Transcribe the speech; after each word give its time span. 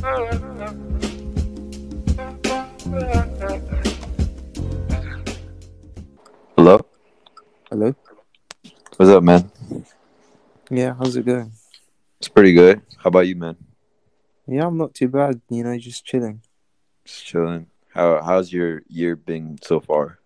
Hello. 0.00 0.30
Hello. 7.68 7.94
What's 8.96 9.10
up, 9.10 9.24
man? 9.24 9.50
Yeah, 10.70 10.94
how's 10.94 11.16
it 11.16 11.26
going? 11.26 11.50
It's 12.20 12.28
pretty 12.28 12.52
good. 12.52 12.80
How 12.98 13.08
about 13.08 13.26
you, 13.26 13.34
man? 13.34 13.56
Yeah, 14.46 14.66
I'm 14.66 14.78
not 14.78 14.94
too 14.94 15.08
bad. 15.08 15.40
You 15.50 15.64
know, 15.64 15.76
just 15.78 16.04
chilling. 16.04 16.42
Just 17.04 17.26
chilling. 17.26 17.66
How 17.92 18.22
how's 18.22 18.52
your 18.52 18.82
year 18.86 19.16
been 19.16 19.58
so 19.62 19.80
far? 19.80 20.20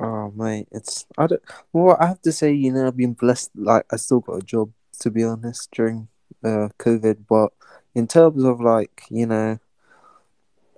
Oh 0.00 0.30
mate, 0.34 0.68
it's 0.72 1.04
I 1.18 1.26
don't. 1.26 1.42
Well, 1.74 1.98
I 2.00 2.06
have 2.06 2.22
to 2.22 2.32
say, 2.32 2.52
you 2.52 2.72
know, 2.72 2.86
I've 2.86 2.96
been 2.96 3.12
blessed. 3.12 3.50
Like, 3.54 3.84
I 3.92 3.96
still 3.96 4.20
got 4.20 4.42
a 4.42 4.46
job 4.46 4.72
to 5.00 5.10
be 5.10 5.24
honest 5.24 5.70
during 5.72 6.08
uh 6.42 6.68
COVID, 6.78 7.26
but 7.28 7.52
in 7.94 8.06
terms 8.06 8.44
of 8.44 8.60
like, 8.60 9.02
you 9.10 9.26
know, 9.26 9.58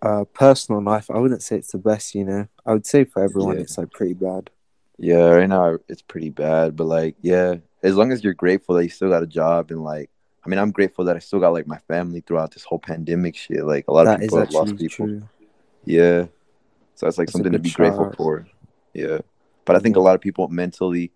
uh, 0.03 0.25
personal 0.33 0.83
life, 0.83 1.11
I 1.11 1.19
wouldn't 1.19 1.43
say 1.43 1.57
it's 1.57 1.73
the 1.73 1.79
best. 1.79 2.15
You 2.15 2.25
know, 2.25 2.49
I 2.65 2.73
would 2.73 2.87
say 2.87 3.05
for 3.05 3.23
everyone, 3.23 3.57
Yeah. 3.57 3.63
it's 3.63 3.79
like 3.79 3.91
pretty 3.93 4.15
bad. 4.15 4.51
Yeah, 4.99 5.31
right 5.31 5.49
now 5.49 5.79
it's 5.89 6.03
pretty 6.03 6.31
bad, 6.31 6.77
but 6.77 6.85
like, 6.85 7.17
yeah, 7.23 7.57
as 7.83 7.97
long 7.97 8.13
as 8.13 8.23
you're 8.23 8.35
grateful 8.35 8.75
that 8.75 8.83
you 8.85 8.91
still 8.91 9.09
got 9.09 9.23
a 9.23 9.27
job 9.27 9.71
and 9.71 9.83
like, 9.83 10.11
I 10.45 10.49
mean, 10.49 10.59
I'm 10.59 10.71
grateful 10.73 11.05
that 11.07 11.17
I 11.17 11.21
still 11.21 11.41
got 11.41 11.55
like 11.55 11.67
my 11.67 11.79
family 11.89 12.21
throughout 12.21 12.53
this 12.53 12.65
whole 12.65 12.79
pandemic 12.79 13.35
shit. 13.37 13.65
Like, 13.65 13.87
a 13.89 13.93
lot 13.93 14.05
That 14.05 14.17
of 14.17 14.21
people 14.21 14.39
have 14.39 14.51
lost 14.51 14.77
people. 14.77 15.07
true. 15.07 15.23
Yeah, 15.85 16.27
so 16.95 17.07
that's 17.07 17.17
like 17.17 17.29
That's 17.29 17.33
something 17.33 17.53
to 17.53 17.59
be 17.59 17.71
grateful 17.71 18.13
for. 18.17 18.47
Yeah, 18.93 19.19
but 19.65 19.77
I 19.77 19.79
think 19.79 19.97
a 19.97 20.01
lot 20.01 20.15
of 20.15 20.21
people 20.21 20.49
mentally 20.49 21.13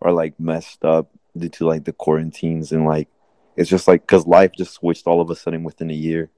are 0.00 0.12
like 0.12 0.38
messed 0.40 0.84
up 0.84 1.10
due 1.36 1.48
to 1.50 1.66
like 1.66 1.84
the 1.84 1.92
quarantines 1.92 2.72
and 2.72 2.86
like 2.86 3.08
it's 3.56 3.70
just 3.70 3.88
like 3.88 4.02
because 4.02 4.26
life 4.26 4.52
just 4.56 4.74
switched 4.74 5.06
all 5.06 5.20
of 5.20 5.30
a 5.30 5.36
sudden 5.36 5.64
within 5.64 5.90
a 5.90 5.94
year, 5.94 6.30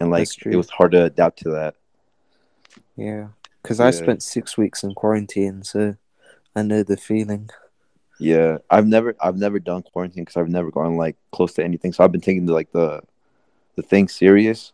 and 0.00 0.10
like 0.10 0.28
it 0.46 0.56
was 0.56 0.70
hard 0.70 0.92
to 0.92 1.04
adapt 1.04 1.40
to 1.40 1.50
that. 1.50 1.74
Yeah, 2.96 3.28
because 3.62 3.80
Yeah. 3.80 3.86
I 3.86 3.90
spent 3.90 4.22
six 4.22 4.56
weeks 4.56 4.82
in 4.82 4.94
quarantine, 4.94 5.62
so 5.62 5.96
I 6.54 6.62
know 6.62 6.82
the 6.82 6.96
feeling. 6.96 7.50
Yeah, 8.18 8.58
I've 8.70 8.86
never 8.86 9.14
I've 9.20 9.36
never 9.36 9.58
done 9.58 9.82
quarantine 9.82 10.24
because 10.24 10.36
I've 10.38 10.48
never 10.48 10.70
gone 10.70 10.96
like 10.96 11.16
close 11.32 11.52
to 11.54 11.64
anything. 11.64 11.92
So 11.92 12.02
I've 12.02 12.12
been 12.12 12.20
taking 12.22 12.46
the, 12.46 12.54
like 12.54 12.72
the 12.72 13.02
the 13.74 13.82
thing 13.82 14.08
serious, 14.08 14.72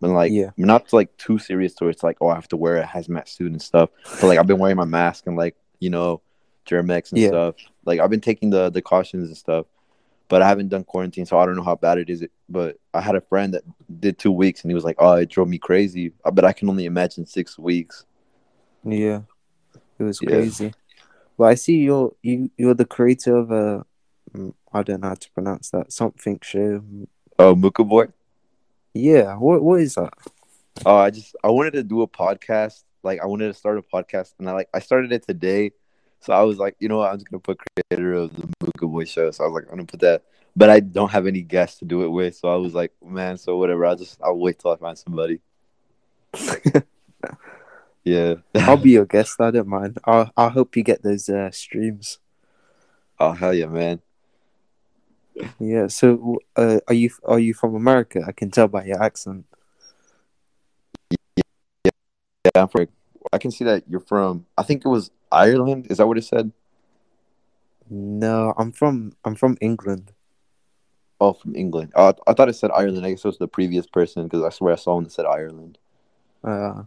but 0.00 0.10
like 0.10 0.32
Yeah. 0.32 0.50
not 0.56 0.92
like 0.92 1.16
too 1.16 1.38
serious 1.38 1.74
to 1.74 1.84
where 1.84 1.90
it's 1.90 2.02
like 2.02 2.16
oh 2.20 2.28
I 2.28 2.34
have 2.34 2.48
to 2.48 2.56
wear 2.56 2.78
a 2.78 2.84
hazmat 2.84 3.28
suit 3.28 3.52
and 3.52 3.62
stuff. 3.62 3.90
But 4.20 4.24
like 4.24 4.38
I've 4.40 4.48
been 4.48 4.58
wearing 4.58 4.76
my 4.76 4.84
mask 4.84 5.28
and 5.28 5.36
like 5.36 5.54
you 5.78 5.90
know 5.90 6.20
Germ-X 6.64 7.12
and 7.12 7.20
Yeah. 7.20 7.28
stuff. 7.28 7.54
Like 7.84 8.00
I've 8.00 8.10
been 8.10 8.20
taking 8.20 8.50
the 8.50 8.70
the 8.70 8.82
cautions 8.82 9.28
and 9.28 9.36
stuff, 9.36 9.66
but 10.30 10.40
I 10.42 10.48
haven't 10.48 10.68
done 10.68 10.84
quarantine, 10.84 11.26
so 11.26 11.38
I 11.38 11.44
don't 11.44 11.56
know 11.56 11.64
how 11.64 11.74
bad 11.74 11.98
it 11.98 12.08
is. 12.08 12.24
But 12.48 12.78
I 12.94 13.00
had 13.02 13.16
a 13.16 13.20
friend 13.20 13.52
that 13.52 13.64
did 14.00 14.18
two 14.18 14.32
weeks 14.32 14.62
and 14.62 14.70
he 14.70 14.74
was 14.74 14.84
like 14.84 14.96
oh 14.98 15.14
it 15.14 15.28
drove 15.28 15.48
me 15.48 15.58
crazy. 15.58 16.12
Uh, 16.24 16.30
But 16.30 16.46
I 16.46 16.52
can 16.54 16.70
only 16.70 16.86
imagine 16.86 17.26
six 17.26 17.58
weeks. 17.58 18.06
Yeah, 18.84 19.22
it 19.98 20.04
was 20.04 20.20
Yeah. 20.20 20.30
crazy. 20.30 20.72
Well, 21.36 21.50
I 21.50 21.54
see 21.54 21.78
you're 21.78 22.14
you 22.22 22.50
you're 22.56 22.74
the 22.74 22.86
creator 22.86 23.36
of 23.36 23.50
a 23.50 23.84
mm, 24.34 24.54
don't 24.84 25.00
know 25.00 25.08
how 25.08 25.14
to 25.14 25.30
pronounce 25.32 25.70
that 25.70 25.92
something 25.92 26.38
show. 26.42 26.82
Oh 27.38 27.54
Mucchaboi. 27.54 28.12
Yeah, 28.94 29.36
what 29.36 29.62
what 29.62 29.80
is 29.80 29.94
that? 29.96 30.14
Oh, 30.86 30.96
I 30.96 31.10
just 31.10 31.34
I 31.42 31.48
wanted 31.48 31.72
to 31.74 31.82
do 31.82 32.02
a 32.02 32.08
podcast. 32.08 32.84
Like 33.02 33.20
I 33.20 33.26
wanted 33.26 33.48
to 33.48 33.54
start 33.54 33.78
a 33.78 33.82
podcast, 33.82 34.34
and 34.38 34.48
I 34.48 34.52
like 34.52 34.68
I 34.72 34.78
started 34.78 35.12
it 35.12 35.26
today. 35.26 35.72
So 36.20 36.32
I 36.32 36.42
was 36.42 36.58
like, 36.58 36.76
you 36.78 36.88
know 36.88 36.98
what, 36.98 37.10
I'm 37.10 37.18
just 37.18 37.30
gonna 37.30 37.40
put 37.40 37.58
creator 37.58 38.14
of 38.14 38.34
the 38.34 38.48
Mucchaboi 38.62 39.08
show. 39.08 39.30
So 39.30 39.44
I 39.44 39.46
was 39.46 39.54
like, 39.54 39.64
I'm 39.64 39.76
gonna 39.76 39.86
put 39.86 40.00
that, 40.00 40.22
but 40.54 40.70
I 40.70 40.80
don't 40.80 41.10
have 41.10 41.26
any 41.26 41.42
guests 41.42 41.78
to 41.78 41.84
do 41.84 42.02
it 42.04 42.08
with. 42.08 42.36
So 42.36 42.48
I 42.48 42.56
was 42.56 42.74
like, 42.74 42.92
man, 43.04 43.38
so 43.38 43.56
whatever. 43.56 43.86
I'll 43.86 43.96
just 43.96 44.20
I'll 44.22 44.38
wait 44.38 44.58
till 44.58 44.72
I 44.72 44.76
find 44.76 44.98
somebody. 44.98 45.40
Yeah. 48.04 48.36
I'll 48.54 48.76
be 48.76 48.90
your 48.90 49.06
guest. 49.14 49.40
I 49.40 49.50
don't 49.50 49.68
mind. 49.68 49.98
I 50.06 50.30
I 50.36 50.48
hope 50.48 50.76
you 50.76 50.82
get 50.82 51.02
those 51.02 51.28
uh, 51.28 51.50
streams. 51.50 52.18
oh 53.18 53.32
hell 53.32 53.54
yeah, 53.54 53.66
man. 53.66 54.00
Yeah. 55.58 55.86
So, 55.88 56.38
uh, 56.56 56.80
are 56.88 56.94
you 56.94 57.10
are 57.24 57.38
you 57.38 57.54
from 57.54 57.74
America? 57.74 58.24
I 58.26 58.32
can 58.32 58.50
tell 58.50 58.68
by 58.68 58.84
your 58.84 59.02
accent. 59.02 59.44
Yeah, 61.84 61.90
I'm 62.54 62.68
from. 62.68 62.88
I 63.32 63.38
can 63.38 63.50
see 63.50 63.64
that 63.64 63.84
you're 63.86 64.00
from. 64.00 64.46
I 64.56 64.62
think 64.62 64.84
it 64.84 64.88
was 64.88 65.10
Ireland. 65.32 65.86
Is 65.90 65.98
that 65.98 66.06
what 66.06 66.18
it 66.18 66.24
said? 66.24 66.52
No, 67.88 68.54
I'm 68.56 68.72
from 68.72 69.12
I'm 69.24 69.34
from 69.34 69.56
England. 69.60 70.12
Oh, 71.20 71.34
from 71.34 71.54
England. 71.54 71.92
Oh, 71.94 72.14
I, 72.26 72.32
thought 72.32 72.48
it 72.48 72.54
said 72.54 72.70
Ireland. 72.70 73.04
I 73.04 73.10
guess 73.10 73.24
it 73.24 73.28
was 73.28 73.36
the 73.36 73.46
previous 73.46 73.86
person 73.86 74.24
because 74.24 74.42
I 74.42 74.48
swear 74.48 74.72
I 74.72 74.76
saw 74.76 74.94
one 74.94 75.04
that 75.04 75.12
said 75.12 75.26
Ireland. 75.26 75.76
Uh, 76.42 76.84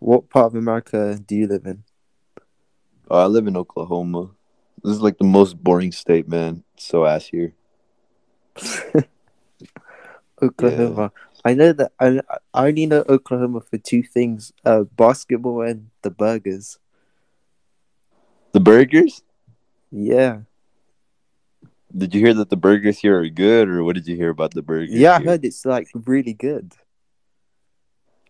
what 0.00 0.28
part 0.28 0.46
of 0.46 0.56
America 0.56 1.20
do 1.24 1.36
you 1.36 1.46
live 1.46 1.66
in? 1.66 1.84
Oh, 3.08 3.22
I 3.22 3.26
live 3.26 3.46
in 3.46 3.56
Oklahoma. 3.56 4.30
This 4.82 4.94
is 4.94 5.02
like 5.02 5.18
the 5.18 5.24
most 5.24 5.62
boring 5.62 5.92
state, 5.92 6.28
man. 6.28 6.64
It's 6.74 6.86
so 6.86 7.06
ass 7.06 7.26
here. 7.26 7.54
Oklahoma. 10.42 11.12
I 11.44 11.54
know 11.54 11.72
that 11.72 11.92
I 12.00 12.20
I 12.52 12.66
only 12.66 12.86
know 12.86 13.04
Oklahoma 13.08 13.60
for 13.60 13.78
two 13.78 14.02
things: 14.02 14.52
uh, 14.64 14.82
basketball 14.82 15.62
and 15.62 15.90
the 16.02 16.10
burgers. 16.10 16.78
The 18.56 18.60
burgers? 18.60 19.22
Yeah, 19.92 20.38
Did 21.94 22.14
you 22.14 22.22
hear 22.22 22.32
that 22.32 22.48
the 22.48 22.56
burgers 22.56 22.98
here 22.98 23.20
are 23.20 23.28
good, 23.28 23.68
or 23.68 23.84
what 23.84 23.96
did 23.96 24.06
you 24.06 24.16
hear 24.16 24.30
about 24.30 24.54
the 24.54 24.62
burgers? 24.62 24.94
yeah. 24.94 25.16
I 25.16 25.22
heard 25.22 25.44
it's 25.44 25.66
like 25.66 25.90
really 25.94 26.32
good. 26.32 26.72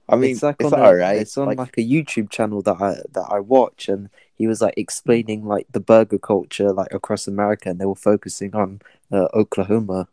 I 0.08 0.16
mean, 0.16 0.32
it's 0.32 0.42
like 0.42 0.56
it's 0.58 0.72
on 0.72 0.80
a, 0.80 0.82
alright. 0.82 1.18
It's 1.18 1.38
on 1.38 1.46
like, 1.46 1.58
like, 1.58 1.78
a 1.78 1.82
YouTube 1.82 2.28
channel 2.28 2.60
that 2.62 2.74
I 2.82 2.96
that 3.12 3.28
I 3.30 3.38
watch, 3.38 3.88
and 3.88 4.10
he 4.34 4.48
was 4.48 4.60
like 4.60 4.74
explaining 4.76 5.44
like 5.46 5.68
the 5.70 5.78
burger 5.78 6.18
culture 6.18 6.72
like 6.72 6.92
across 6.92 7.28
America, 7.28 7.70
and 7.70 7.80
they 7.80 7.86
were 7.86 7.94
focusing 7.94 8.52
on 8.52 8.80
uh, 9.12 9.28
Oklahoma. 9.32 10.08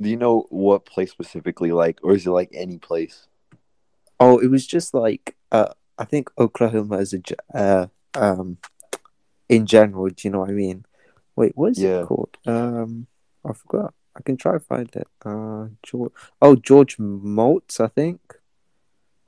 do 0.00 0.08
you 0.08 0.16
know 0.16 0.46
what 0.50 0.84
place 0.84 1.12
specifically, 1.12 1.70
like, 1.70 2.00
or 2.02 2.16
is 2.16 2.26
it 2.26 2.30
like 2.30 2.50
any 2.52 2.78
place? 2.78 3.28
Oh, 4.18 4.40
it 4.40 4.48
was 4.48 4.66
just 4.66 4.94
like 4.94 5.36
uh, 5.52 5.74
I 5.96 6.06
think 6.06 6.28
Oklahoma 6.36 6.96
is 6.96 7.14
a 7.14 7.20
uh, 7.54 7.86
um 8.16 8.58
in 9.48 9.66
general. 9.66 10.08
Do 10.08 10.14
you 10.26 10.30
know 10.30 10.40
what 10.40 10.50
I 10.50 10.54
mean? 10.54 10.84
Wait, 11.36 11.52
what 11.56 11.72
is 11.72 11.78
Yeah. 11.78 12.02
it 12.02 12.06
called? 12.06 12.36
Um, 12.46 13.06
I 13.44 13.52
forgot. 13.52 13.94
I 14.16 14.22
can 14.22 14.36
try 14.36 14.52
to 14.52 14.60
find 14.60 14.88
it. 14.96 15.06
Uh, 15.24 15.68
George. 15.82 16.12
Oh, 16.40 16.56
George 16.56 16.96
Motz, 16.96 17.80
I 17.80 17.88
think. 17.88 18.20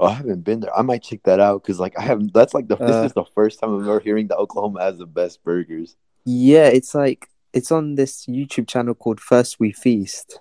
Oh, 0.01 0.06
I 0.06 0.15
haven't 0.15 0.43
been 0.45 0.61
there. 0.61 0.75
I 0.77 0.83
might 0.83 1.03
check 1.03 1.23
that 1.25 1.41
out 1.41 1.62
because, 1.62 1.79
like, 1.81 1.99
I 1.99 2.03
haven't. 2.03 2.33
That's 2.33 2.55
like 2.55 2.69
the. 2.69 2.77
this 2.77 2.97
Uh, 2.97 3.05
is 3.05 3.12
the 3.12 3.25
first 3.34 3.59
time 3.61 3.75
I'm 3.75 3.83
ever 3.83 4.01
hearing 4.01 4.29
that 4.29 4.39
Oklahoma 4.39 4.81
has 4.81 4.97
the 4.99 5.06
best 5.06 5.43
burgers. 5.43 5.97
Yeah, 6.25 6.69
it's 6.69 6.95
like 6.95 7.29
it's 7.53 7.71
on 7.73 7.97
this 7.97 8.27
YouTube 8.27 8.69
channel 8.69 8.95
called 8.95 9.21
First 9.21 9.59
We 9.61 9.73
Feast. 9.73 10.41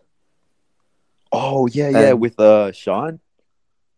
Oh 1.32 1.68
yeah, 1.68 1.90
yeah, 1.90 2.12
Um, 2.12 2.20
with 2.20 2.40
uh 2.40 2.72
Sean. 2.72 3.20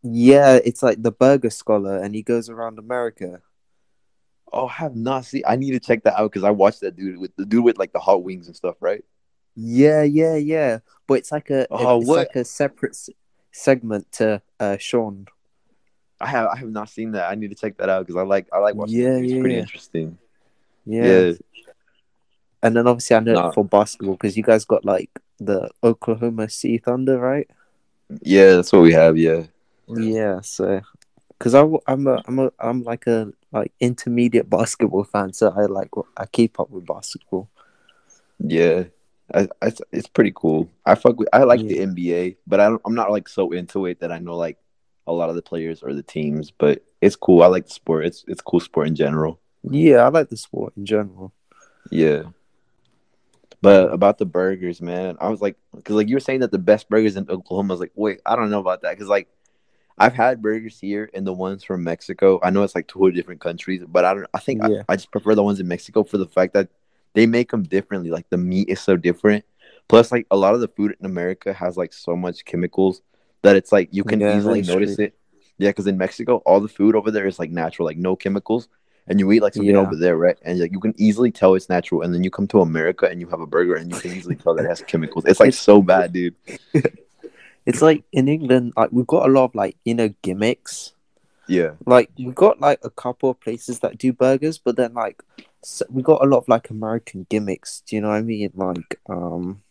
Yeah, 0.02 0.60
it's 0.64 0.82
like 0.82 1.02
the 1.04 1.12
burger 1.12 1.50
scholar, 1.50 1.98
and 1.98 2.16
he 2.16 2.22
goes 2.24 2.50
around 2.50 2.80
America. 2.80 3.42
Oh, 4.52 4.68
I 4.68 4.72
have 4.74 4.96
not 4.96 5.26
seen. 5.26 5.44
I 5.48 5.56
need 5.56 5.72
to 5.72 5.80
check 5.80 6.04
that 6.04 6.20
out 6.20 6.32
because 6.32 6.44
I 6.44 6.52
watched 6.52 6.82
that 6.82 6.96
dude 6.96 7.18
with 7.20 7.36
the 7.36 7.46
dude 7.46 7.64
with 7.64 7.78
like 7.78 7.94
the 7.94 8.00
hot 8.00 8.24
wings 8.24 8.48
and 8.48 8.56
stuff, 8.56 8.76
right? 8.80 9.04
Yeah, 9.56 10.04
yeah, 10.04 10.36
yeah. 10.36 10.80
But 11.08 11.16
it's 11.16 11.32
like 11.32 11.50
a 11.50 11.68
Oh, 11.70 12.00
it's 12.00 12.08
what- 12.08 12.18
like 12.18 12.36
a 12.36 12.46
separate 12.46 12.92
s- 12.94 13.10
segment 13.52 14.12
to 14.14 14.42
uh, 14.60 14.78
Sean. 14.78 15.28
I 16.22 16.28
have 16.28 16.48
I 16.50 16.58
have 16.58 16.70
not 16.70 16.90
seen 16.90 17.12
that. 17.14 17.30
I 17.32 17.36
need 17.36 17.50
to 17.50 17.56
check 17.56 17.78
that 17.78 17.90
out 17.90 18.06
because 18.06 18.20
I 18.20 18.24
like 18.24 18.48
I 18.52 18.58
like 18.60 18.76
watching. 18.76 18.98
Yeah, 19.00 19.16
it. 19.18 19.24
It's 19.24 19.34
yeah, 19.34 19.40
pretty 19.40 19.56
yeah. 19.56 19.62
interesting. 19.62 20.18
Yeah. 20.86 21.06
Yeah. 21.06 21.34
And 22.62 22.76
then 22.76 22.88
obviously 22.88 23.16
I 23.16 23.20
know 23.22 23.34
Nah. 23.34 23.52
for 23.52 23.64
basketball 23.64 24.16
because 24.16 24.36
you 24.36 24.44
guys 24.44 24.66
got 24.66 24.84
like 24.84 25.10
the 25.40 25.70
Oklahoma 25.84 26.50
City 26.50 26.78
Thunder, 26.78 27.18
right? 27.18 27.50
Yeah, 28.22 28.56
that's 28.56 28.72
what 28.74 28.82
we 28.82 28.92
have. 28.94 29.18
Yeah. 29.18 29.44
Yeah. 29.88 30.42
So, 30.42 30.82
because 31.38 31.56
I 31.56 31.62
I 31.88 31.94
am 31.94 32.08
a 32.08 32.22
I'm 32.26 32.40
a 32.40 32.52
I'm 32.60 32.84
like 32.84 33.08
a 33.08 33.32
like 33.52 33.72
intermediate 33.80 34.50
basketball 34.50 35.04
fan, 35.04 35.34
so 35.34 35.50
I 35.56 35.66
like 35.66 35.90
I 36.18 36.26
keep 36.26 36.60
up 36.60 36.70
with 36.70 36.86
basketball. 36.86 37.50
Yeah, 38.40 38.86
I, 39.34 39.48
I, 39.62 39.68
it's- 39.68 40.08
pretty 40.08 40.32
cool. 40.36 40.70
I 40.86 40.96
fuck 40.96 41.18
with. 41.20 41.30
I 41.34 41.44
like 41.44 41.62
Yeah. 41.62 41.68
the 41.68 41.78
NBA, 41.80 42.38
but 42.48 42.60
I 42.60 42.70
don't, 42.70 42.82
I'm 42.86 42.96
not 42.96 43.12
like 43.12 43.28
so 43.28 43.52
into 43.52 43.86
it 43.86 44.00
that 44.00 44.12
I 44.12 44.20
know 44.20 44.36
like 44.38 44.58
a 45.08 45.14
lot 45.14 45.30
of 45.30 45.36
the 45.36 45.42
players 45.42 45.82
or 45.84 45.94
the 45.94 46.04
teams. 46.04 46.52
But 46.52 46.84
it's 47.02 47.16
cool. 47.16 47.44
I 47.44 47.48
like 47.48 47.66
the 47.66 47.74
sport. 47.74 48.06
It's 48.06 48.24
it's 48.28 48.42
cool 48.42 48.60
sport 48.60 48.88
in 48.88 48.96
general. 48.96 49.40
Yeah, 49.64 49.98
I 50.06 50.10
like 50.10 50.30
the 50.30 50.38
sport 50.38 50.74
in 50.78 50.86
general. 50.86 51.34
Yeah. 51.92 52.24
But 53.62 53.92
about 53.92 54.20
the 54.20 54.26
burgers, 54.26 54.82
man, 54.82 55.18
I 55.20 55.28
was 55.28 55.42
like, 55.42 55.58
because 55.76 55.96
like 55.96 56.08
you 56.08 56.16
were 56.16 56.22
saying 56.22 56.40
that 56.42 56.52
the 56.52 56.58
best 56.60 56.88
burgers 56.88 57.18
in 57.18 57.30
Oklahoma. 57.30 57.74
I 57.74 57.76
was 57.76 57.80
like, 57.82 57.92
wait, 57.94 58.22
I 58.26 58.38
don't 58.38 58.50
know 58.50 58.60
about 58.62 58.84
that, 58.84 58.92
because 58.92 59.10
like 59.10 59.28
I've 60.00 60.14
had 60.14 60.42
burgers 60.42 60.80
here 60.80 61.10
and 61.14 61.26
the 61.28 61.34
ones 61.34 61.64
from 61.64 61.84
Mexico. 61.84 62.40
I 62.42 62.50
know 62.50 62.64
it's 62.64 62.76
like 62.76 62.88
two 62.88 63.12
different 63.12 63.42
countries, 63.42 63.84
but 63.88 64.06
I 64.06 64.14
don't. 64.14 64.28
I 64.34 64.40
think 64.40 64.64
Yeah. 64.64 64.84
I, 64.88 64.94
I 64.94 64.96
just 64.96 65.12
prefer 65.12 65.36
the 65.36 65.44
ones 65.44 65.60
in 65.60 65.68
Mexico 65.68 66.04
for 66.04 66.18
the 66.18 66.28
fact 66.28 66.54
that 66.54 66.70
they 67.14 67.26
make 67.26 67.52
them 67.52 67.64
differently. 67.64 68.10
Like 68.10 68.30
the 68.30 68.38
meat 68.38 68.70
is 68.70 68.80
so 68.80 68.96
different. 68.98 69.46
Plus, 69.88 70.12
like 70.12 70.28
a 70.32 70.38
lot 70.38 70.54
of 70.54 70.62
the 70.62 70.68
food 70.68 70.96
in 71.00 71.06
America 71.06 71.54
has 71.54 71.76
like 71.78 71.94
so 71.94 72.16
much 72.16 72.46
chemicals 72.46 73.02
that 73.42 73.56
it's 73.56 73.72
like 73.72 73.90
you 73.92 74.04
can 74.04 74.22
Yeah, 74.22 74.36
easily 74.38 74.62
notice 74.62 74.96
true. 74.96 75.06
it. 75.06 75.16
Yeah, 75.58 75.70
because 75.70 75.88
in 75.88 75.98
Mexico, 75.98 76.38
all 76.46 76.62
the 76.62 76.68
food 76.70 76.96
over 76.96 77.12
there 77.12 77.28
is 77.28 77.38
like 77.40 77.52
natural, 77.52 77.86
like 77.86 77.98
no 77.98 78.16
chemicals. 78.16 78.70
And 79.08 79.20
you 79.20 79.32
eat 79.32 79.42
like 79.42 79.56
something 79.56 79.76
Yeah. 79.76 79.82
over 79.82 79.96
there, 79.96 80.16
right? 80.16 80.38
And 80.44 80.60
like 80.60 80.72
you 80.72 80.80
can 80.80 80.94
easily 80.98 81.32
tell 81.32 81.56
it's 81.56 81.68
natural. 81.68 82.04
And 82.04 82.14
then 82.14 82.24
you 82.24 82.30
come 82.30 82.48
to 82.50 82.62
America 82.62 83.08
and 83.08 83.20
you 83.20 83.28
have 83.30 83.42
a 83.42 83.48
burger 83.48 83.76
and 83.76 83.90
you 83.92 84.00
can 84.00 84.14
easily 84.14 84.36
tell 84.36 84.54
that 84.56 84.66
it 84.66 84.70
has 84.70 84.82
chemicals. 84.84 85.26
It's 85.26 85.40
like 85.40 85.54
so 85.54 85.82
bad, 85.82 86.14
dude. 86.14 86.36
It's 87.70 87.84
like 87.84 88.04
in 88.12 88.28
England, 88.28 88.74
like 88.76 88.90
we've 88.92 89.06
got 89.06 89.30
a 89.30 89.32
lot 89.32 89.46
of 89.46 89.56
like 89.56 89.78
you 89.86 89.94
know 89.94 90.10
gimmicks. 90.24 90.94
Yeah. 91.48 91.72
Like 91.86 92.10
we've 92.18 92.34
got 92.34 92.60
like 92.60 92.80
a 92.84 92.90
couple 92.90 93.30
of 93.30 93.40
places 93.40 93.80
that 93.80 93.98
do 93.98 94.12
burgers, 94.12 94.58
but 94.58 94.76
then 94.76 94.94
like 94.94 95.22
so 95.64 95.86
we 95.90 96.02
got 96.02 96.24
a 96.24 96.28
lot 96.28 96.40
of 96.40 96.48
like 96.48 96.70
American 96.72 97.28
gimmicks. 97.30 97.82
Do 97.86 97.96
you 97.96 98.02
know 98.02 98.10
what 98.10 98.16
I 98.16 98.22
mean? 98.22 98.52
Like 98.56 99.00
um, 99.08 99.62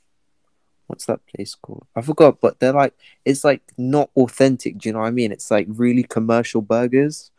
what's 0.86 1.06
that 1.06 1.26
place 1.26 1.54
called? 1.54 1.86
I 1.96 2.00
forgot, 2.02 2.40
but 2.40 2.60
they're 2.60 2.72
like 2.72 2.94
it's 3.24 3.42
like 3.42 3.62
not 3.76 4.10
authentic. 4.16 4.78
Do 4.78 4.88
you 4.88 4.92
know 4.92 5.00
what 5.00 5.06
I 5.08 5.10
mean? 5.10 5.32
It's 5.32 5.50
like 5.50 5.66
really 5.68 6.04
commercial 6.04 6.62
burgers, 6.62 7.32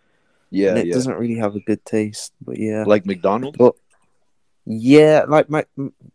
Yeah. 0.51 0.69
and 0.69 0.79
it 0.79 0.87
yeah. 0.87 0.93
doesn't 0.93 1.17
really 1.17 1.35
have 1.39 1.55
a 1.55 1.61
good 1.61 1.83
taste. 1.85 2.33
But 2.41 2.57
yeah, 2.57 2.83
Like 2.85 3.05
McDonald's? 3.05 3.57
But 3.57 3.75
yeah, 4.65 5.23
like 5.27 5.49
Mac, 5.49 5.67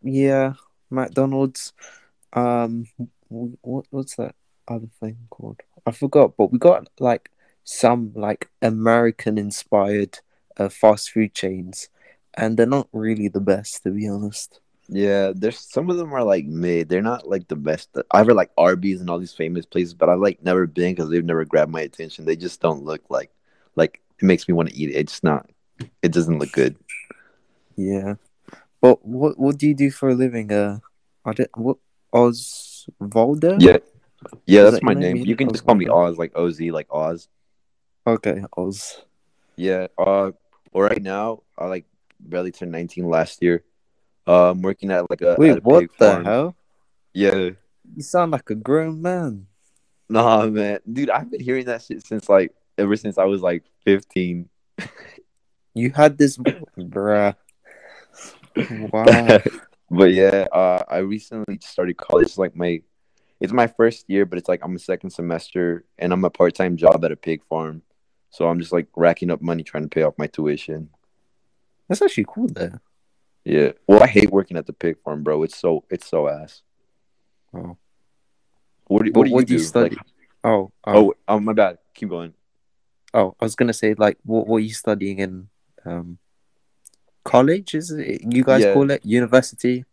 yeah, 0.03 0.53
McDonald's. 0.89 1.73
Um, 2.33 2.87
what 3.29 3.85
what's 3.89 4.15
that 4.15 4.35
other 4.67 4.89
thing 4.99 5.17
called? 5.29 5.61
I 5.85 5.91
forgot. 5.91 6.37
But 6.37 6.51
we 6.51 6.57
got 6.57 6.89
like 6.99 7.31
some 7.63 8.11
like 8.15 8.49
American 8.61 9.37
inspired 9.37 10.19
uh, 10.57 10.69
fast 10.69 11.11
food 11.11 11.33
chains, 11.33 11.89
and 12.33 12.57
they're 12.57 12.65
not 12.65 12.87
really 12.91 13.27
the 13.27 13.41
best 13.41 13.83
to 13.83 13.91
be 13.91 14.07
honest. 14.07 14.59
Yeah, 14.87 15.31
there's 15.35 15.59
some 15.59 15.89
of 15.89 15.97
them 15.97 16.13
are 16.13 16.23
like 16.23 16.45
mid. 16.45 16.89
They're 16.89 17.01
not 17.01 17.27
like 17.27 17.47
the 17.47 17.55
best. 17.55 17.89
I 18.11 18.19
ever 18.19 18.33
like 18.33 18.51
Arby's 18.57 19.01
and 19.01 19.09
all 19.09 19.17
these 19.17 19.33
famous 19.33 19.65
places, 19.65 19.95
but 19.95 20.09
I've 20.09 20.19
like 20.19 20.43
never 20.43 20.67
been 20.67 20.93
because 20.93 21.09
they've 21.09 21.25
never 21.25 21.43
grabbed 21.43 21.71
my 21.71 21.81
attention. 21.81 22.25
They 22.25 22.35
just 22.35 22.61
don't 22.61 22.83
look 22.83 23.01
like 23.09 23.31
like 23.75 24.01
it 24.19 24.25
makes 24.25 24.47
me 24.47 24.53
want 24.53 24.69
to 24.69 24.75
eat 24.77 24.91
it. 24.91 24.95
It's 24.95 25.23
not. 25.23 25.49
It 26.01 26.11
doesn't 26.11 26.39
look 26.39 26.51
good. 26.51 26.77
Yeah, 27.75 28.15
but 28.79 29.03
what 29.05 29.39
what 29.39 29.57
do 29.57 29.67
you 29.67 29.73
do 29.73 29.89
for 29.89 30.09
a 30.09 30.15
living? 30.15 30.51
Uh, 30.51 30.79
I 31.25 31.33
don't 31.33 31.49
what 31.57 31.77
Osvaldo? 33.01 33.57
Yeah, 33.59 33.77
yeah, 34.45 34.61
Is 34.61 34.71
that's 34.71 34.75
that 34.75 34.83
my 34.83 34.93
name? 34.93 35.17
You 35.17 35.35
can 35.35 35.49
just 35.51 35.65
call 35.65 35.75
me 35.75 35.87
Oz, 35.87 36.17
like 36.17 36.31
Oz, 36.35 36.59
like 36.59 36.87
Oz. 36.89 37.27
Okay, 38.07 38.43
Oz. 38.57 39.01
Yeah. 39.55 39.87
Uh, 39.97 40.31
well, 40.71 40.89
right 40.89 41.01
now 41.01 41.43
I 41.57 41.65
like 41.67 41.85
barely 42.19 42.51
turned 42.51 42.71
19 42.71 43.07
last 43.07 43.41
year. 43.41 43.63
Uh, 44.27 44.51
I'm 44.51 44.61
working 44.61 44.91
at 44.91 45.09
like 45.09 45.21
a 45.21 45.35
Wait, 45.37 45.57
a 45.57 45.61
what 45.61 45.81
the 45.97 46.05
farm. 46.05 46.25
hell? 46.25 46.55
Yeah. 47.13 47.51
You 47.95 48.01
sound 48.01 48.31
like 48.31 48.49
a 48.49 48.55
grown 48.55 49.01
man. 49.01 49.47
Nah, 50.09 50.45
man, 50.47 50.79
dude, 50.91 51.09
I've 51.09 51.31
been 51.31 51.41
hearing 51.41 51.65
that 51.65 51.81
shit 51.81 52.05
since 52.05 52.29
like 52.29 52.53
ever 52.77 52.95
since 52.95 53.17
I 53.17 53.25
was 53.25 53.41
like 53.41 53.63
15. 53.85 54.49
You 55.73 55.91
had 55.91 56.17
this, 56.17 56.37
bruh. 56.77 57.35
Wow. 58.55 59.39
but 59.89 60.13
yeah, 60.13 60.47
uh, 60.51 60.83
I 60.87 60.97
recently 60.99 61.59
started 61.61 61.97
college. 61.97 62.27
It's 62.27 62.37
like 62.37 62.55
my, 62.55 62.81
it's 63.39 63.53
my 63.53 63.67
first 63.67 64.05
year, 64.09 64.25
but 64.25 64.37
it's 64.39 64.49
like 64.49 64.61
I'm 64.63 64.75
a 64.75 64.79
second 64.79 65.11
semester, 65.11 65.85
and 65.97 66.11
I'm 66.13 66.25
a 66.25 66.29
part 66.29 66.55
time 66.55 66.77
job 66.77 67.03
at 67.05 67.11
a 67.11 67.15
pig 67.15 67.43
farm. 67.49 67.81
So 68.29 68.47
I'm 68.47 68.59
just 68.59 68.73
like 68.73 68.87
racking 68.95 69.31
up 69.31 69.41
money 69.41 69.63
trying 69.63 69.83
to 69.83 69.89
pay 69.89 70.03
off 70.03 70.15
my 70.17 70.27
tuition. 70.27 70.89
That's 71.87 72.01
actually 72.01 72.25
cool 72.27 72.47
there. 72.47 72.81
Yeah. 73.45 73.73
Well, 73.87 74.01
I 74.03 74.07
hate 74.07 74.31
working 74.31 74.57
at 74.57 74.65
the 74.65 74.73
pig 74.73 74.97
farm, 75.03 75.23
bro. 75.23 75.43
It's 75.43 75.57
so 75.57 75.85
it's 75.89 76.07
so 76.07 76.27
ass. 76.27 76.63
Oh. 77.53 77.77
What 78.87 79.03
do, 79.05 79.11
But 79.11 79.19
what 79.19 79.23
do 79.25 79.29
you 79.29 79.35
what 79.35 79.47
do? 79.47 79.53
you 79.53 79.59
study? 79.59 79.95
Like- 79.95 80.05
Oh, 80.43 80.71
oh, 80.85 80.93
oh, 80.95 81.13
oh, 81.27 81.39
my 81.39 81.53
bad. 81.53 81.79
Keep 81.95 82.09
going. 82.09 82.33
oh, 83.15 83.35
I 83.39 83.45
was 83.45 83.55
gonna 83.55 83.73
say 83.73 83.95
like, 83.97 84.19
what 84.23 84.45
what 84.47 84.57
are 84.57 84.59
you 84.59 84.73
studying 84.73 85.17
in 85.17 85.49
um 85.85 86.19
college? 87.25 87.75
Is 87.75 87.91
it 87.91 88.21
you 88.33 88.43
guys 88.43 88.63
Yeah. 88.63 88.73
call 88.73 88.89
it 88.91 89.05
university? 89.05 89.83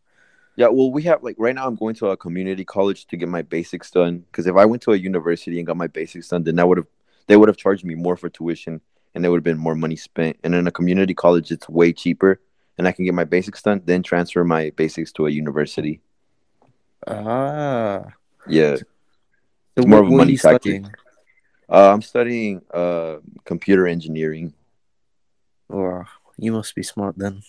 Yeah, 0.55 0.69
well, 0.69 0.93
we 0.93 1.03
have 1.05 1.23
like 1.23 1.37
right 1.39 1.55
now. 1.55 1.67
I'm 1.67 1.77
going 1.77 1.95
to 1.97 2.09
a 2.09 2.17
community 2.17 2.65
college 2.65 3.07
to 3.07 3.17
get 3.17 3.29
my 3.29 3.43
basics 3.43 3.91
done. 3.91 4.19
Because 4.31 4.47
if 4.47 4.55
I 4.55 4.65
went 4.67 4.83
to 4.83 4.93
a 4.93 4.97
university 4.97 5.59
and 5.59 5.67
got 5.67 5.77
my 5.77 5.87
basics 5.89 6.29
done, 6.29 6.45
then 6.45 6.59
I 6.61 6.65
would 6.65 6.79
have 6.79 6.87
they 7.27 7.37
would 7.37 7.49
have 7.49 7.57
charged 7.57 7.85
me 7.85 7.95
more 7.95 8.17
for 8.17 8.29
tuition, 8.29 8.81
and 9.15 9.25
there 9.25 9.31
would 9.31 9.39
have 9.39 9.45
been 9.51 9.59
more 9.59 9.75
money 9.75 9.97
spent. 9.97 10.37
And 10.45 10.55
in 10.55 10.67
a 10.67 10.71
community 10.71 11.15
college, 11.15 11.51
it's 11.51 11.69
way 11.69 11.93
cheaper, 11.93 12.41
and 12.77 12.87
I 12.87 12.93
can 12.93 13.05
get 13.07 13.15
my 13.15 13.25
basics 13.25 13.63
done, 13.63 13.81
then 13.85 14.03
transfer 14.03 14.45
my 14.45 14.71
basics 14.77 15.11
to 15.13 15.27
a 15.27 15.31
university. 15.31 16.01
Ah, 17.07 18.13
Yeah, 18.47 18.77
so 18.77 18.85
It's 19.77 19.87
more 19.87 20.01
of 20.03 20.09
a 20.09 20.11
money 20.11 20.37
studying? 20.37 20.85
uh, 21.69 21.93
I'm 21.93 22.03
studying 22.03 22.61
uh 22.75 23.17
computer 23.45 23.87
engineering. 23.87 24.53
Oh, 25.71 26.05
you 26.43 26.51
must 26.51 26.75
be 26.75 26.83
smart 26.83 27.17
then. 27.17 27.43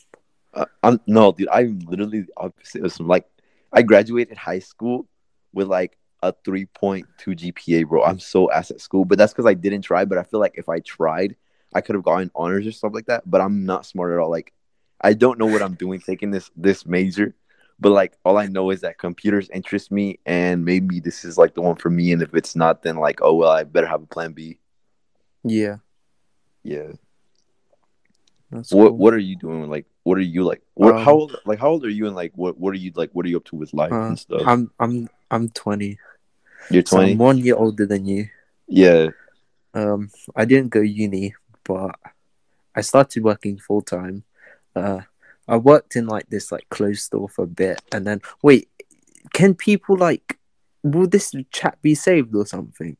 Uh, 0.53 0.65
I'm 0.83 1.01
no, 1.07 1.31
dude. 1.31 1.47
I'm 1.51 1.79
literally 1.79 2.21
the 2.21 2.33
opposite 2.37 2.85
of 2.85 2.93
some. 2.93 3.07
Like, 3.07 3.25
I 3.71 3.81
graduated 3.81 4.37
high 4.37 4.59
school 4.59 5.07
with 5.51 5.67
like 5.67 5.97
a 6.21 6.31
3.2 6.31 7.05
GPA, 7.17 7.87
bro. 7.87 8.03
I'm 8.03 8.19
so 8.19 8.51
ass 8.51 8.69
at 8.69 8.79
school, 8.79 9.03
but 9.03 9.17
that's 9.17 9.33
because 9.33 9.47
I 9.47 9.55
didn't 9.55 9.81
try. 9.81 10.05
But 10.05 10.19
I 10.19 10.23
feel 10.23 10.39
like 10.39 10.53
if 10.55 10.69
I 10.69 10.79
tried, 10.79 11.35
I 11.73 11.81
could 11.81 11.95
have 11.95 12.03
gotten 12.03 12.29
honors 12.35 12.67
or 12.67 12.71
stuff 12.71 12.93
like 12.93 13.07
that. 13.07 13.23
But 13.25 13.41
I'm 13.41 13.65
not 13.65 13.87
smart 13.87 14.13
at 14.13 14.19
all. 14.19 14.29
Like, 14.29 14.53
I 15.01 15.13
don't 15.13 15.39
know 15.39 15.47
what 15.47 15.63
I'm 15.63 15.73
doing 15.73 15.99
taking 16.05 16.29
this 16.29 16.51
this 16.55 16.85
major. 16.85 17.33
But 17.79 17.93
like, 17.93 18.15
all 18.23 18.37
I 18.37 18.45
know 18.45 18.69
is 18.69 18.81
that 18.81 18.99
computers 18.99 19.49
interest 19.49 19.91
me, 19.91 20.19
and 20.27 20.63
maybe 20.63 20.99
this 20.99 21.25
is 21.25 21.39
like 21.39 21.55
the 21.55 21.61
one 21.61 21.77
for 21.77 21.89
me. 21.89 22.11
And 22.11 22.21
if 22.21 22.35
it's 22.35 22.55
not, 22.55 22.83
then 22.83 22.97
like, 22.97 23.21
oh 23.23 23.33
well, 23.33 23.49
I 23.49 23.63
better 23.63 23.87
have 23.87 24.03
a 24.03 24.05
plan 24.05 24.33
B. 24.33 24.59
Yeah, 25.43 25.77
Yeah. 26.61 26.91
That's 28.53 28.71
What 28.71 28.89
cool. 28.89 28.97
What 28.97 29.13
are 29.13 29.19
you 29.19 29.35
doing? 29.35 29.69
Like, 29.69 29.85
what 30.03 30.17
are 30.17 30.21
you 30.21 30.43
like? 30.43 30.61
What? 30.75 30.95
how 30.95 31.13
Um, 31.13 31.19
old? 31.19 31.35
Like, 31.45 31.59
how 31.59 31.69
old 31.69 31.85
are 31.85 31.89
you? 31.89 32.07
And 32.07 32.15
like, 32.15 32.31
what 32.35 32.57
What 32.59 32.71
are 32.71 32.77
you 32.77 32.91
like? 32.95 33.11
What 33.13 33.25
are 33.25 33.29
you 33.29 33.37
up 33.37 33.45
to 33.45 33.55
with 33.55 33.73
life 33.73 33.91
Uh, 33.91 34.01
and 34.07 34.19
stuff? 34.19 34.41
I'm 34.45 34.71
I'm 34.79 35.09
I'm 35.31 35.49
twenty. 35.49 35.97
You're 36.69 36.85
So 36.85 36.97
20. 36.97 37.11
I'm 37.11 37.17
one 37.17 37.37
year 37.39 37.55
older 37.55 37.85
than 37.85 38.05
you. 38.05 38.29
yeah. 38.67 39.09
Um, 39.73 40.11
I 40.35 40.45
didn't 40.45 40.69
go 40.69 40.81
uni, 40.81 41.33
but 41.63 41.95
I 42.75 42.81
started 42.81 43.23
working 43.23 43.57
full 43.57 43.81
time. 43.81 44.23
Uh, 44.75 45.01
I 45.47 45.57
worked 45.57 45.95
in 45.95 46.05
like 46.05 46.29
this 46.29 46.51
like 46.51 46.69
clothes 46.69 47.01
store 47.03 47.27
for 47.27 47.43
a 47.43 47.47
bit, 47.47 47.81
and 47.91 48.05
then 48.05 48.21
wait, 48.43 48.69
can 49.33 49.55
people 49.55 49.97
like 49.97 50.37
will 50.83 51.07
this 51.07 51.33
chat 51.51 51.81
be 51.81 51.95
saved 51.95 52.35
or 52.35 52.45
something? 52.45 52.97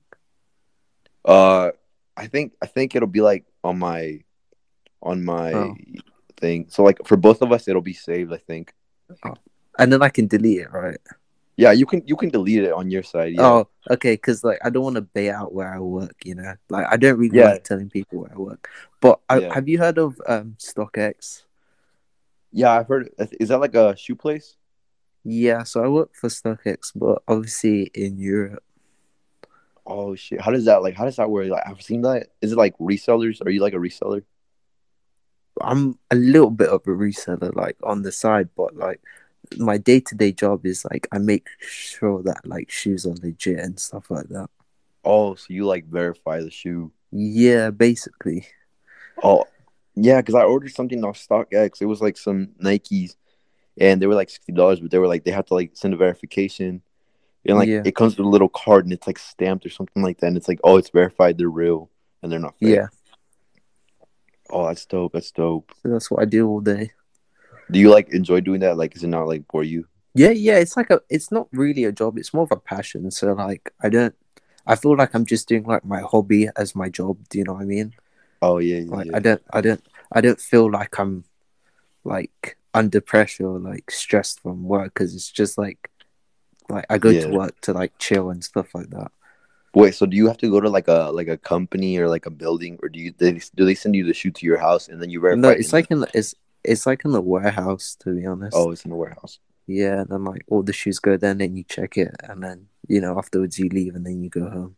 Uh, 1.24 1.72
I 2.18 2.28
think 2.28 2.54
I 2.62 2.66
think 2.66 2.96
it'll 2.96 3.08
be 3.08 3.22
like 3.22 3.46
on 3.64 3.80
my 3.80 4.24
on 5.04 5.24
my 5.24 5.54
Oh. 5.54 5.76
thing. 6.38 6.66
So 6.70 6.84
like 6.84 6.98
for 7.06 7.18
both 7.18 7.42
of 7.42 7.52
us, 7.52 7.68
it'll 7.68 7.82
be 7.82 7.94
saved. 7.94 8.34
I 8.34 8.38
think. 8.38 8.74
And 9.80 9.92
then 9.92 10.02
I 10.02 10.10
can 10.10 10.28
delete 10.28 10.62
it, 10.62 10.72
right? 10.72 10.98
Yeah, 11.56 11.72
you 11.72 11.86
can 11.86 12.02
you 12.08 12.16
can 12.16 12.30
delete 12.30 12.64
it 12.64 12.72
on 12.74 12.90
your 12.90 13.04
side. 13.04 13.34
Yeah. 13.34 13.46
Oh, 13.46 13.68
okay. 13.92 14.14
Because 14.14 14.44
like 14.44 14.60
I 14.64 14.70
don't 14.72 14.84
want 14.84 14.96
to 14.96 15.02
bait 15.02 15.30
out 15.30 15.54
where 15.54 15.72
I 15.74 15.80
work. 15.80 16.16
You 16.26 16.36
know, 16.36 16.54
like 16.70 16.88
I 16.90 16.98
don't 16.98 17.18
really 17.20 17.38
Yeah. 17.38 17.52
like 17.52 17.64
telling 17.64 17.90
people 17.90 18.20
where 18.22 18.32
I 18.34 18.38
work. 18.38 18.70
But 19.02 19.20
I, 19.30 19.40
Yeah. 19.40 19.54
have 19.54 19.68
you 19.70 19.78
heard 19.78 19.98
of 20.00 20.20
um 20.28 20.56
StockX? 20.58 21.44
yeah, 22.52 22.72
I've 22.72 22.88
heard. 22.88 23.10
Is 23.40 23.50
that 23.50 23.60
like 23.60 23.76
a 23.76 23.96
shoe 23.96 24.16
place? 24.16 24.56
Yeah, 25.24 25.64
so 25.64 25.84
I 25.84 25.88
work 25.88 26.14
for 26.16 26.28
StockX, 26.30 26.92
but 26.96 27.22
obviously 27.28 27.84
in 27.94 28.18
Europe. 28.18 28.64
Oh 29.86 30.16
shit! 30.16 30.40
How 30.42 30.52
does 30.52 30.66
that 30.66 30.82
like? 30.82 30.96
How 30.96 31.06
does 31.06 31.18
that 31.18 31.30
work? 31.30 31.50
Like 31.50 31.64
I've 31.68 31.82
seen 31.82 32.02
that. 32.02 32.28
Is 32.42 32.52
it 32.54 32.58
like 32.58 32.78
resellers? 32.78 33.46
Are 33.46 33.50
you 33.50 33.62
like 33.62 33.74
a 33.74 33.78
reseller? 33.78 34.24
I'm 35.64 35.98
a 36.12 36.16
little 36.16 36.52
bit 36.52 36.70
of 36.70 36.82
a 36.82 36.92
reseller, 36.92 37.56
like 37.56 37.78
on 37.84 38.02
the 38.04 38.12
side, 38.12 38.50
but 38.56 38.76
like 38.76 39.00
my 39.58 39.78
day 39.78 40.00
to 40.00 40.16
day 40.16 40.32
job 40.32 40.66
is 40.66 40.86
like 40.86 41.08
I 41.12 41.18
make 41.18 41.48
sure 41.60 42.22
that 42.24 42.46
like 42.46 42.70
shoes 42.72 43.06
are 43.06 43.16
legit 43.22 43.60
and 43.60 43.80
stuff 43.80 44.10
like 44.12 44.30
that. 44.30 44.50
Oh, 45.06 45.36
so 45.36 45.46
you 45.50 45.66
like 45.66 45.86
verify 45.86 46.42
the 46.42 46.52
shoe? 46.52 46.92
Yeah, 47.12 47.70
basically. 47.72 48.48
Oh, 49.22 49.46
yeah, 49.96 50.22
because 50.22 50.36
I 50.36 50.44
ordered 50.44 50.72
something 50.74 51.04
off 51.04 51.18
StockX. 51.18 51.82
It 51.82 51.86
was 51.86 52.02
like 52.02 52.18
some 52.18 52.48
Nikes, 52.62 53.16
and 53.78 54.02
they 54.02 54.08
were 54.08 54.16
like 54.16 54.30
sixty 54.30 54.52
dollars, 54.54 54.80
but 54.80 54.92
they 54.92 54.98
were 54.98 55.08
like 55.08 55.24
they 55.24 55.32
have 55.32 55.46
to 55.48 55.54
like 55.54 55.72
send 55.74 55.94
a 55.94 55.98
verification, 55.98 56.82
and 57.46 57.58
like 57.58 57.70
Yeah. 57.70 57.84
it 57.86 57.96
comes 57.96 58.18
with 58.18 58.26
a 58.26 58.30
little 58.30 58.50
card 58.50 58.86
and 58.86 58.94
it's 58.94 59.08
like 59.08 59.20
stamped 59.20 59.66
or 59.66 59.70
something 59.70 60.02
like 60.02 60.20
that. 60.20 60.28
And 60.28 60.38
it's 60.38 60.48
like, 60.48 60.60
oh, 60.64 60.78
it's 60.78 60.90
verified, 60.90 61.38
they're 61.38 61.50
real, 61.50 61.90
and 62.22 62.32
they're 62.32 62.40
not 62.40 62.56
fake. 62.60 62.76
Yeah, 62.76 62.88
Oh, 64.54 64.68
that's 64.68 64.86
dope. 64.86 65.14
That's 65.14 65.32
dope. 65.32 65.72
so 65.82 65.90
that's 65.90 66.10
what 66.12 66.22
I 66.22 66.26
do 66.26 66.48
all 66.48 66.62
day. 66.62 66.92
Do 67.72 67.80
you 67.80 67.90
like 67.90 68.10
enjoy 68.14 68.42
doing 68.42 68.60
that? 68.62 68.78
Like, 68.78 68.96
is 68.96 69.04
it 69.04 69.08
not 69.08 69.28
like 69.28 69.44
for 69.50 69.64
you? 69.64 69.88
Yeah, 70.14 70.30
yeah, 70.30 70.58
it's 70.58 70.78
like 70.78 70.92
a 70.92 71.02
it's 71.10 71.32
not 71.32 71.48
really 71.52 71.86
a 71.86 71.92
job, 71.92 72.18
it's 72.20 72.34
more 72.34 72.44
of 72.44 72.52
a 72.52 72.58
passion. 72.58 73.10
So 73.10 73.34
like 73.34 73.74
I 73.82 73.90
don't 73.90 74.14
I 74.68 74.76
feel 74.76 74.96
like 74.96 75.16
I'm 75.16 75.26
just 75.26 75.48
doing 75.48 75.64
like 75.64 75.84
my 75.84 76.02
hobby 76.02 76.50
as 76.56 76.76
my 76.76 76.88
job, 76.90 77.18
do 77.30 77.40
you 77.40 77.46
know 77.46 77.54
what 77.54 77.64
I 77.64 77.66
mean? 77.66 77.94
Oh 78.42 78.60
yeah, 78.60 78.80
yeah. 78.80 78.92
Like 78.96 79.08
yeah. 79.08 79.16
I 79.16 79.20
don't 79.20 79.42
I 79.54 79.62
don't 79.62 79.84
I 80.12 80.22
don't 80.22 80.40
feel 80.40 80.70
like 80.72 81.00
I'm 81.00 81.24
like 82.04 82.58
under 82.76 83.02
pressure 83.02 83.48
or 83.48 83.60
like 83.60 83.90
stressed 83.90 84.42
from 84.42 84.64
work 84.64 84.94
because 84.94 85.16
it's 85.16 85.32
just 85.32 85.58
like 85.58 85.90
like 86.70 86.86
I 86.92 87.00
go 87.00 87.10
Yeah. 87.10 87.22
to 87.22 87.30
work 87.30 87.60
to 87.62 87.74
like 87.74 87.98
chill 87.98 88.30
and 88.30 88.44
stuff 88.44 88.76
like 88.76 88.90
that. 88.92 89.12
Wait, 89.76 89.96
so 89.96 90.06
do 90.06 90.16
you 90.16 90.28
have 90.28 90.38
to 90.38 90.50
go 90.52 90.60
to 90.60 90.70
like 90.70 90.88
a 90.88 91.10
like 91.12 91.28
a 91.28 91.38
company 91.38 91.98
or 91.98 92.08
like 92.08 92.26
a 92.26 92.30
building, 92.30 92.78
or 92.84 92.90
do 92.90 93.00
you 93.00 93.14
they, 93.18 93.34
do 93.56 93.66
they 93.66 93.74
send 93.76 93.96
you 93.96 94.04
the 94.04 94.14
shoe 94.14 94.30
to 94.32 94.46
your 94.46 94.58
house 94.58 94.88
and 94.88 95.02
then 95.02 95.10
you 95.10 95.20
verify? 95.20 95.40
No, 95.42 95.50
it's 95.50 95.74
like 95.74 95.90
in 95.90 96.02
the, 96.02 96.10
it's 96.14 96.36
it's 96.64 96.86
like 96.86 97.04
in 97.06 97.12
the 97.12 97.22
warehouse 97.22 97.96
to 98.02 98.14
be 98.16 98.26
honest. 98.26 98.56
oh, 98.56 98.72
it's 98.72 98.86
in 98.86 98.92
the 98.92 98.96
warehouse. 98.98 99.40
Yeah, 99.66 100.02
and 100.02 100.10
then 100.10 100.24
like 100.26 100.44
all 100.48 100.62
the 100.62 100.74
shoes 100.74 101.00
go 101.00 101.18
there, 101.18 101.32
and 101.32 101.42
then 101.42 101.56
you 101.58 101.64
check 101.64 101.98
it, 101.98 102.14
and 102.24 102.44
then 102.44 102.68
you 102.88 103.02
know 103.02 103.18
afterwards 103.18 103.58
you 103.58 103.70
leave, 103.70 103.96
and 103.96 104.06
then 104.06 104.22
you 104.22 104.30
go 104.30 104.48
home. 104.50 104.76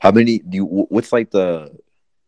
How 0.00 0.10
many 0.10 0.38
do 0.38 0.56
you? 0.56 0.64
What's 0.64 1.12
like 1.12 1.30
the? 1.30 1.76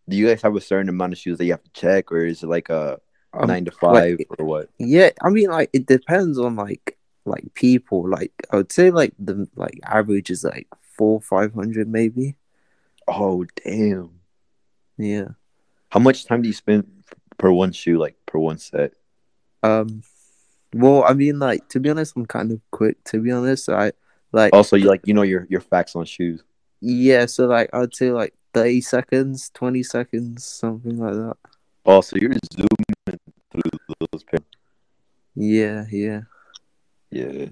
Do 0.09 0.17
you 0.17 0.27
guys 0.27 0.43
have 0.43 0.57
a 0.57 0.61
certain 0.61 0.89
amount 0.89 1.13
of 1.13 1.19
shoes 1.19 1.39
that 1.39 1.45
you 1.45 1.53
have 1.53 1.63
to 1.65 1.71
check, 1.73 2.11
or 2.13 2.25
is 2.25 2.43
it 2.43 2.47
like 2.49 2.69
a 2.71 2.99
Um, 3.33 3.47
nine 3.47 3.65
to 3.67 3.71
five 3.71 4.19
like- 4.19 4.27
or 4.39 4.45
what? 4.45 4.69
Yeah, 4.79 5.11
I 5.23 5.31
mean 5.31 5.49
like 5.51 5.71
it 5.73 5.87
depends 5.87 6.39
on 6.39 6.57
like 6.57 6.99
like 7.25 7.45
people. 7.55 8.09
Like 8.09 8.33
I 8.51 8.57
would 8.57 8.73
say 8.73 8.91
like 8.91 9.13
the 9.19 9.49
like 9.55 9.79
average 9.85 10.31
is 10.31 10.45
like 10.45 10.67
four 10.99 11.21
five 11.23 11.55
hundred 11.55 11.89
maybe. 11.89 12.37
Oh 13.07 13.47
damn! 13.65 14.11
Yeah. 14.99 15.29
How 15.91 16.01
much 16.01 16.27
time 16.27 16.43
do 16.43 16.49
you 16.49 16.55
spend 16.55 16.87
per 17.39 17.51
one 17.51 17.73
shoe, 17.73 17.97
like 17.99 18.17
per 18.27 18.39
one 18.39 18.59
set? 18.59 18.93
Um. 19.63 20.03
Well, 20.75 21.05
I 21.05 21.15
mean 21.15 21.39
like 21.39 21.67
to 21.71 21.81
be 21.81 21.89
honest, 21.89 22.15
I'm 22.17 22.27
kind 22.27 22.53
of 22.53 22.61
quick. 22.71 23.03
To 23.05 23.21
be 23.23 23.33
honest, 23.33 23.71
I 23.71 23.93
like 24.33 24.53
Also, 24.53 24.77
you 24.77 24.87
like 24.87 25.01
you 25.07 25.15
know 25.15 25.23
your 25.23 25.47
your 25.49 25.63
facts 25.63 25.97
on 25.97 26.05
shoes. 26.05 26.43
yeah. 26.81 27.25
So 27.25 27.47
like 27.47 27.71
I'd 27.73 27.95
say 27.95 28.11
like 28.11 28.35
thirty 28.53 28.83
seconds, 28.83 29.51
twenty 29.55 29.83
seconds, 29.83 30.45
something 30.45 30.99
like 30.99 31.15
that. 31.15 31.37
Oh, 31.87 32.03
so 32.03 32.17
you're 32.21 32.35
zooming 32.53 33.19
through 33.51 33.97
those 34.13 34.25
pairs. 34.25 34.43
Yeah, 35.35 35.87
yeah. 35.91 36.21
Yeah. 37.11 37.47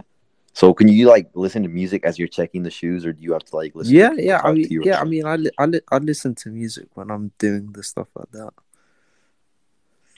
So 0.56 0.72
can 0.72 0.88
you 0.88 1.06
like 1.06 1.28
listen 1.34 1.62
to 1.64 1.68
music 1.68 2.02
as 2.06 2.18
you're 2.18 2.28
checking 2.28 2.62
the 2.62 2.70
shoes, 2.70 3.04
or 3.04 3.12
do 3.12 3.22
you 3.22 3.34
have 3.34 3.44
to 3.44 3.56
like 3.56 3.74
listen? 3.74 3.94
Yeah, 3.94 4.12
yeah. 4.16 4.40
I 4.42 4.52
mean, 4.52 4.66
yeah. 4.70 4.98
I 4.98 5.04
mean, 5.04 5.26
I, 5.26 5.36
li- 5.36 5.50
I, 5.58 5.66
li- 5.66 5.82
I 5.92 5.98
listen 5.98 6.34
to 6.36 6.48
music 6.48 6.88
when 6.94 7.10
I'm 7.10 7.30
doing 7.36 7.72
the 7.72 7.82
stuff 7.82 8.08
like 8.14 8.30
that. 8.30 8.54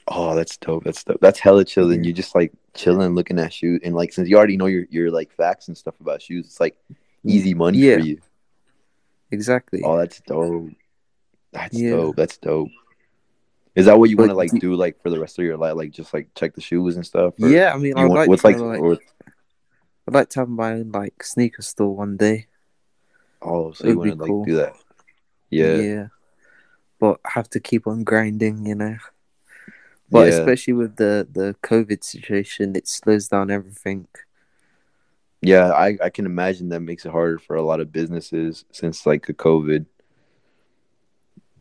Oh, 0.07 0.37
that's 0.37 0.57
dope. 0.57 0.85
That's 0.85 1.03
dope. 1.03 1.19
That's 1.21 1.41
hella 1.41 1.65
chill. 1.65 1.91
And 1.91 2.05
Yeah. 2.05 2.11
you 2.11 2.13
just 2.15 2.37
like 2.37 2.53
chilling, 2.75 3.17
looking 3.17 3.41
at 3.41 3.53
shoes, 3.53 3.81
and 3.83 3.97
like 3.97 4.13
since 4.13 4.29
you 4.29 4.37
already 4.37 4.57
know 4.57 4.67
your 4.67 4.85
your 4.91 5.11
like 5.11 5.33
facts 5.33 5.67
and 5.67 5.77
stuff 5.77 5.99
about 6.01 6.23
shoes, 6.23 6.47
it's 6.47 6.61
like 6.61 6.77
mm, 6.89 6.95
easy 7.25 7.53
money 7.53 7.79
Yeah. 7.79 7.97
for 7.97 8.05
you. 8.05 8.21
Exactly. 9.33 9.83
Oh, 9.85 9.99
that's 9.99 10.21
dope. 10.21 10.71
That's 11.51 11.77
Yeah. 11.77 11.91
dope. 11.97 12.15
That's 12.15 12.39
dope. 12.39 12.69
Is 13.75 13.87
that 13.87 13.99
what 13.99 14.09
you 14.09 14.17
want 14.17 14.31
to 14.31 14.37
like 14.37 14.53
do- 14.53 14.77
like 14.77 15.03
for 15.03 15.11
the 15.11 15.19
rest 15.19 15.37
of 15.41 15.45
your 15.45 15.57
life? 15.57 15.75
Like 15.75 15.91
just 15.91 16.15
like 16.15 16.29
check 16.37 16.55
the 16.55 16.61
shoes 16.61 16.95
and 16.95 17.05
stuff? 17.05 17.35
yeah, 17.39 17.75
I 17.75 17.77
mean, 17.79 17.95
I'd 17.99 18.09
like, 18.09 18.29
what's 18.29 18.43
to, 18.43 18.49
like, 18.49 18.59
like, 18.59 18.81
or, 18.81 18.99
I'd 20.09 20.15
like 20.15 20.31
to 20.31 20.41
have 20.41 20.49
my 20.49 20.73
own 20.73 20.91
like 20.93 21.23
sneaker 21.23 21.61
store 21.63 21.95
one 21.95 22.17
day. 22.17 22.47
oh, 23.43 23.73
so 23.73 23.85
you 23.87 23.91
It'd 23.91 23.97
want 23.99 24.11
be 24.11 24.17
to 24.17 24.17
like 24.23 24.29
cool. 24.29 24.45
do 24.47 24.57
that? 24.57 24.75
Yeah. 25.51 25.77
Yeah. 25.77 26.07
But 26.99 27.21
have 27.27 27.51
to 27.51 27.61
keep 27.61 27.87
on 27.87 28.05
grinding, 28.05 28.67
you 28.67 28.75
know. 28.75 28.97
But 30.11 30.29
yeah. 30.29 30.35
especially 30.39 30.73
with 30.73 30.97
the 30.97 31.29
the 31.31 31.55
COVID 31.63 32.03
situation, 32.03 32.75
it 32.75 32.89
slows 32.89 33.29
down 33.29 33.51
everything. 33.51 34.09
Yeah, 35.43 35.71
I, 35.71 35.99
I 36.03 36.11
can 36.11 36.27
imagine 36.27 36.71
that 36.71 36.81
makes 36.81 37.05
it 37.07 37.13
harder 37.13 37.39
for 37.39 37.55
a 37.57 37.63
lot 37.63 37.81
of 37.81 37.93
businesses 37.93 38.65
since 38.73 39.07
like 39.07 39.27
the 39.27 39.35
COVID. 39.35 39.87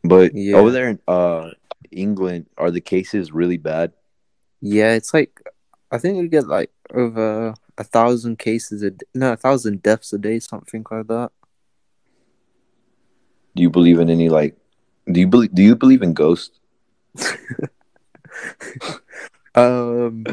But 0.04 0.34
Yeah. 0.34 0.56
over 0.58 0.72
there 0.72 0.90
in 0.90 1.00
uh 1.08 1.52
England, 1.92 2.48
are 2.58 2.72
the 2.72 2.82
cases 2.82 3.32
really 3.32 3.58
bad? 3.58 3.94
Yeah, 4.62 4.94
it's 4.94 5.14
like 5.14 5.42
I 5.92 5.98
think 5.98 6.18
we 6.20 6.28
get 6.28 6.48
like 6.48 6.72
over 6.94 7.54
a 7.78 7.84
thousand 7.84 8.40
cases 8.40 8.82
a 8.82 8.92
d- 8.92 9.06
no, 9.14 9.34
a 9.34 9.38
thousand 9.38 9.84
deaths 9.84 10.12
a 10.14 10.18
day, 10.18 10.40
something 10.40 10.84
like 10.90 11.08
that. 11.08 11.32
Do 13.56 13.62
you 13.64 13.70
believe 13.70 14.00
in 14.00 14.10
any 14.10 14.30
like 14.30 14.56
do 15.12 15.20
you 15.20 15.28
believe 15.28 15.54
do 15.54 15.64
you 15.64 15.76
believe 15.76 16.02
in 16.02 16.14
ghosts? 16.14 16.60
Um, 19.56 20.24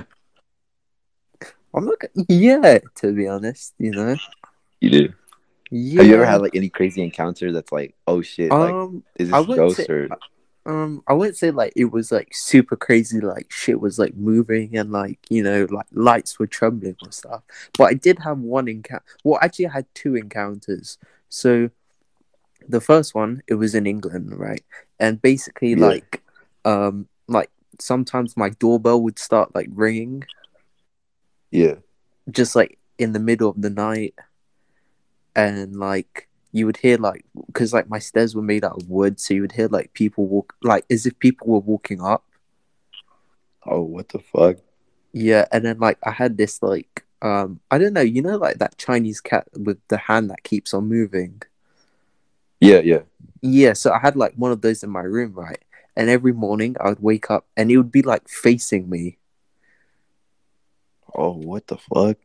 I'm 1.72 1.86
not. 1.86 1.96
Yeah, 2.28 2.80
to 2.96 3.12
be 3.12 3.26
honest, 3.26 3.72
you 3.78 3.90
know. 3.92 4.16
You 4.80 4.90
do. 4.90 5.12
Yeah. 5.70 6.02
Have 6.02 6.06
you 6.10 6.14
ever 6.16 6.26
had 6.26 6.42
like 6.42 6.54
any 6.54 6.68
crazy 6.68 7.02
encounter 7.02 7.50
that's 7.50 7.72
like, 7.72 7.94
oh 8.06 8.20
shit, 8.20 8.50
like 8.50 8.74
Um, 8.74 9.02
is 9.18 9.30
this 9.30 9.46
ghost 9.46 9.76
say- 9.78 9.86
or 9.88 10.08
um, 10.66 11.02
I 11.06 11.12
wouldn't 11.12 11.36
say 11.36 11.50
like 11.50 11.72
it 11.76 11.86
was 11.86 12.10
like 12.10 12.28
super 12.32 12.76
crazy, 12.76 13.20
like 13.20 13.52
shit 13.52 13.80
was 13.80 13.98
like 13.98 14.14
moving 14.14 14.76
and 14.76 14.90
like 14.90 15.18
you 15.28 15.42
know 15.42 15.66
like 15.70 15.86
lights 15.92 16.38
were 16.38 16.46
trembling 16.46 16.96
or 17.04 17.12
stuff. 17.12 17.42
But 17.76 17.84
I 17.84 17.94
did 17.94 18.18
have 18.20 18.38
one 18.38 18.68
encounter. 18.68 19.04
Well, 19.24 19.38
actually, 19.42 19.66
I 19.68 19.72
had 19.72 19.86
two 19.94 20.14
encounters. 20.16 20.98
So, 21.28 21.70
the 22.66 22.80
first 22.80 23.14
one 23.14 23.42
it 23.46 23.54
was 23.54 23.74
in 23.74 23.86
England, 23.86 24.38
right? 24.38 24.64
And 24.98 25.20
basically, 25.20 25.70
Yeah. 25.74 25.86
like, 25.86 26.22
um, 26.64 27.08
like 27.28 27.50
sometimes 27.80 28.36
my 28.36 28.50
doorbell 28.50 29.02
would 29.02 29.18
start 29.18 29.54
like 29.54 29.68
ringing, 29.72 30.24
yeah. 31.50 31.74
just 32.30 32.56
like 32.56 32.78
in 32.98 33.12
the 33.12 33.18
middle 33.20 33.50
of 33.50 33.60
the 33.60 33.70
night 33.70 34.14
and 35.36 35.76
like 35.76 36.28
you 36.54 36.64
would 36.66 36.76
hear 36.78 36.96
like 36.96 37.24
because 37.48 37.72
like 37.74 37.88
my 37.90 37.98
stairs 37.98 38.34
were 38.34 38.40
made 38.52 38.64
out 38.64 38.80
of 38.80 38.88
wood 38.88 39.18
so 39.18 39.34
you 39.34 39.42
would 39.42 39.52
hear 39.58 39.68
like 39.68 39.92
people 39.92 40.24
walk 40.26 40.54
like 40.62 40.84
as 40.88 41.04
if 41.04 41.18
people 41.18 41.48
were 41.48 41.58
walking 41.58 42.00
up 42.00 42.24
Oh 43.66 43.82
what 43.82 44.08
the 44.10 44.20
fuck? 44.20 44.58
yeah 45.12 45.46
and 45.52 45.64
then 45.64 45.78
like 45.78 45.98
i 46.04 46.10
had 46.10 46.36
this 46.36 46.62
like 46.62 47.04
um 47.22 47.60
i 47.70 47.78
don't 47.78 47.92
know 47.92 48.00
you 48.00 48.22
know 48.22 48.36
like 48.36 48.58
that 48.58 48.78
chinese 48.78 49.20
cat 49.20 49.46
with 49.56 49.78
the 49.88 49.96
hand 49.96 50.30
that 50.30 50.42
keeps 50.44 50.72
on 50.74 50.88
moving 50.88 51.42
Yeah, 52.60 52.80
yeah. 52.80 53.02
yeah 53.42 53.72
so 53.72 53.92
i 53.92 53.98
had 53.98 54.16
like 54.16 54.34
one 54.34 54.52
of 54.52 54.60
those 54.60 54.82
in 54.82 54.90
my 54.90 55.02
room 55.02 55.32
right 55.34 55.62
and 55.96 56.08
every 56.10 56.32
morning 56.32 56.76
i 56.80 56.88
would 56.88 57.02
wake 57.02 57.30
up 57.30 57.46
and 57.56 57.70
it 57.70 57.76
would 57.76 57.92
be 57.92 58.02
like 58.02 58.28
facing 58.28 58.88
me 58.88 59.18
Oh 61.16 61.32
what 61.32 61.68
the 61.68 61.76
fuck? 61.78 62.16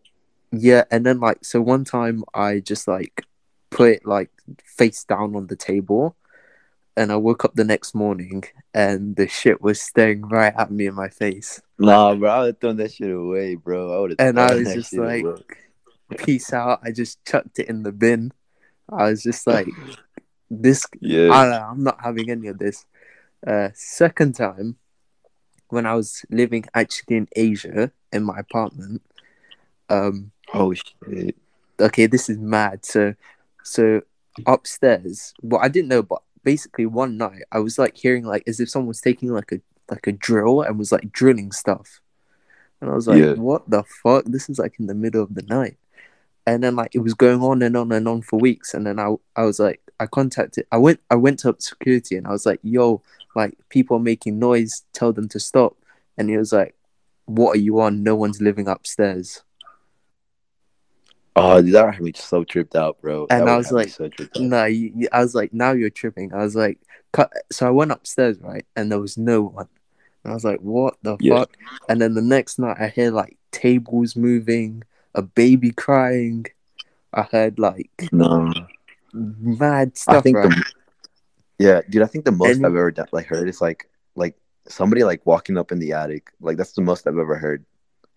Yeah, 0.51 0.85
and 0.89 1.05
then 1.05 1.19
like 1.19 1.45
so 1.45 1.61
one 1.61 1.83
time 1.85 2.23
I 2.33 2.59
just 2.59 2.87
like 2.87 3.23
put 3.69 3.89
it 3.89 4.05
like 4.05 4.31
face 4.63 5.03
down 5.03 5.35
on 5.35 5.47
the 5.47 5.55
table 5.55 6.15
and 6.99 7.13
I 7.13 7.15
woke 7.15 7.45
up 7.45 7.55
the 7.55 7.63
next 7.63 7.95
morning 7.95 8.43
and 8.73 9.15
the 9.15 9.27
shit 9.27 9.61
was 9.61 9.81
staring 9.81 10.23
right 10.23 10.53
at 10.57 10.69
me 10.69 10.87
in 10.87 10.95
my 10.95 11.07
face. 11.07 11.61
Nah, 11.77 12.13
bro, 12.15 12.29
I 12.29 12.39
would 12.39 12.45
have 12.47 12.59
thrown 12.59 12.75
that 12.75 12.91
shit 12.91 13.09
away, 13.09 13.55
bro. 13.55 13.95
I 13.95 13.99
would 14.01 14.09
have 14.11 14.19
And 14.19 14.37
I 14.37 14.53
was 14.55 14.73
just 14.73 14.93
like 14.93 15.23
peace 16.17 16.51
out. 16.51 16.81
I 16.83 16.91
just 16.91 17.23
chucked 17.25 17.57
it 17.59 17.69
in 17.69 17.83
the 17.83 17.93
bin. 17.93 18.33
I 18.89 19.09
was 19.09 19.23
just 19.23 19.47
like 19.55 19.69
this 20.49 20.85
Yeah. 20.99 21.29
I, 21.31 21.69
I'm 21.69 21.83
not 21.83 21.99
having 22.03 22.29
any 22.29 22.47
of 22.47 22.59
this. 22.59 22.85
Uh 23.47 23.69
second 23.73 24.35
time 24.35 24.75
when 25.69 25.85
I 25.85 25.93
was 25.93 26.25
living 26.29 26.65
actually 26.73 27.15
in 27.15 27.27
Asia 27.33 27.91
in 28.11 28.23
my 28.23 28.39
apartment, 28.39 29.01
um 29.89 30.31
oh 30.53 30.73
shit. 30.73 31.37
okay, 31.79 32.07
this 32.07 32.29
is 32.29 32.37
mad. 32.37 32.85
So, 32.85 33.15
so 33.69 34.01
upstairs, 34.47 35.33
well, 35.41 35.61
I 35.61 35.67
didn't 35.67 35.89
know, 35.89 36.01
but 36.01 36.21
basically 36.43 36.85
one 36.85 37.17
night 37.17 37.43
I 37.51 37.59
was 37.59 37.77
like 37.77 37.95
hearing 37.97 38.25
like 38.25 38.43
as 38.47 38.59
if 38.59 38.69
someone 38.69 38.87
was 38.87 39.01
taking 39.01 39.29
like 39.31 39.51
a 39.51 39.61
like 39.89 40.07
a 40.07 40.11
drill 40.11 40.61
and 40.61 40.77
was 40.79 40.91
like 40.91 41.11
drilling 41.11 41.51
stuff, 41.51 42.01
and 42.81 42.89
I 42.89 42.93
was 42.95 43.07
like, 43.07 43.19
Yeah. 43.21 43.33
what 43.33 43.69
the 43.69 43.83
fuck? 43.83 44.25
This 44.25 44.49
is 44.49 44.59
like 44.59 44.79
in 44.79 44.87
the 44.87 44.95
middle 44.95 45.23
of 45.23 45.35
the 45.35 45.43
night, 45.43 45.77
and 46.47 46.63
then 46.63 46.75
like 46.75 46.95
it 46.95 46.99
was 46.99 47.13
going 47.13 47.41
on 47.41 47.61
and 47.61 47.77
on 47.77 47.91
and 47.91 48.07
on 48.07 48.21
for 48.21 48.39
weeks, 48.39 48.73
and 48.73 48.85
then 48.87 48.99
I 48.99 49.15
I 49.35 49.43
was 49.45 49.59
like 49.59 49.81
I 49.99 50.07
contacted 50.07 50.65
I 50.71 50.77
went 50.77 50.99
I 51.09 51.15
went 51.15 51.39
to 51.39 51.55
security 51.59 52.15
and 52.17 52.25
I 52.27 52.31
was 52.31 52.45
like, 52.45 52.59
yo, 52.63 53.01
like 53.35 53.53
people 53.69 53.97
are 53.97 53.99
making 53.99 54.39
noise, 54.39 54.83
tell 54.93 55.13
them 55.13 55.27
to 55.29 55.39
stop, 55.39 55.75
and 56.17 56.29
he 56.29 56.37
was 56.37 56.53
like, 56.53 56.75
what 57.25 57.55
are 57.55 57.59
you 57.59 57.79
on? 57.81 58.01
No 58.03 58.15
one's 58.15 58.41
living 58.41 58.67
upstairs. 58.67 59.43
Oh, 61.35 61.61
dude, 61.61 61.73
that 61.73 61.93
have 61.93 62.01
me 62.03 62.11
so 62.15 62.43
tripped 62.43 62.75
out, 62.75 62.99
bro. 63.01 63.27
And 63.29 63.47
That 63.47 63.53
I 63.53 63.57
was 63.57 63.71
like, 63.71 63.89
so. 63.89 64.09
No, 64.37 64.65
you, 64.65 64.91
you- 64.95 65.09
I 65.11 65.21
was 65.21 65.35
like, 65.35 65.53
now 65.53 65.71
you're 65.71 65.89
tripping. 65.89 66.33
I 66.33 66.39
was 66.43 66.55
like, 66.55 66.79
cut. 67.13 67.31
So 67.51 67.67
I 67.67 67.69
went 67.71 67.91
upstairs, 67.91 68.39
right, 68.41 68.65
and 68.75 68.91
there 68.91 68.99
was 68.99 69.17
no 69.17 69.41
one. 69.43 69.67
And 70.23 70.31
I 70.31 70.33
was 70.33 70.43
like, 70.43 70.59
what 70.59 70.97
the 71.01 71.15
Yeah. 71.21 71.39
fuck? 71.39 71.55
And 71.87 72.01
then 72.01 72.13
the 72.13 72.21
next 72.21 72.59
night, 72.59 72.77
I 72.79 72.89
hear 72.89 73.11
like 73.11 73.37
tables 73.51 74.15
moving, 74.15 74.83
a 75.15 75.21
baby 75.21 75.71
crying. 75.71 76.45
I 77.13 77.21
heard 77.23 77.57
like 77.57 77.89
no. 78.11 78.51
mad 79.13 79.97
stuff. 79.97 80.17
I 80.17 80.21
think 80.21 80.37
right? 80.37 80.49
the 80.49 80.63
yeah, 81.57 81.81
dude. 81.89 82.01
I 82.03 82.05
think 82.05 82.25
the 82.25 82.31
most 82.31 82.57
And- 82.57 82.65
I've 82.65 82.73
ever 82.75 82.91
done, 82.91 83.07
like 83.11 83.25
heard 83.27 83.47
is 83.49 83.61
like 83.61 83.89
like 84.15 84.35
somebody 84.67 85.03
like 85.03 85.25
walking 85.25 85.57
up 85.57 85.71
in 85.71 85.79
the 85.79 85.93
attic. 85.93 86.31
Like 86.41 86.57
that's 86.57 86.73
the 86.73 86.81
most 86.81 87.07
I've 87.07 87.17
ever 87.17 87.35
heard, 87.37 87.65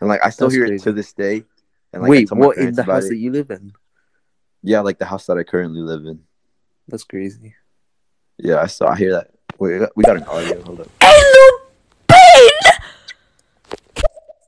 and 0.00 0.09
like 0.09 0.25
I 0.25 0.31
still 0.31 0.50
hear 0.50 0.66
crazy. 0.66 0.83
it 0.83 0.85
to 0.85 0.92
this 0.92 1.12
day. 1.12 1.45
And 1.93 2.03
like 2.03 2.11
Wait, 2.11 2.33
what 2.33 2.57
in 2.57 2.75
the 2.75 2.83
house 2.83 3.07
it. 3.07 3.11
that 3.11 3.17
you 3.17 3.31
live 3.31 3.51
in? 3.51 3.73
Yeah, 4.63 4.81
like 4.81 4.99
the 4.99 5.05
house 5.05 5.27
that 5.27 5.37
I 5.37 5.43
currently 5.43 5.81
live 5.81 6.07
in. 6.07 6.21
That's 6.89 7.05
crazy. 7.05 7.55
Yeah, 8.39 8.61
I 8.61 8.67
saw. 8.67 8.89
I 8.89 8.97
hear 8.97 9.13
that. 9.13 9.31
Wait, 9.59 9.89
we 9.95 10.05
got- 10.05 10.17
an 10.17 10.25
audio. 10.25 10.63
Hold 10.63 10.81
up. 10.81 10.89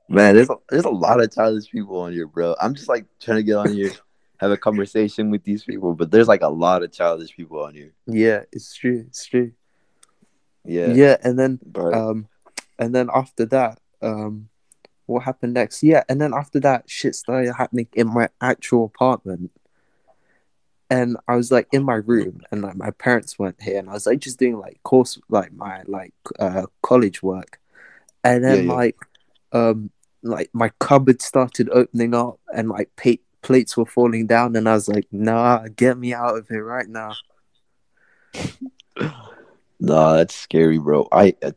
Man, 0.08 0.34
there's 0.36 0.50
a, 0.50 0.56
there's 0.70 0.84
a 0.84 0.90
lot 0.90 1.20
of 1.20 1.32
childish 1.32 1.70
people 1.70 1.98
on 1.98 2.12
here, 2.12 2.26
bro. 2.26 2.54
I'm 2.60 2.74
just 2.74 2.88
like 2.88 3.06
trying 3.20 3.38
to 3.38 3.42
get 3.42 3.56
on 3.56 3.72
here 3.72 3.90
have 4.38 4.50
a 4.50 4.56
conversation 4.56 5.30
with 5.30 5.42
these 5.44 5.64
people. 5.64 5.94
But 5.94 6.10
there's 6.10 6.28
like 6.28 6.42
a 6.42 6.48
lot 6.48 6.82
of 6.82 6.92
childish 6.92 7.34
people 7.34 7.62
on 7.62 7.74
here. 7.74 7.92
Yeah, 8.06 8.42
it's 8.52 8.74
true. 8.74 9.04
It's 9.08 9.26
true. 9.26 9.52
Yeah. 10.64 10.92
Yeah, 10.92 11.16
and 11.22 11.38
then 11.38 11.58
But 11.64 11.94
um, 11.94 12.28
and 12.78 12.94
then 12.94 13.08
after 13.12 13.46
that, 13.46 13.80
um, 14.02 14.48
what 15.06 15.24
happened 15.24 15.54
next? 15.54 15.82
Yeah, 15.82 16.04
and 16.08 16.20
then 16.20 16.34
after 16.34 16.60
that, 16.60 16.88
shit 16.90 17.14
started 17.14 17.54
happening 17.54 17.88
in 17.94 18.08
my 18.12 18.28
actual 18.40 18.86
apartment. 18.86 19.50
And 20.90 21.16
I 21.26 21.36
was 21.36 21.50
like 21.50 21.68
in 21.72 21.82
my 21.84 21.94
room, 21.96 22.42
and 22.50 22.62
like 22.62 22.76
my 22.76 22.90
parents 22.92 23.38
weren't 23.38 23.60
here, 23.62 23.78
and 23.78 23.88
I 23.90 23.94
was 23.94 24.06
like 24.06 24.20
just 24.20 24.38
doing 24.38 24.58
like 24.58 24.82
course, 24.84 25.18
like 25.28 25.52
my 25.52 25.82
like 25.86 26.14
uh 26.38 26.66
college 26.82 27.22
work, 27.22 27.58
and 28.24 28.44
then 28.44 28.58
Yeah, 28.58 28.62
yeah. 28.62 28.76
like 28.76 28.96
um 29.52 29.90
like 30.22 30.50
my 30.54 30.70
cupboard 30.80 31.22
started 31.22 31.70
opening 31.70 32.14
up, 32.14 32.40
and 32.54 32.68
like 32.68 32.90
pa- 32.96 33.22
plates 33.42 33.76
were 33.76 33.86
falling 33.86 34.26
down, 34.26 34.56
and 34.56 34.68
I 34.68 34.74
was 34.74 34.88
like, 34.88 35.08
nah, 35.12 35.66
get 35.76 35.98
me 35.98 36.14
out 36.14 36.36
of 36.38 36.48
here 36.48 36.64
right 36.64 36.88
now. 36.88 37.18
nah, 39.80 40.14
that's 40.16 40.34
scary, 40.34 40.78
bro. 40.78 41.08
I, 41.12 41.34
I 41.42 41.52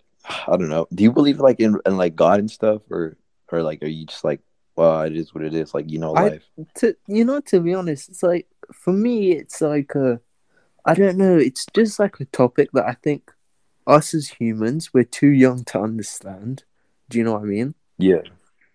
I 0.48 0.58
don't 0.58 0.70
know. 0.70 0.88
Do 0.94 1.04
you 1.04 1.12
believe 1.12 1.40
like 1.40 1.60
in, 1.60 1.80
in 1.86 1.98
like 1.98 2.16
God 2.16 2.40
and 2.40 2.52
stuff, 2.52 2.82
or 2.92 3.18
or 3.52 3.64
like 3.64 3.82
are 3.84 3.88
you 3.88 4.06
just 4.06 4.24
like, 4.24 4.42
well, 4.76 5.02
it 5.02 5.16
is 5.16 5.34
what 5.34 5.44
it 5.44 5.54
is, 5.54 5.74
like 5.74 5.90
you 5.90 6.00
know, 6.00 6.14
I- 6.16 6.30
life. 6.30 6.46
to 6.76 6.96
you 7.08 7.26
know 7.26 7.40
to 7.42 7.60
be 7.60 7.74
honest 7.74 8.10
it's 8.10 8.24
like 8.24 8.48
for 8.74 8.94
me 8.94 9.32
it's 9.34 9.62
like 9.62 9.96
a 9.96 10.20
i 10.86 10.94
don't 10.94 11.18
know 11.18 11.38
it's 11.38 11.66
just 11.74 12.00
like 12.00 12.20
a 12.20 12.26
topic 12.26 12.70
that 12.74 12.86
i 12.86 12.94
think 12.94 13.32
us 13.86 14.14
as 14.14 14.28
humans 14.30 14.94
we're 14.94 15.04
too 15.04 15.28
young 15.30 15.64
to 15.66 15.80
understand 15.80 16.64
do 17.10 17.18
you 17.18 17.24
know 17.24 17.34
what 17.34 17.44
i 17.44 17.46
mean 17.46 17.74
Yeah, 17.98 18.22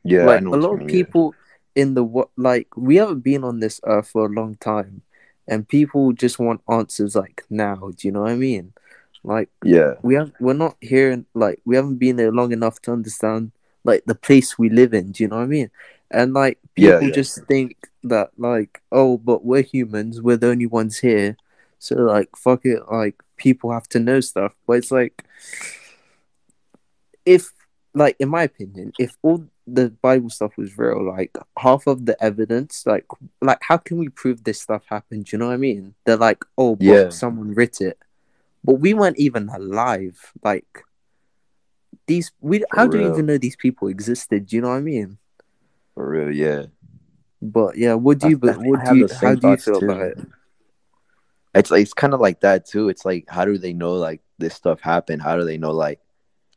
yeah. 0.04 0.22
I 0.22 0.26
like 0.26 0.42
know 0.42 0.54
a 0.54 0.56
lot 0.56 0.72
of 0.74 0.78
mean, 0.80 0.88
yeah. 0.88 1.04
people 1.04 1.34
in 1.74 1.94
the 1.94 2.04
what 2.04 2.28
like 2.36 2.68
we 2.76 2.96
haven't 2.96 3.20
been 3.20 3.44
on 3.44 3.60
this 3.60 3.80
earth 3.84 4.08
for 4.08 4.26
a 4.26 4.28
long 4.40 4.56
time 4.56 5.02
and 5.48 5.68
people 5.68 6.12
just 6.12 6.38
want 6.38 6.60
answers 6.68 7.14
like 7.16 7.44
now 7.50 7.76
do 7.96 8.08
you 8.08 8.12
know 8.12 8.22
what 8.22 8.30
i 8.30 8.36
mean 8.36 8.72
like 9.24 9.50
Yeah, 9.64 9.94
we 10.02 10.14
have 10.14 10.32
we're 10.40 10.54
not 10.54 10.76
here 10.80 11.24
like 11.34 11.60
we 11.64 11.76
haven't 11.76 11.98
been 11.98 12.16
there 12.16 12.32
long 12.32 12.52
enough 12.52 12.80
to 12.82 12.92
understand 12.92 13.52
like 13.84 14.04
the 14.06 14.14
place 14.14 14.58
we 14.58 14.68
live 14.68 14.94
in 14.94 15.12
do 15.12 15.22
you 15.24 15.28
know 15.28 15.36
what 15.36 15.42
i 15.42 15.46
mean? 15.46 15.70
And 16.10 16.34
like 16.34 16.58
Yeah, 16.76 16.92
people 16.92 17.08
yeah. 17.08 17.14
just 17.14 17.44
think 17.46 17.76
that 18.04 18.30
like 18.36 18.82
oh 18.92 19.16
but 19.18 19.44
we're 19.44 19.62
humans 19.62 20.20
we're 20.20 20.36
the 20.36 20.48
only 20.50 20.66
ones 20.66 20.98
here. 20.98 21.36
So 21.78 21.96
like 21.96 22.28
fuck 22.36 22.64
it 22.64 22.80
like 22.90 23.16
people 23.36 23.72
have 23.72 23.88
to 23.90 23.98
know 23.98 24.20
stuff. 24.20 24.52
But 24.66 24.74
it's 24.74 24.90
like 24.92 25.24
if 27.24 27.50
like 27.94 28.16
in 28.18 28.28
my 28.28 28.42
opinion 28.42 28.92
if 28.98 29.16
all 29.22 29.44
the 29.66 29.90
bible 30.02 30.30
stuff 30.30 30.56
was 30.56 30.76
real 30.76 31.04
like 31.06 31.36
half 31.58 31.86
of 31.86 32.04
the 32.06 32.20
evidence 32.24 32.84
like 32.86 33.06
like 33.40 33.58
how 33.62 33.76
can 33.76 33.96
we 33.98 34.08
prove 34.08 34.44
this 34.44 34.60
stuff 34.60 34.82
happened? 34.86 35.24
Do 35.26 35.36
you 35.36 35.38
know 35.38 35.48
what 35.48 35.54
i 35.54 35.56
mean? 35.58 35.94
They're 36.04 36.16
like 36.16 36.44
oh 36.58 36.76
but 36.76 36.84
Yeah. 36.86 37.08
someone 37.10 37.54
writ 37.54 37.80
it. 37.80 37.98
But 38.64 38.74
we 38.74 38.94
weren't 38.94 39.18
even 39.18 39.48
alive 39.48 40.32
like 40.42 40.84
these 42.06 42.32
we 42.40 42.60
For 42.60 42.66
how 42.72 42.86
do 42.86 42.98
you 42.98 43.12
even 43.12 43.26
know 43.26 43.38
these 43.38 43.56
people 43.56 43.88
existed 43.88 44.46
do 44.46 44.56
you 44.56 44.62
know 44.62 44.68
what 44.68 44.76
i 44.76 44.80
mean 44.80 45.18
for 45.94 46.08
real. 46.08 46.30
Yeah, 46.30 46.66
but 47.40 47.76
yeah 47.76 47.94
what 47.94 48.18
do 48.18 48.30
you 48.30 48.38
but 48.38 48.56
what 48.56 48.84
do 48.84 48.96
you 48.96 49.08
how 49.20 49.34
do 49.34 49.48
you 49.50 49.56
feel 49.56 49.80
too. 49.80 49.90
about 49.90 50.06
it 50.06 50.18
it's 51.54 51.70
like 51.70 51.82
it's 51.82 51.94
kind 51.94 52.14
of 52.14 52.20
like 52.20 52.40
that 52.40 52.66
too. 52.66 52.88
It's 52.88 53.04
like 53.04 53.26
how 53.28 53.44
do 53.44 53.58
they 53.58 53.72
know 53.72 53.92
like 53.92 54.20
this 54.38 54.54
stuff 54.54 54.80
happened? 54.80 55.22
How 55.22 55.36
do 55.36 55.44
they 55.44 55.58
know 55.58 55.72
like 55.72 56.00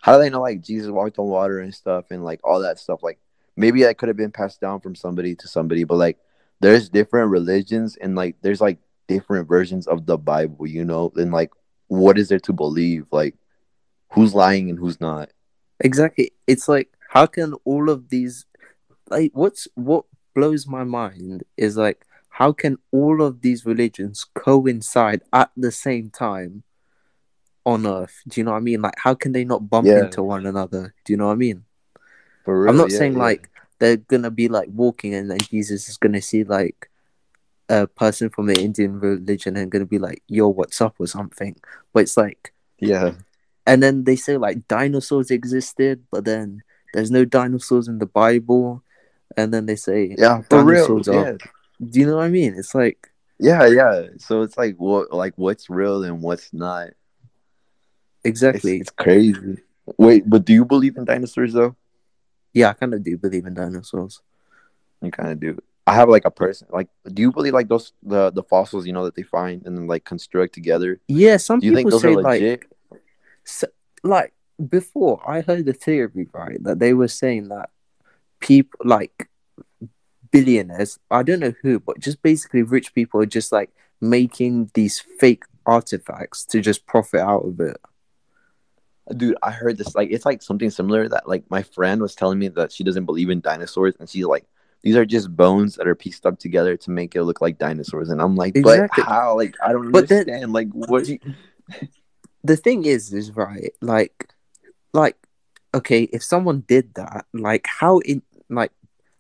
how 0.01 0.18
do 0.18 0.24
they 0.24 0.30
know 0.30 0.42
like 0.42 0.62
Jesus 0.62 0.89
walked 0.89 1.20
on 1.20 1.27
water 1.27 1.60
and 1.60 1.74
stuff 1.74 2.06
and 2.12 2.24
like 2.24 2.39
all 2.44 2.62
that 2.62 2.80
stuff? 2.80 3.04
Like 3.04 3.20
maybe 3.58 3.84
that 3.84 3.98
could 3.98 4.08
have 4.10 4.18
been 4.18 4.32
passed 4.32 4.62
down 4.62 4.80
from 4.80 4.96
somebody 4.96 5.36
to 5.36 5.48
somebody, 5.48 5.84
but 5.84 5.96
like 5.96 6.18
there's 6.62 6.89
different 6.89 7.32
religions 7.32 7.98
and 7.98 8.15
like 8.15 8.38
there's 8.42 8.62
like 8.62 8.77
different 9.08 9.48
versions 9.48 9.88
of 9.88 10.06
the 10.06 10.18
Bible, 10.18 10.65
you 10.65 10.86
know, 10.86 11.12
and 11.15 11.32
like 11.32 11.51
what 11.88 12.18
is 12.18 12.30
there 12.30 12.39
to 12.39 12.54
believe? 12.54 13.06
Like 13.12 13.36
who's 14.16 14.34
lying 14.34 14.70
and 14.70 14.80
who's 14.80 15.00
not? 15.00 15.30
Exactly. 15.80 16.32
It's 16.48 16.68
like 16.68 16.90
how 17.10 17.25
can 17.25 17.54
all 17.66 17.90
of 17.90 18.10
these 18.10 18.46
like 19.10 19.32
what's 19.34 19.68
what 19.75 20.06
blows 20.34 20.68
my 20.68 20.84
mind 20.84 21.44
is 21.58 21.78
like 21.78 22.06
how 22.30 22.51
can 22.51 22.78
all 22.92 23.22
of 23.22 23.42
these 23.42 23.66
religions 23.66 24.25
coincide 24.34 25.22
at 25.32 25.51
the 25.56 25.72
same 25.72 26.10
time 26.10 26.64
on 27.66 27.86
earth? 27.86 28.22
Do 28.28 28.40
you 28.42 28.46
know 28.46 28.51
what 28.51 28.58
I 28.58 28.62
mean? 28.62 28.82
Like 28.82 28.96
how 28.98 29.14
can 29.14 29.32
they 29.32 29.46
not 29.46 29.70
bump 29.70 29.88
Yeah. 29.88 30.06
into 30.06 30.24
one 30.24 30.46
another? 30.46 30.94
Do 31.06 31.14
you 31.14 31.18
know 31.18 31.28
what 31.28 31.34
I 31.34 31.36
mean? 31.36 31.64
Real. 32.46 32.70
I'm 32.70 32.78
not 32.78 32.92
yeah, 32.92 32.98
saying 32.98 33.14
yeah. 33.14 33.20
like 33.20 33.50
they're 33.80 33.98
gonna 33.98 34.32
be 34.32 34.48
like 34.48 34.70
walking 34.72 35.14
and 35.14 35.30
then 35.32 35.40
Jesus 35.40 35.90
is 35.90 35.98
gonna 35.98 36.22
see 36.22 36.44
like 36.44 36.90
a 37.70 37.88
person 37.88 38.30
from 38.30 38.46
the 38.46 38.62
Indian 38.62 39.00
religion 39.00 39.58
and 39.58 39.72
gonna 39.72 39.86
be 39.86 39.98
like, 39.98 40.22
yo, 40.28 40.48
what's 40.48 40.80
up 40.82 40.96
or 41.00 41.08
something. 41.08 41.56
But 41.94 42.04
it's 42.04 42.18
like 42.18 42.54
yeah, 42.80 43.14
and 43.66 43.82
then 43.82 44.04
they 44.04 44.16
say 44.16 44.38
like 44.38 44.68
dinosaurs 44.68 45.32
existed, 45.32 46.04
but 46.12 46.25
then 46.25 46.64
there's 46.94 47.12
no 47.12 47.25
dinosaurs 47.25 47.88
in 47.88 48.00
the 48.00 48.06
Bible. 48.06 48.84
And 49.38 49.54
then 49.54 49.66
they 49.66 49.75
say 49.75 50.16
yeah, 50.18 50.42
for 50.44 50.64
real. 50.64 50.88
dinosaurs 50.88 51.08
are. 51.10 51.14
Yeah, 51.14 51.38
Do 51.90 52.00
you 52.00 52.06
know 52.06 52.18
what 52.18 52.25
I 52.25 52.30
mean? 52.30 52.56
It's 52.58 52.75
like 52.75 53.12
yeah, 53.40 53.66
yeah. 53.68 54.08
So 54.18 54.42
it's 54.42 54.58
like 54.58 54.75
what 54.78 55.12
like 55.12 55.34
what's 55.36 55.70
real 55.70 56.04
and 56.04 56.22
what's 56.22 56.54
not. 56.54 56.90
Exactly. 58.24 58.78
it's 58.78 58.90
crazy. 58.90 59.58
Wait, 59.98 60.28
but 60.28 60.46
do 60.46 60.54
you 60.54 60.66
believe 60.66 60.98
in 60.98 61.06
dinosaurs 61.06 61.54
though? 61.54 61.75
Yeah, 62.54 62.70
I 62.70 62.74
kind 62.74 62.94
of 62.94 63.04
do 63.04 63.18
believe 63.18 63.46
in 63.46 63.54
dinosaurs. 63.54 64.22
You 65.01 65.12
kind 65.12 65.32
of 65.32 65.40
do. 65.40 65.62
I 65.86 65.94
have 65.94 66.10
like 66.10 66.25
a 66.25 66.32
person. 66.32 66.68
Like, 66.72 66.88
do 67.06 67.22
you 67.22 67.32
believe 67.32 67.54
like 67.54 67.68
those 67.68 67.94
the 68.01 68.32
the 68.32 68.44
fossils 68.44 68.88
you 68.88 68.94
know 68.94 69.06
that 69.06 69.16
they 69.16 69.22
find 69.22 69.64
and 69.66 69.78
then 69.78 69.88
like 69.88 70.06
construct 70.06 70.54
together? 70.54 71.00
Yeah, 71.08 71.38
some 71.38 71.60
Do 71.60 71.68
you 71.68 71.75
think 71.75 71.88
people 71.88 72.00
those 72.00 72.01
say 72.01 72.16
like, 72.16 72.68
s 73.46 73.64
like 74.03 74.34
before 74.70 75.22
I 75.29 75.42
heard 75.42 75.66
the 75.66 75.74
theory 75.74 76.27
right 76.34 76.64
that 76.64 76.79
they 76.79 76.94
were 76.94 77.08
saying 77.08 77.50
that 77.50 77.70
people 78.40 78.79
like 78.84 79.29
billionaires, 80.31 81.00
I 81.12 81.24
don't 81.24 81.40
know 81.40 81.53
who, 81.62 81.79
but 81.79 82.00
just 82.00 82.22
basically 82.22 82.62
rich 82.64 82.94
people 82.94 83.22
are 83.22 83.25
just 83.25 83.51
like 83.51 83.72
making 84.01 84.72
these 84.74 85.00
fake 85.00 85.44
artifacts 85.66 86.46
to 86.46 86.62
just 86.62 86.86
profit 86.86 87.22
out 87.22 87.46
of 87.46 87.60
it. 87.60 87.77
Dude, 89.16 89.38
I 89.44 89.51
heard 89.51 89.77
this. 89.77 89.94
Like, 89.96 90.10
it's 90.12 90.25
like 90.25 90.42
something 90.42 90.70
similar 90.70 91.08
that 91.10 91.27
like 91.27 91.44
my 91.50 91.62
friend 91.64 92.01
was 92.01 92.16
telling 92.16 92.40
me 92.40 92.48
that 92.50 92.72
she 92.72 92.84
doesn't 92.84 93.05
believe 93.05 93.29
in 93.29 93.40
dinosaurs, 93.40 93.94
and 94.00 94.10
she's 94.10 94.25
like, 94.25 94.46
these 94.81 94.96
are 94.96 95.05
just 95.05 95.36
bones 95.36 95.75
that 95.75 95.88
are 95.88 95.96
pieced 95.96 96.25
up 96.25 96.40
together 96.40 96.75
to 96.77 96.92
make 96.92 97.16
it 97.16 97.24
look 97.24 97.40
like 97.42 97.58
dinosaurs. 97.58 98.10
And 98.10 98.22
I'm 98.22 98.36
like, 98.36 98.55
Exactly. 98.55 99.03
but 99.03 99.10
how? 99.12 99.36
Like, 99.36 99.55
I 99.64 99.72
don't 99.74 99.92
But 99.92 100.08
then- 100.10 100.51
like, 100.51 100.70
what? 100.72 101.08
the 102.46 102.58
thing 102.58 102.86
is 102.86 103.14
is 103.14 103.31
right 103.36 103.72
like 103.81 104.29
like 104.94 105.18
okay 105.74 106.03
if 106.14 106.24
someone 106.24 106.64
did 106.68 106.94
that 106.96 107.25
like 107.34 107.66
how 107.68 108.00
in 108.00 108.22
like 108.50 108.72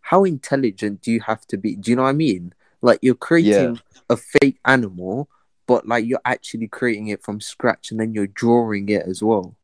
how 0.01 0.23
intelligent 0.23 1.01
do 1.01 1.11
you 1.11 1.19
have 1.21 1.47
to 1.47 1.57
be? 1.57 1.75
Do 1.75 1.89
you 1.89 1.97
know 1.97 2.03
what 2.03 2.09
i 2.09 2.13
mean? 2.13 2.53
Like 2.81 2.99
you're 3.01 3.15
creating 3.15 3.79
a 4.07 4.15
fake 4.15 4.59
animal 4.63 5.27
but 5.65 5.87
like 5.87 6.05
you're 6.05 6.21
actually 6.25 6.67
creating 6.67 7.07
it 7.07 7.23
from 7.23 7.41
scratch 7.41 7.89
and 7.89 7.99
then 7.99 8.13
you're 8.13 8.27
drawing 8.27 8.89
it 8.89 9.03
as 9.07 9.23
well. 9.23 9.55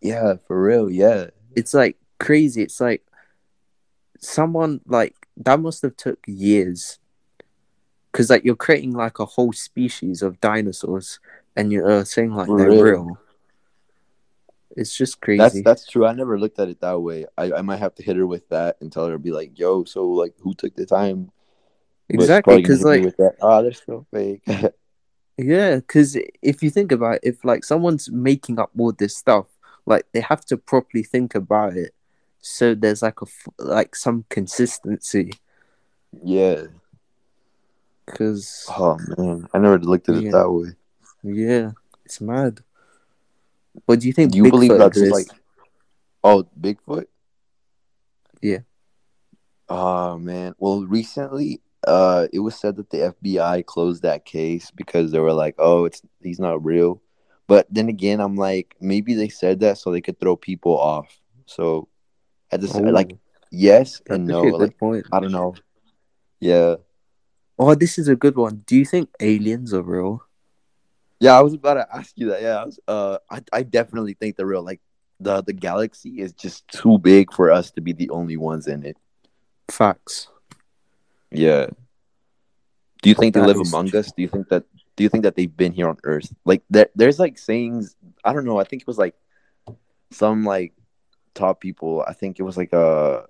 Yeah, 0.00 0.34
for 0.46 0.62
real. 0.62 0.88
Yeah, 0.88 1.30
it's 1.56 1.74
like 1.74 1.96
crazy. 2.20 2.62
It's 2.62 2.80
like 2.80 3.02
someone 4.20 4.80
like 4.86 5.16
that 5.38 5.58
must 5.58 5.82
have 5.82 5.96
took 5.96 6.20
years 6.26 7.00
because 8.12 8.30
like 8.30 8.44
you're 8.44 8.54
creating 8.56 8.92
like 8.92 9.18
a 9.18 9.24
whole 9.24 9.52
species 9.52 10.22
of 10.22 10.40
dinosaurs 10.40 11.18
and 11.58 11.72
you're 11.72 11.90
uh, 11.90 12.04
saying 12.04 12.32
like 12.32 12.48
they're 12.48 12.70
real. 12.70 13.18
it's 14.76 14.96
just 14.96 15.20
crazy 15.20 15.38
that's 15.38 15.62
that's 15.62 15.86
true. 15.86 16.06
I 16.06 16.12
never 16.12 16.38
looked 16.38 16.58
at 16.58 16.68
it 16.68 16.80
that 16.80 16.98
way. 17.00 17.26
I, 17.36 17.52
I 17.52 17.62
might 17.62 17.78
have 17.78 17.94
to 17.96 18.02
hit 18.02 18.16
her 18.16 18.26
with 18.26 18.48
that 18.48 18.76
and 18.80 18.90
tell 18.90 19.06
her 19.06 19.18
be 19.18 19.32
like, 19.32 19.58
yo, 19.58 19.84
so 19.84 20.06
like, 20.08 20.34
who 20.40 20.54
took 20.54 20.74
the 20.74 20.86
time? 20.86 21.30
Exactly 22.08 22.56
because 22.56 22.82
like 22.82 23.04
with 23.04 23.16
that, 23.18 23.34
oh, 23.42 23.62
they're 23.62 23.72
still 23.72 24.06
fake. 24.10 24.42
yeah 25.36 25.76
because 25.76 26.18
if 26.42 26.62
you 26.62 26.70
think 26.70 26.90
about 26.90 27.14
it 27.14 27.20
if 27.22 27.44
like 27.44 27.62
someone's 27.62 28.10
making 28.10 28.58
up 28.58 28.70
all 28.76 28.90
this 28.90 29.16
stuff 29.16 29.46
like 29.86 30.04
they 30.12 30.20
have 30.20 30.44
to 30.44 30.56
properly 30.56 31.04
think 31.04 31.34
about 31.36 31.76
it 31.76 31.94
so 32.40 32.74
there's 32.74 33.02
like 33.02 33.20
a 33.22 33.26
like 33.62 33.94
some 33.94 34.24
consistency 34.30 35.30
yeah. 36.24 36.62
because 38.06 38.66
Oh 38.70 38.98
man, 39.16 39.46
I 39.54 39.58
never 39.58 39.78
looked 39.78 40.08
at 40.08 40.16
it 40.16 40.24
Yeah. 40.24 40.30
that 40.32 40.50
way. 40.50 40.70
Yeah 41.22 41.70
it's 42.04 42.20
mad 42.20 42.60
what 43.86 44.00
do 44.00 44.06
you 44.06 44.12
think 44.12 44.32
Do 44.32 44.38
you 44.38 44.44
Bigfoot 44.44 44.50
believe 44.50 44.78
that 44.78 44.94
there's 44.94 45.10
like, 45.10 45.28
oh, 46.24 46.46
Bigfoot? 46.58 47.06
Yeah. 48.42 48.58
Oh 49.68 50.18
man. 50.18 50.54
Well, 50.58 50.84
recently, 50.84 51.60
uh, 51.86 52.26
it 52.32 52.40
was 52.40 52.58
said 52.58 52.76
that 52.76 52.90
the 52.90 53.14
FBI 53.22 53.66
closed 53.66 54.02
that 54.02 54.24
case 54.24 54.70
because 54.70 55.12
they 55.12 55.18
were 55.18 55.32
like, 55.32 55.54
oh, 55.58 55.84
it's 55.84 56.02
he's 56.22 56.40
not 56.40 56.64
real. 56.64 57.02
But 57.46 57.66
then 57.70 57.88
again, 57.88 58.20
I'm 58.20 58.36
like, 58.36 58.76
maybe 58.80 59.14
they 59.14 59.28
said 59.28 59.60
that 59.60 59.78
so 59.78 59.90
they 59.90 60.02
could 60.02 60.20
throw 60.20 60.36
people 60.36 60.78
off. 60.78 61.18
So, 61.46 61.88
at 62.52 62.60
the 62.60 62.68
Oh, 62.68 62.72
same, 62.72 62.88
like, 62.88 63.16
yes 63.50 64.02
and 64.10 64.26
no. 64.26 64.42
Like, 64.42 64.78
point 64.78 65.06
I 65.12 65.20
don't 65.20 65.32
know. 65.32 65.54
Yeah. 66.40 66.76
Oh, 67.58 67.74
this 67.74 67.98
is 67.98 68.06
a 68.06 68.14
good 68.16 68.36
one. 68.36 68.64
Do 68.66 68.76
you 68.76 68.84
think 68.84 69.08
aliens 69.18 69.72
are 69.72 69.82
real? 69.82 70.27
Yeah, 71.20 71.36
I 71.36 71.40
was 71.40 71.54
about 71.54 71.74
to 71.74 71.86
ask 71.94 72.12
you 72.16 72.30
that. 72.30 72.42
Yeah, 72.42 72.62
I, 72.62 72.64
was, 72.64 72.80
uh, 72.86 73.18
I, 73.30 73.42
I 73.52 73.62
definitely 73.62 74.14
think 74.14 74.36
they're 74.36 74.46
real. 74.46 74.62
Like 74.62 74.80
the 75.20 75.42
the 75.42 75.52
galaxy 75.52 76.20
is 76.20 76.32
just 76.32 76.68
too 76.68 76.98
big 76.98 77.32
for 77.32 77.50
us 77.50 77.70
to 77.72 77.80
be 77.80 77.92
the 77.92 78.10
only 78.10 78.36
ones 78.36 78.66
in 78.66 78.84
it. 78.84 78.96
Facts. 79.68 80.28
Yeah. 81.30 81.66
Do 83.02 83.08
you 83.08 83.14
think 83.14 83.34
they 83.34 83.40
live 83.40 83.58
among 83.58 83.88
true. 83.88 84.00
us? 84.00 84.12
Do 84.12 84.22
you 84.22 84.28
think 84.28 84.48
that? 84.48 84.64
Do 84.96 85.02
you 85.04 85.08
think 85.08 85.22
that 85.22 85.36
they've 85.36 85.54
been 85.56 85.72
here 85.72 85.88
on 85.88 85.98
Earth? 86.04 86.32
Like 86.44 86.62
there, 86.70 86.88
there's 86.94 87.18
like 87.18 87.38
sayings. 87.38 87.96
I 88.24 88.32
don't 88.32 88.44
know. 88.44 88.58
I 88.58 88.64
think 88.64 88.82
it 88.82 88.88
was 88.88 88.98
like 88.98 89.14
some 90.10 90.44
like 90.44 90.72
top 91.34 91.60
people. 91.60 92.04
I 92.06 92.12
think 92.12 92.38
it 92.38 92.42
was 92.42 92.56
like 92.56 92.72
a. 92.72 93.24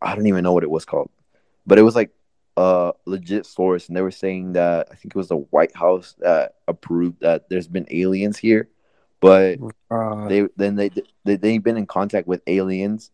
I 0.00 0.14
don't 0.14 0.26
even 0.26 0.44
know 0.44 0.52
what 0.52 0.64
it 0.64 0.70
was 0.70 0.84
called, 0.84 1.10
but 1.66 1.78
it 1.78 1.82
was 1.82 1.94
like 1.94 2.10
a 2.60 2.92
legit 3.06 3.46
source, 3.46 3.88
and 3.88 3.96
they 3.96 4.02
were 4.02 4.10
saying 4.10 4.52
that 4.52 4.88
I 4.92 4.94
think 4.94 5.14
it 5.14 5.16
was 5.16 5.28
the 5.28 5.36
White 5.54 5.74
House 5.74 6.14
that 6.18 6.56
approved 6.68 7.20
that 7.20 7.48
there's 7.48 7.68
been 7.68 7.86
aliens 7.90 8.36
here, 8.36 8.68
but 9.20 9.58
Uh, 9.90 10.28
they 10.28 10.46
then 10.56 10.76
they, 10.76 10.90
they 11.24 11.36
they've 11.36 11.62
been 11.62 11.78
in 11.78 11.86
contact 11.86 12.26
with 12.28 12.42
aliens, 12.46 13.10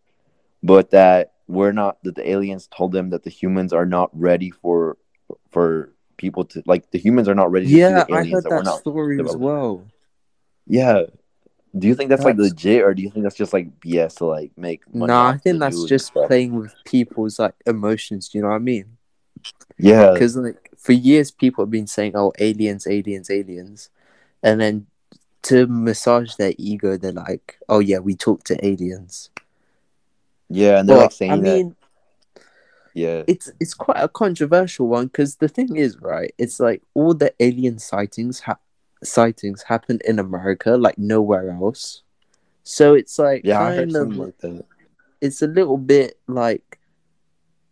but 0.62 0.90
that 0.90 1.34
we're 1.46 1.72
not 1.72 2.02
that 2.02 2.16
the 2.16 2.28
aliens 2.28 2.68
told 2.76 2.90
them 2.90 3.10
that 3.10 3.22
the 3.22 3.30
humans 3.30 3.72
are 3.72 3.86
not 3.86 4.10
ready 4.12 4.50
for 4.50 4.96
for 5.52 5.92
people 6.16 6.44
to 6.44 6.62
like 6.66 6.90
the 6.90 6.98
humans 6.98 7.28
are 7.28 7.34
not 7.34 7.52
ready 7.52 7.66
to 7.66 7.72
see 7.72 7.78
yeah, 7.78 8.02
the 8.04 8.14
I 8.14 8.24
heard 8.26 8.44
that 8.44 8.64
not 8.64 8.80
story 8.80 9.20
as 9.20 9.36
well. 9.36 9.86
Yeah. 10.66 11.02
Do 11.78 11.86
you 11.86 11.94
think 11.94 12.08
that's, 12.08 12.24
like 12.24 12.36
That's- 12.36 12.52
legit 12.52 12.82
or 12.82 12.94
do 12.94 13.02
you 13.02 13.10
think 13.10 13.22
that's 13.24 13.36
just 13.36 13.52
like 13.52 13.68
BS 13.80 14.16
to 14.16 14.24
like 14.24 14.50
make 14.56 14.82
money? 14.94 15.12
Nah, 15.12 15.28
I 15.28 15.36
think 15.36 15.60
that's 15.60 15.84
just 15.84 16.14
playing 16.14 16.56
with 16.56 16.72
people's 16.86 17.38
like 17.38 17.54
emotions. 17.66 18.30
Do 18.30 18.38
you 18.38 18.42
know 18.42 18.48
what 18.48 18.64
I 18.64 18.70
mean? 18.72 18.95
Yeah. 19.78 20.12
Because 20.12 20.36
like 20.36 20.70
for 20.76 20.92
years, 20.92 21.30
people 21.30 21.64
have 21.64 21.70
been 21.70 21.86
saying, 21.86 22.12
"Oh, 22.14 22.32
aliens, 22.38 22.86
aliens, 22.86 23.30
aliens," 23.30 23.90
and 24.42 24.60
then 24.60 24.86
to 25.44 25.66
massage 25.68 26.36
their 26.36 26.54
ego, 26.58 26.96
they're 26.96 27.12
like, 27.12 27.58
"Oh 27.68 27.80
yeah, 27.80 27.98
we 28.00 28.14
talk 28.16 28.44
to 28.44 28.66
aliens." 28.66 29.30
Yeah, 30.48 30.80
and 30.80 30.88
they're 30.88 30.96
But 30.96 30.98
like 30.98 31.12
saying 31.12 31.32
I 31.32 31.36
mean, 31.36 31.76
yeah. 32.94 33.24
it's 33.26 33.50
it's 33.60 33.74
quite 33.74 33.98
a 34.02 34.08
controversial 34.08 34.86
one 34.88 35.06
because 35.06 35.36
the 35.36 35.48
thing 35.48 35.76
is, 35.76 35.98
right? 36.00 36.32
It's 36.38 36.60
like 36.60 36.82
all 36.94 37.14
the 37.14 37.34
alien 37.40 37.78
sightings 37.78 38.40
ha- 38.40 38.58
sightings 39.02 39.64
happen 39.64 40.00
in 40.04 40.18
America, 40.18 40.76
like 40.76 40.98
nowhere 40.98 41.50
else. 41.50 42.02
So 42.64 42.94
it's 42.94 43.18
like 43.18 43.44
Yeah, 43.44 43.60
I 43.60 43.72
heard 43.72 43.92
kind 43.92 43.96
of 43.96 44.08
something 44.08 44.18
like 44.18 44.38
that. 44.38 44.66
it's 45.20 45.42
a 45.42 45.46
little 45.46 45.78
bit 45.78 46.18
like 46.26 46.75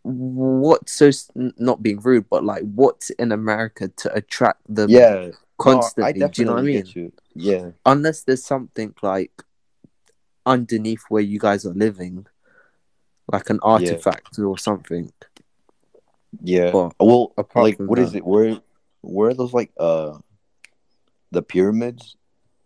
what's 0.05 0.93
so 0.93 1.09
not 1.57 1.81
being 1.81 1.99
rude, 1.99 2.29
but 2.29 2.43
like 2.43 2.61
what's 2.63 3.09
in 3.11 3.31
America 3.31 3.87
to 3.87 4.13
attract 4.13 4.61
them 4.69 4.89
Yeah. 4.89 5.31
constantly? 5.57 6.19
No, 6.19 6.27
Do 6.27 6.41
you 6.41 6.45
know 6.45 6.53
what 6.53 6.59
I 6.59 6.63
mean? 6.63 6.85
you. 6.93 7.11
Yeah. 7.33 7.71
Unless 7.85 8.23
there's 8.23 8.43
something 8.43 8.93
like 9.01 9.31
underneath 10.45 11.03
where 11.09 11.23
you 11.23 11.39
guys 11.39 11.65
are 11.65 11.73
living, 11.73 12.27
like 13.31 13.49
an 13.49 13.59
artifact 13.63 14.37
or 14.37 14.57
something. 14.59 15.11
Yeah. 16.41 16.71
But 16.71 16.93
Well, 16.99 17.33
like 17.55 17.77
what 17.79 17.97
is 17.97 18.13
it? 18.13 18.25
Where 18.25 18.61
where 19.01 19.29
are 19.31 19.33
those 19.33 19.53
like 19.53 19.71
uh 19.79 20.19
the 21.31 21.41
pyramids? 21.41 22.15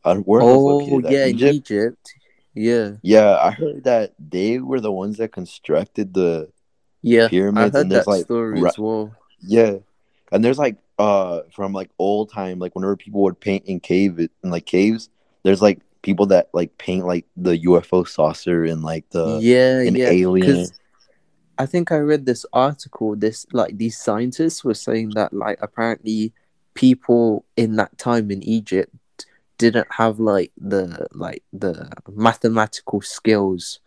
Uh, 0.03 0.17
where 0.17 0.41
oh 0.43 0.99
yeah, 0.99 1.25
in 1.25 1.35
Egypt? 1.35 1.55
Egypt. 1.71 2.13
Yeah, 2.53 2.93
Yeah, 3.01 3.37
I 3.37 3.51
heard 3.51 3.83
that 3.85 4.13
they 4.19 4.59
were 4.59 4.81
the 4.81 4.91
ones 4.91 5.17
that 5.17 5.31
constructed 5.31 6.13
the 6.13 6.49
yeah. 7.01 7.27
I 7.31 7.35
heard 7.35 7.55
and 7.75 7.91
there's 7.91 8.05
that 8.05 8.07
like 8.07 8.25
story 8.25 8.61
ra- 8.61 8.69
as 8.69 8.77
well. 8.77 9.15
yeah, 9.41 9.75
and 10.31 10.43
there's 10.43 10.57
like 10.57 10.77
uh 10.97 11.41
from 11.51 11.73
like 11.73 11.89
old 11.97 12.31
time, 12.31 12.59
like 12.59 12.75
whenever 12.75 12.95
people 12.95 13.21
would 13.21 13.39
paint 13.39 13.65
in 13.65 13.79
cave 13.79 14.19
in 14.19 14.29
like 14.43 14.65
caves, 14.65 15.09
there's 15.43 15.61
like 15.61 15.79
people 16.01 16.25
that 16.27 16.49
like 16.53 16.77
paint 16.77 17.05
like 17.05 17.25
the 17.35 17.57
UFO 17.59 18.07
saucer 18.07 18.63
and 18.63 18.81
like 18.81 19.09
the 19.09 19.39
yeah, 19.41 19.79
an 19.79 19.95
yeah. 19.95 20.09
alien. 20.09 20.67
I 21.57 21.65
think 21.65 21.91
I 21.91 21.97
read 21.97 22.25
this 22.25 22.45
article. 22.53 23.15
This 23.15 23.45
like 23.51 23.77
these 23.77 23.97
scientists 23.97 24.63
were 24.63 24.73
saying 24.73 25.11
that 25.15 25.33
like 25.33 25.59
apparently 25.61 26.33
people 26.73 27.45
in 27.57 27.75
that 27.75 27.97
time 27.97 28.31
in 28.31 28.41
Egypt 28.43 28.95
didn't 29.57 29.87
have 29.91 30.19
like 30.19 30.51
the 30.57 31.07
like 31.11 31.43
the 31.51 31.91
mathematical 32.07 33.01
skills 33.01 33.79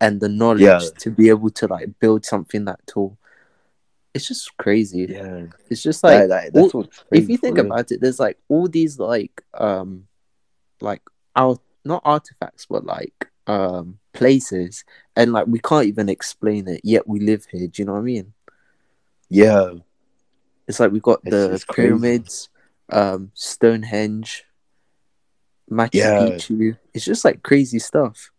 and 0.00 0.20
the 0.20 0.28
knowledge 0.28 0.60
Yeah. 0.62 0.80
to 0.98 1.10
be 1.10 1.28
able 1.28 1.50
to 1.50 1.66
like 1.66 1.98
build 2.00 2.24
something 2.24 2.64
that 2.66 2.80
tall. 2.86 3.18
It's 4.14 4.26
just 4.28 4.56
crazy. 4.56 5.06
Yeah, 5.08 5.46
It's 5.68 5.82
just 5.82 6.02
like 6.02 6.28
that, 6.28 6.28
that, 6.28 6.52
that's 6.52 6.74
all- 6.74 6.88
if 7.12 7.28
you 7.28 7.36
think 7.36 7.58
about 7.58 7.92
it, 7.92 8.00
there's 8.00 8.18
like 8.20 8.38
all 8.48 8.68
these 8.68 8.98
like 8.98 9.42
um 9.54 10.06
like 10.80 11.02
our 11.36 11.58
not 11.84 12.02
artifacts 12.04 12.66
but 12.66 12.84
like 12.84 13.28
um 13.46 13.98
places 14.12 14.84
and 15.16 15.32
like 15.32 15.46
we 15.46 15.58
can't 15.60 15.86
even 15.86 16.08
explain 16.08 16.68
it 16.68 16.80
yet 16.84 17.06
we 17.08 17.20
live 17.20 17.46
here. 17.50 17.66
Do 17.68 17.82
you 17.82 17.86
know 17.86 17.92
what 17.92 17.98
I 18.00 18.02
mean? 18.02 18.32
yeah, 19.30 19.72
It's 20.66 20.80
like 20.80 20.90
we've 20.92 21.02
got 21.02 21.20
It's- 21.26 21.48
the 21.48 21.54
it's 21.54 21.64
pyramids, 21.64 22.48
um, 22.90 23.30
Stonehenge, 23.34 24.44
Machu 25.70 25.90
Yeah. 25.94 26.20
Picchu. 26.22 26.78
It's 26.94 27.04
just 27.04 27.24
like 27.24 27.42
crazy 27.42 27.78
stuff. 27.78 28.30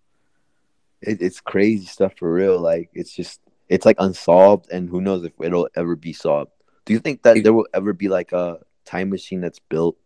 It, 1.02 1.22
it's 1.22 1.40
crazy 1.40 1.86
stuff 1.86 2.14
for 2.18 2.32
real. 2.32 2.60
Like 2.60 2.90
it's 2.94 3.14
just 3.14 3.42
it's 3.68 3.86
like 3.86 3.98
unsolved, 4.00 4.72
and 4.72 4.90
who 4.90 5.02
knows 5.02 5.24
if 5.24 5.34
it'll 5.40 5.70
ever 5.76 5.96
be 5.96 6.14
solved. 6.14 6.52
Do 6.86 6.94
you 6.94 7.00
think 7.00 7.24
that 7.24 7.44
there 7.44 7.54
will 7.54 7.68
ever 7.74 7.94
be 7.94 8.10
like 8.10 8.32
a 8.32 8.60
time 8.86 9.10
machine 9.10 9.42
that's 9.42 9.60
built? 9.60 9.98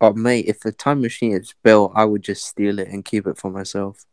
Oh 0.00 0.12
mate, 0.12 0.46
if 0.46 0.64
a 0.64 0.72
time 0.72 1.00
machine 1.00 1.32
is 1.32 1.54
built, 1.62 1.92
I 1.94 2.04
would 2.04 2.22
just 2.22 2.44
steal 2.44 2.78
it 2.78 2.88
and 2.88 3.04
keep 3.04 3.26
it 3.26 3.38
for 3.38 3.50
myself. 3.50 4.04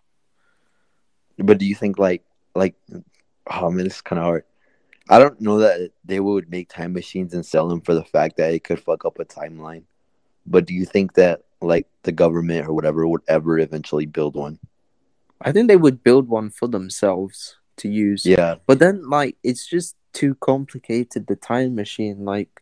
But 1.38 1.58
do 1.58 1.66
you 1.66 1.76
think 1.76 1.98
like 1.98 2.24
like 2.56 2.76
oh 3.50 3.72
man, 3.72 3.86
this 3.86 3.96
is 3.96 4.02
kind 4.02 4.20
of 4.20 4.26
hard. 4.26 4.44
I 5.10 5.18
don't 5.18 5.42
know 5.42 5.60
that 5.60 5.92
they 6.06 6.20
would 6.20 6.52
make 6.52 6.70
time 6.70 6.94
machines 6.94 7.34
and 7.34 7.44
sell 7.46 7.68
them 7.68 7.82
for 7.82 7.96
the 7.96 8.04
fact 8.04 8.38
that 8.38 8.54
it 8.54 8.64
could 8.64 8.80
fuck 8.80 9.06
up 9.06 9.18
a 9.20 9.26
timeline. 9.26 9.84
But 10.46 10.66
do 10.66 10.74
you 10.74 10.86
think 10.86 11.14
that 11.14 11.44
like 11.62 11.88
the 12.04 12.12
government 12.12 12.68
or 12.68 12.74
whatever 12.74 13.08
would 13.08 13.22
ever 13.28 13.60
eventually 13.60 14.06
build 14.06 14.36
one? 14.36 14.60
I 15.42 15.52
think 15.52 15.68
they 15.68 15.78
would 15.78 16.04
build 16.04 16.28
one 16.28 16.50
for 16.50 16.68
themselves 16.68 17.56
to 17.78 17.90
use. 17.90 18.26
Yeah, 18.26 18.56
But 18.68 18.80
then, 18.80 19.10
like, 19.10 19.38
it's 19.44 19.66
just 19.66 19.96
too 20.14 20.36
complicated. 20.36 21.28
The 21.28 21.36
time 21.36 21.76
machine, 21.76 22.26
like, 22.26 22.62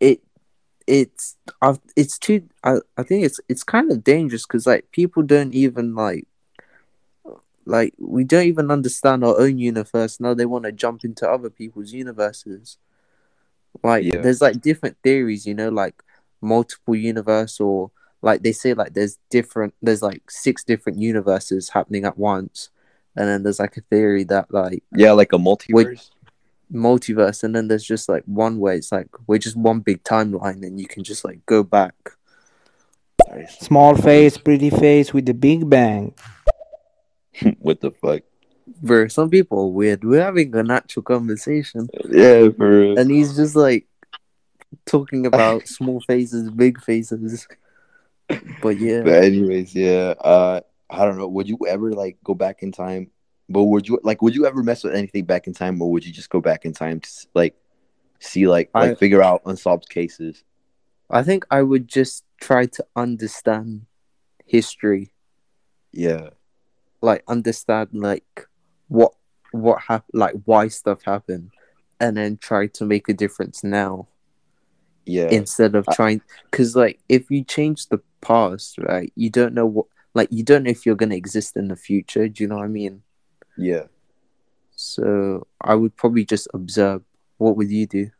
it, 0.00 0.22
it's, 0.86 1.36
I've, 1.60 1.80
it's 1.96 2.18
too. 2.18 2.48
I, 2.64 2.76
I 2.96 3.02
think 3.02 3.24
it's, 3.24 3.40
it's 3.48 3.64
kind 3.64 3.90
of 3.90 4.04
dangerous 4.04 4.46
because 4.46 4.66
like 4.66 4.90
people 4.92 5.22
don't 5.22 5.52
even 5.54 5.94
like, 5.94 6.26
like 7.66 7.94
we 7.98 8.24
don't 8.24 8.46
even 8.46 8.70
understand 8.70 9.24
our 9.24 9.38
own 9.38 9.58
universe. 9.58 10.20
Now 10.20 10.34
they 10.34 10.46
want 10.46 10.64
to 10.64 10.72
jump 10.72 11.04
into 11.04 11.28
other 11.28 11.50
people's 11.50 11.92
universes. 11.92 12.78
Like, 13.82 14.04
Yeah. 14.04 14.22
there's 14.22 14.40
like 14.40 14.62
different 14.62 14.96
theories, 15.02 15.46
you 15.46 15.54
know, 15.54 15.68
like 15.68 16.02
multiple 16.40 16.94
universe 16.94 17.60
or 17.60 17.90
like 18.22 18.42
they 18.42 18.52
say 18.52 18.74
like 18.74 18.94
there's 18.94 19.18
different 19.30 19.74
there's 19.82 20.02
like 20.02 20.30
six 20.30 20.64
different 20.64 20.98
universes 20.98 21.68
happening 21.70 22.04
at 22.04 22.18
once 22.18 22.70
and 23.16 23.28
then 23.28 23.42
there's 23.42 23.60
like 23.60 23.76
a 23.76 23.80
theory 23.82 24.24
that 24.24 24.46
like 24.52 24.82
yeah, 24.96 25.12
like 25.12 25.32
a 25.32 25.38
multiverse. 25.38 26.10
multiverse 26.72 27.42
and 27.44 27.54
then 27.54 27.68
there's 27.68 27.84
just 27.84 28.08
like 28.08 28.22
one 28.26 28.58
way 28.58 28.76
it's 28.76 28.92
like 28.92 29.08
we're 29.26 29.38
just 29.38 29.56
one 29.56 29.80
big 29.80 30.02
timeline 30.04 30.62
and 30.66 30.80
you 30.80 30.86
can 30.86 31.02
just 31.04 31.24
like 31.24 31.44
go 31.46 31.62
back 31.62 31.94
Small 33.60 33.94
face, 33.94 34.38
pretty 34.38 34.70
face 34.70 35.12
with 35.12 35.26
the 35.26 35.34
big 35.34 35.68
bang. 35.68 36.14
what 37.58 37.80
the 37.80 37.90
fuck? 37.90 38.22
bro 38.82 39.08
some 39.08 39.30
people 39.30 39.60
are 39.64 39.68
weird 39.72 40.04
we're 40.04 40.22
having 40.22 40.54
a 40.54 40.62
natural 40.62 41.02
conversation 41.02 41.88
Yeah, 42.10 42.48
for 42.50 42.68
real. 42.80 42.98
and 42.98 43.10
he's 43.10 43.34
just 43.34 43.56
like 43.56 43.86
talking 44.84 45.24
about 45.24 45.66
small 45.66 46.00
faces 46.02 46.50
big 46.50 46.78
faces 46.80 47.48
but 48.62 48.76
yeah 48.78 49.02
But 49.04 49.24
anyways, 49.24 49.74
yeah. 49.74 50.14
Uh, 50.20 50.60
I 50.90 51.04
don't 51.04 51.18
know. 51.18 51.28
Would 51.28 51.48
you 51.48 51.58
ever 51.68 51.92
like 51.92 52.18
go 52.24 52.34
back 52.34 52.62
in 52.62 52.72
time? 52.72 53.10
But 53.48 53.64
would 53.64 53.88
you 53.88 53.98
like? 54.02 54.22
Would 54.22 54.34
you 54.34 54.46
ever 54.46 54.62
mess 54.62 54.84
with 54.84 54.94
anything 54.94 55.24
back 55.24 55.46
in 55.46 55.54
time, 55.54 55.80
or 55.80 55.90
would 55.92 56.04
you 56.04 56.12
just 56.12 56.30
go 56.30 56.40
back 56.40 56.64
in 56.64 56.72
time 56.72 57.00
to 57.00 57.10
like 57.34 57.54
see 58.20 58.46
like 58.48 58.70
like 58.74 58.92
I- 58.92 58.94
figure 58.94 59.22
out 59.22 59.42
unsolved 59.46 59.88
cases? 59.88 60.44
i 61.10 61.22
think 61.22 61.46
i 61.50 61.62
would 61.62 61.88
just 61.88 62.24
try 62.40 62.66
to 62.66 62.84
understand 62.94 63.86
history 64.46 65.10
Yeah, 65.92 66.30
like 67.00 67.22
understand 67.28 67.88
like 67.92 68.46
what 68.88 69.12
what 69.52 69.80
happened 69.82 70.20
like 70.20 70.34
why 70.44 70.68
stuff 70.68 71.02
happened 71.04 71.50
and 72.00 72.16
then 72.16 72.36
try 72.36 72.66
to 72.66 72.84
make 72.84 73.08
a 73.08 73.14
difference 73.14 73.64
now 73.64 74.08
yeah, 75.08 75.28
instead 75.30 75.74
of 75.74 75.84
I- 75.88 75.94
trying 75.94 76.22
because 76.50 76.76
like 76.76 77.00
if 77.08 77.30
you 77.30 77.42
change 77.44 77.86
the 77.86 78.00
past 78.20 78.78
right 78.78 79.12
you 79.16 79.30
don't 79.30 79.54
know 79.54 79.66
what 79.66 79.86
like 80.14 80.28
you 80.30 80.42
don't 80.42 80.64
know 80.64 80.70
if 80.70 80.84
you're 80.84 80.96
going 80.96 81.10
to 81.10 81.16
exist 81.16 81.56
in 81.56 81.68
the 81.68 81.76
future 81.76 82.28
do 82.28 82.42
you 82.42 82.48
know 82.48 82.56
what 82.56 82.64
i 82.64 82.68
mean 82.68 83.02
yeah. 83.58 83.84
So 84.76 85.46
I 85.60 85.74
would 85.74 85.96
probably 85.96 86.24
just 86.24 86.46
observe. 86.54 87.02
What 87.36 87.56
would 87.56 87.70
you 87.70 87.86
do? 87.86 88.10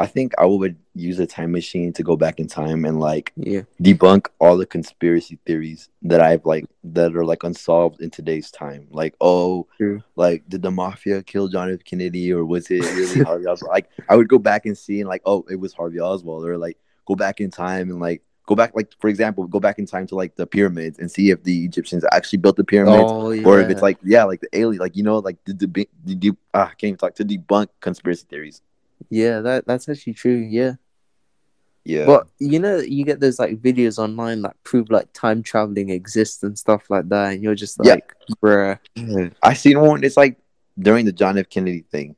I 0.00 0.06
think 0.06 0.32
I 0.38 0.46
would 0.46 0.76
use 0.94 1.18
a 1.20 1.26
time 1.26 1.52
machine 1.52 1.92
to 1.92 2.02
go 2.02 2.16
back 2.16 2.40
in 2.40 2.46
time 2.48 2.86
and 2.86 2.98
like 2.98 3.32
Yeah. 3.36 3.62
debunk 3.82 4.28
all 4.40 4.56
the 4.56 4.64
conspiracy 4.64 5.38
theories 5.44 5.90
that 6.02 6.22
I've 6.22 6.46
like 6.46 6.64
that 6.84 7.14
are 7.14 7.24
like 7.32 7.42
unsolved 7.44 8.00
in 8.00 8.08
today's 8.10 8.50
time. 8.50 8.88
Like, 8.90 9.14
oh, 9.20 9.66
True. 9.76 10.02
like 10.16 10.48
did 10.48 10.62
the 10.62 10.70
mafia 10.70 11.22
kill 11.22 11.48
John 11.48 11.70
F. 11.70 11.84
Kennedy 11.84 12.32
or 12.32 12.46
was 12.46 12.70
it 12.70 12.80
really 12.98 13.20
Harvey 13.22 13.46
Oswald? 13.46 13.70
Like, 13.70 13.90
I 14.08 14.16
would 14.16 14.28
go 14.28 14.38
back 14.38 14.64
and 14.64 14.76
see 14.76 15.00
and 15.00 15.08
like, 15.08 15.20
oh, 15.26 15.44
it 15.50 15.56
was 15.56 15.74
Harvey 15.74 16.00
Oswald, 16.00 16.46
or 16.46 16.56
like 16.56 16.78
go 17.06 17.14
back 17.14 17.40
in 17.42 17.50
time 17.50 17.90
and 17.90 18.00
like 18.00 18.22
go 18.46 18.54
back, 18.54 18.72
like 18.74 18.88
for 19.00 19.08
example, 19.08 19.46
go 19.46 19.60
back 19.60 19.78
in 19.78 19.84
time 19.84 20.06
to 20.06 20.14
like 20.14 20.34
the 20.34 20.46
pyramids 20.46 20.98
and 20.98 21.10
see 21.10 21.28
if 21.30 21.42
the 21.44 21.64
Egyptians 21.66 22.04
actually 22.10 22.38
built 22.38 22.56
the 22.56 22.64
pyramids. 22.64 23.12
Oh 23.12 23.32
yeah. 23.32 23.46
Or 23.46 23.60
if 23.60 23.68
it's 23.68 23.82
like 23.82 23.98
yeah, 24.02 24.24
like 24.24 24.40
the 24.40 24.48
alien, 24.58 24.80
like 24.80 24.96
you 24.96 25.02
know, 25.02 25.18
like 25.18 25.36
the 25.44 25.52
deb- 25.52 25.88
the 26.04 26.14
de- 26.14 26.36
ah, 26.54 26.68
I 26.70 26.74
can't 26.74 26.84
even 26.88 26.96
talk 26.96 27.14
to 27.16 27.24
debunk 27.24 27.68
conspiracy 27.80 28.24
theories. 28.30 28.62
Yeah, 29.08 29.40
that 29.40 29.66
that's 29.66 29.88
actually 29.88 30.14
true. 30.14 30.36
Yeah. 30.36 30.74
Yeah, 31.82 32.04
But 32.04 32.28
you 32.38 32.58
know, 32.58 32.76
you 32.76 33.06
get 33.06 33.20
those 33.20 33.38
like 33.38 33.56
videos 33.62 33.98
online 33.98 34.42
that 34.42 34.54
prove 34.64 34.90
like 34.90 35.10
time 35.14 35.42
traveling 35.42 35.88
exists 35.88 36.42
and 36.42 36.56
stuff 36.58 36.90
like 36.90 37.08
that, 37.08 37.32
and 37.32 37.42
you're 37.42 37.54
just 37.54 37.78
Yeah. 37.82 37.94
like, 37.94 38.14
bruh. 38.42 38.78
Mm-hmm. 38.96 39.32
I 39.42 39.54
seen 39.54 39.80
one. 39.80 40.04
It's 40.04 40.16
like 40.16 40.36
during 40.78 41.06
the 41.06 41.12
John 41.12 41.38
F. 41.38 41.48
Kennedy 41.48 41.86
thing. 41.90 42.16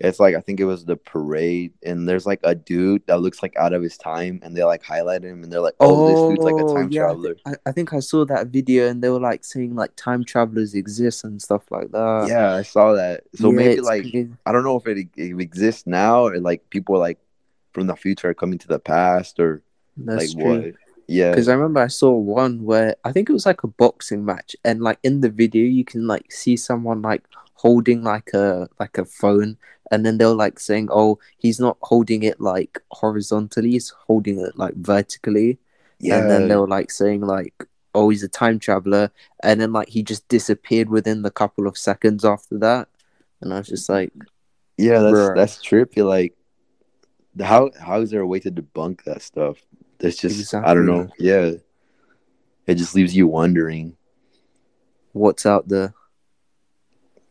It's 0.00 0.20
like 0.20 0.34
I 0.34 0.40
think 0.40 0.60
it 0.60 0.64
was 0.64 0.84
the 0.84 0.96
parade, 0.96 1.74
and 1.84 2.08
there's 2.08 2.26
like 2.26 2.40
a 2.44 2.54
dude 2.54 3.06
that 3.06 3.20
looks 3.20 3.42
like 3.42 3.56
out 3.56 3.72
of 3.74 3.82
his 3.82 3.98
time, 3.98 4.40
and 4.42 4.56
they 4.56 4.64
like 4.64 4.82
highlight 4.82 5.24
him, 5.24 5.42
and 5.44 5.52
they're 5.52 5.60
like, 5.60 5.76
"Oh, 5.80 6.02
this 6.02 6.24
dude's 6.24 6.44
like 6.46 6.58
a 6.58 6.64
Oh, 6.64 6.80
time 6.80 6.90
yeah. 6.90 6.90
traveler." 6.90 7.36
I, 7.46 7.54
I 7.66 7.72
think 7.72 7.92
I 7.94 8.00
saw 8.00 8.24
that 8.26 8.48
video, 8.48 8.88
and 8.88 9.02
they 9.02 9.08
were 9.08 9.20
like 9.20 9.44
saying 9.44 9.74
like 9.74 9.96
time 9.96 10.24
travelers 10.24 10.74
exist 10.74 11.24
and 11.24 11.40
stuff 11.40 11.70
like 11.70 11.90
that. 11.92 12.32
yeah, 12.32 12.54
I 12.54 12.62
saw 12.62 12.92
that. 12.94 13.24
So 13.34 13.50
Yeah, 13.50 13.52
maybe 13.52 13.80
like 13.80 14.08
crazy. 14.12 14.36
I 14.46 14.52
don't 14.52 14.64
know 14.64 14.76
if 14.76 14.86
it, 14.86 15.08
it 15.16 15.40
exists 15.40 15.86
now, 15.86 16.22
or 16.26 16.38
like 16.38 16.68
people 16.70 16.98
like 16.98 17.18
from 17.72 17.86
the 17.86 17.96
future 17.96 18.30
are 18.30 18.34
coming 18.34 18.58
to 18.58 18.68
the 18.68 18.78
past, 18.78 19.38
or 19.40 19.62
that's 19.96 20.16
like 20.16 20.30
true. 20.34 20.66
what? 20.66 20.74
Yeah, 21.08 21.36
Because 21.36 21.48
I 21.48 21.54
remember 21.54 21.80
I 21.80 21.88
saw 21.88 22.12
one 22.12 22.64
where 22.64 22.96
I 23.04 23.12
think 23.12 23.30
it 23.30 23.34
was 23.34 23.46
like 23.46 23.64
a 23.64 23.68
boxing 23.68 24.24
match, 24.24 24.56
and 24.64 24.82
like 24.82 24.98
in 25.04 25.20
the 25.22 25.30
video 25.30 25.64
you 25.64 25.84
can 25.84 26.06
like 26.06 26.32
see 26.32 26.56
someone 26.56 27.02
like 27.02 27.24
holding 27.54 28.02
like 28.04 28.30
a 28.34 28.68
like 28.80 28.98
a 28.98 29.04
phone, 29.04 29.58
and 29.90 30.04
then 30.06 30.18
they're 30.18 30.28
like 30.28 30.60
saying, 30.60 30.88
"Oh, 30.90 31.18
he's 31.38 31.60
not 31.60 31.76
holding 31.82 32.22
it 32.22 32.40
like 32.40 32.80
horizontally; 32.90 33.70
he's 33.72 33.90
holding 33.90 34.38
it 34.40 34.56
like 34.56 34.74
vertically." 34.74 35.58
yeah, 35.98 36.18
And 36.18 36.30
then 36.30 36.48
they 36.48 36.56
were 36.56 36.68
like 36.68 36.90
saying 36.90 37.22
like, 37.22 37.66
"Oh, 37.94 38.08
he's 38.10 38.22
a 38.22 38.28
time 38.28 38.58
traveler," 38.58 39.10
and 39.42 39.60
then 39.60 39.72
like 39.72 39.88
he 39.88 40.02
just 40.02 40.26
disappeared 40.28 40.88
within 40.88 41.22
the 41.22 41.30
couple 41.30 41.66
of 41.66 41.76
seconds 41.78 42.24
after 42.24 42.58
that, 42.58 42.88
and 43.40 43.52
I 43.52 43.58
was 43.58 43.68
just 43.68 43.88
like, 43.88 44.12
yeah. 44.76 45.00
That's 45.00 45.14
Bruh. 45.14 45.34
that's 45.36 45.56
trippy. 45.56 46.04
Like, 46.04 46.34
how 47.40 47.70
how 47.78 48.00
is 48.00 48.10
there 48.10 48.22
a 48.22 48.26
way 48.26 48.40
to 48.40 48.50
debunk 48.50 49.04
that 49.04 49.22
stuff? 49.22 49.58
That's 49.98 50.16
just 50.16 50.54
I 50.54 50.74
don't 50.74 50.86
know. 50.86 51.08
Yeah, 51.18 51.52
it 52.66 52.74
just 52.76 52.94
leaves 52.94 53.14
you 53.14 53.26
wondering. 53.26 53.96
"What's 55.12 55.44
out 55.44 55.68
there?" 55.68 55.94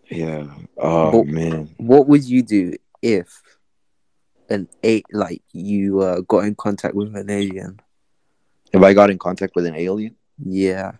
Yeah. 0.10 0.48
Oh 0.78 1.24
But- 1.24 1.28
man. 1.32 1.74
What 1.78 2.08
would 2.08 2.24
you 2.28 2.41
do 2.43 2.74
if 3.02 3.41
an 4.50 4.67
eight 4.84 5.06
like 5.12 5.41
you 5.54 6.02
uh, 6.02 6.22
got 6.22 6.45
in 6.45 6.56
contact 6.56 6.95
with 6.95 7.15
an 7.15 7.30
alien? 7.30 7.80
If 8.72 8.82
I 8.84 8.93
got 8.93 9.10
in 9.10 9.17
contact 9.17 9.56
with 9.56 9.65
an 9.65 9.76
alien, 9.76 10.15
Yeah. 10.43 10.93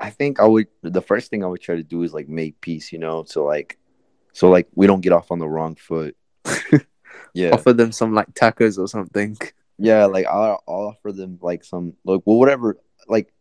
I 0.00 0.10
think 0.10 0.38
I 0.38 0.44
would. 0.46 0.68
The 0.82 1.02
first 1.02 1.28
thing 1.28 1.42
I 1.42 1.48
would 1.48 1.60
try 1.60 1.74
to 1.74 1.82
do 1.82 2.02
is 2.04 2.14
like 2.14 2.28
make 2.28 2.60
peace. 2.60 2.92
You 2.92 3.00
know, 3.00 3.24
so 3.24 3.44
like, 3.44 3.78
so 4.32 4.48
like 4.48 4.68
we 4.76 4.86
don't 4.86 5.00
get 5.00 5.12
off 5.12 5.32
on 5.32 5.40
the 5.40 5.48
wrong 5.48 5.74
foot. 5.74 6.16
yeah. 7.34 7.50
Offer 7.50 7.72
them 7.72 7.90
some 7.90 8.14
like 8.14 8.32
tacos 8.32 8.78
or 8.78 8.86
something. 8.86 9.36
Yeah. 9.76 10.06
Like 10.06 10.26
I'll, 10.26 10.62
I'll 10.68 10.94
offer 10.94 11.10
them 11.10 11.38
like 11.42 11.64
some 11.64 11.94
like 12.04 12.20
well 12.24 12.38
whatever. 12.38 12.76
Like, 13.08 13.32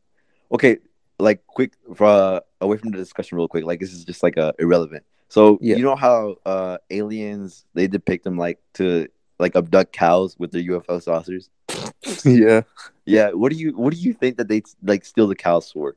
okay. 0.51 0.77
Like 1.19 1.45
quick 1.47 1.73
uh, 1.99 2.41
away 2.61 2.77
from 2.77 2.91
the 2.91 2.97
discussion 2.97 3.37
real 3.37 3.47
quick. 3.47 3.65
Like 3.65 3.79
this 3.79 3.91
is 3.93 4.05
just 4.05 4.21
like 4.21 4.37
uh, 4.37 4.53
irrelevant. 4.59 5.03
So 5.29 5.57
Yeah. 5.61 5.75
you 5.77 5.83
know 5.83 5.95
how 5.95 6.35
uh 6.45 6.77
aliens 6.89 7.65
they 7.73 7.87
depict 7.87 8.23
them 8.23 8.37
like 8.37 8.59
to 8.75 9.07
like 9.39 9.55
abduct 9.55 9.93
cows 9.93 10.37
with 10.39 10.51
their 10.51 10.61
UFO 10.63 11.01
saucers. 11.01 11.49
yeah. 12.23 12.61
Yeah. 13.05 13.31
What 13.31 13.51
do 13.51 13.57
you 13.57 13.75
What 13.75 13.93
do 13.93 13.99
you 13.99 14.13
think 14.13 14.37
that 14.37 14.47
they 14.47 14.61
like 14.83 15.03
steal 15.05 15.27
the 15.27 15.35
cows 15.35 15.71
for? 15.71 15.95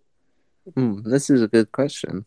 Mm, 0.72 1.04
this 1.04 1.30
is 1.30 1.42
a 1.42 1.48
good 1.48 1.70
question. 1.72 2.24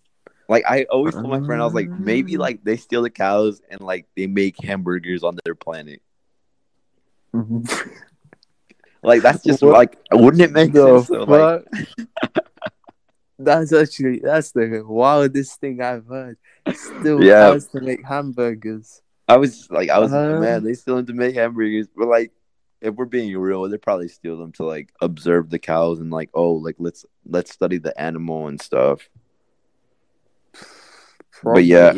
Like 0.50 0.64
I 0.70 0.84
always 0.84 1.14
told 1.14 1.30
my 1.30 1.42
friend, 1.42 1.62
I 1.62 1.66
was 1.66 1.74
like, 1.74 1.90
maybe 1.90 2.36
Um. 2.36 2.42
like 2.42 2.64
they 2.64 2.78
steal 2.78 3.02
the 3.02 3.10
cows 3.10 3.62
and 3.70 3.82
like 3.82 4.06
they 4.16 4.28
make 4.28 4.56
hamburgers 4.64 5.24
on 5.24 5.38
their 5.46 5.56
planet. 5.56 6.02
Like 9.06 9.22
that's 9.22 9.44
just 9.44 9.62
What 9.62 9.74
like 9.74 9.98
wouldn't 10.14 10.42
it 10.42 10.52
make 10.54 10.72
the 10.72 11.02
sense? 11.04 11.10
though? 11.10 11.24
Like? 11.26 11.66
That's 13.44 13.74
actually 13.74 14.20
that's 14.20 14.52
the 14.52 14.84
wildest 14.86 15.60
thing 15.60 15.82
I've 15.82 16.06
heard. 16.08 16.38
Still 16.74 17.24
Yeah. 17.24 17.54
has 17.54 17.68
to 17.70 17.82
make 17.82 18.06
hamburgers. 18.06 19.02
I 19.28 19.38
was 19.38 19.70
like, 19.72 19.90
I 19.90 20.00
was 20.00 20.12
like, 20.12 20.30
Um. 20.30 20.42
man, 20.42 20.64
they 20.64 20.74
still 20.74 20.98
them 20.98 21.06
to 21.08 21.14
make 21.14 21.36
hamburgers, 21.36 21.88
but 21.96 22.08
like 22.08 22.32
if 22.82 22.94
we're 22.96 23.06
being 23.06 23.36
real, 23.38 23.68
they 23.70 23.78
probably 23.78 24.10
steal 24.10 24.38
them 24.38 24.52
to 24.54 24.66
like 24.66 24.92
observe 25.02 25.50
the 25.50 25.60
cows 25.60 26.00
and 26.00 26.12
like, 26.12 26.30
oh, 26.34 26.54
like 26.54 26.76
let's 26.80 27.06
let's 27.26 27.52
study 27.52 27.78
the 27.78 28.00
animal 28.00 28.48
and 28.48 28.62
stuff. 28.62 29.08
But 31.44 31.66
yeah. 31.66 31.94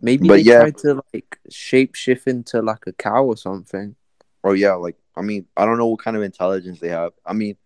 Maybe 0.00 0.28
But 0.28 0.34
they 0.34 0.40
yeah. 0.42 0.60
try 0.60 0.70
to 0.70 1.02
like 1.14 1.38
shape 1.50 1.94
shift 1.94 2.26
into 2.26 2.60
like 2.60 2.86
a 2.86 2.92
cow 2.92 3.24
or 3.24 3.36
something. 3.36 3.96
Or 4.42 4.54
yeah, 4.54 4.74
like 4.74 4.96
I 5.16 5.22
mean, 5.22 5.46
I 5.56 5.64
don't 5.64 5.78
know 5.78 5.86
what 5.86 6.00
kind 6.00 6.16
of 6.16 6.22
intelligence 6.22 6.80
they 6.80 6.88
have. 6.90 7.12
I 7.24 7.32
mean, 7.32 7.56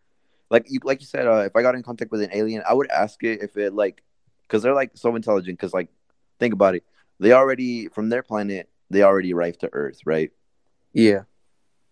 like 0.51 0.67
you 0.69 0.81
like 0.85 1.01
you 1.01 1.07
said, 1.07 1.27
uh, 1.27 1.45
if 1.47 1.57
I 1.57 1.63
got 1.63 1.75
in 1.75 1.83
contact 1.83 2.11
with 2.11 2.23
an 2.23 2.31
alien, 2.33 2.63
I 2.69 2.75
would 2.75 2.91
ask 2.91 3.23
it 3.25 3.43
if 3.43 3.57
it 3.57 3.75
like 3.75 4.03
because 4.43 4.63
they're 4.63 4.75
like 4.75 4.93
so 4.95 5.15
intelligent. 5.17 5.59
Because 5.59 5.75
like 5.75 5.89
think 6.39 6.55
about 6.55 6.75
it, 6.75 6.85
they 7.21 7.33
already 7.33 7.89
from 7.89 8.09
their 8.09 8.23
planet 8.23 8.69
they 8.91 9.03
already 9.03 9.33
arrived 9.33 9.61
to 9.61 9.71
Earth, 9.73 10.01
right? 10.05 10.33
Yeah. 10.93 11.25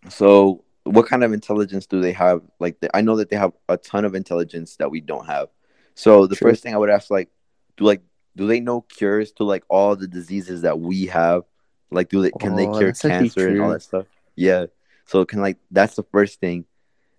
So 0.09 0.65
what 0.85 1.07
kind 1.09 1.25
of 1.25 1.33
intelligence 1.33 1.87
do 1.87 2.01
they 2.01 2.13
have? 2.13 2.43
Like 2.61 2.81
they, 2.81 2.89
I 2.95 3.01
know 3.03 3.17
that 3.17 3.31
they 3.31 3.37
have 3.37 3.53
a 3.69 3.77
ton 3.77 4.05
of 4.05 4.15
intelligence 4.15 4.77
that 4.77 4.91
we 4.91 5.01
don't 5.01 5.27
have. 5.27 5.49
So 5.95 6.27
the 6.27 6.37
True. 6.37 6.51
first 6.51 6.63
thing 6.63 6.75
I 6.75 6.79
would 6.79 6.91
ask, 6.91 7.11
like, 7.11 7.31
do 7.77 7.85
like 7.85 8.03
do 8.37 8.47
they 8.47 8.61
know 8.61 8.83
cures 8.83 9.33
to 9.33 9.45
like 9.45 9.65
all 9.69 9.97
the 9.97 10.09
diseases 10.09 10.63
that 10.63 10.79
we 10.81 11.07
have? 11.07 11.43
Like, 11.91 12.09
do 12.11 12.23
they 12.23 12.33
can 12.33 12.55
they 12.55 12.67
Oh, 12.67 12.73
cure 12.79 12.93
cancer 12.93 13.49
and 13.49 13.61
all 13.61 13.71
that 13.71 13.83
stuff? 13.83 14.07
Yeah. 14.37 14.67
So 15.07 15.25
can 15.25 15.41
like 15.41 15.59
that's 15.71 15.97
the 15.97 16.03
first 16.05 16.41
thing, 16.41 16.67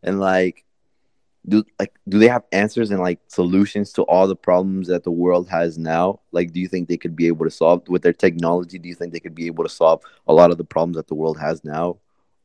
and 0.04 0.20
like, 0.20 0.66
do 1.48 1.64
like 1.80 1.94
do 2.08 2.20
they 2.20 2.28
have 2.28 2.44
answers 2.52 2.92
and 2.92 3.00
like 3.00 3.20
solutions 3.28 3.94
to 3.94 4.04
all 4.04 4.28
the 4.28 4.36
problems 4.36 4.88
that 4.88 5.04
the 5.04 5.12
world 5.12 5.50
has 5.50 5.78
now? 5.78 6.20
Like, 6.32 6.52
do 6.52 6.60
you 6.60 6.68
think 6.68 6.88
they 6.88 6.98
could 6.98 7.16
be 7.16 7.28
able 7.28 7.46
to 7.46 7.52
solve 7.52 7.88
with 7.88 8.02
their 8.02 8.14
technology? 8.14 8.78
Do 8.78 8.90
you 8.90 8.96
think 8.96 9.14
they 9.14 9.20
could 9.20 9.36
be 9.36 9.48
able 9.48 9.64
to 9.64 9.70
solve 9.70 10.04
a 10.28 10.34
lot 10.34 10.52
of 10.52 10.58
the 10.58 10.64
problems 10.64 10.98
that 10.98 11.08
the 11.08 11.16
world 11.16 11.40
has 11.40 11.64
now? 11.64 11.98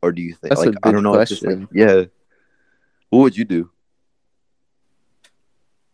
Or 0.02 0.12
do 0.12 0.22
you 0.22 0.34
think 0.34 0.50
That's 0.50 0.64
like 0.64 0.74
I 0.82 0.92
don't 0.92 1.02
know? 1.02 1.24
Just 1.24 1.44
like 1.44 1.58
yeah. 1.72 2.04
What 3.10 3.20
would 3.20 3.36
you 3.36 3.44
do? 3.44 3.70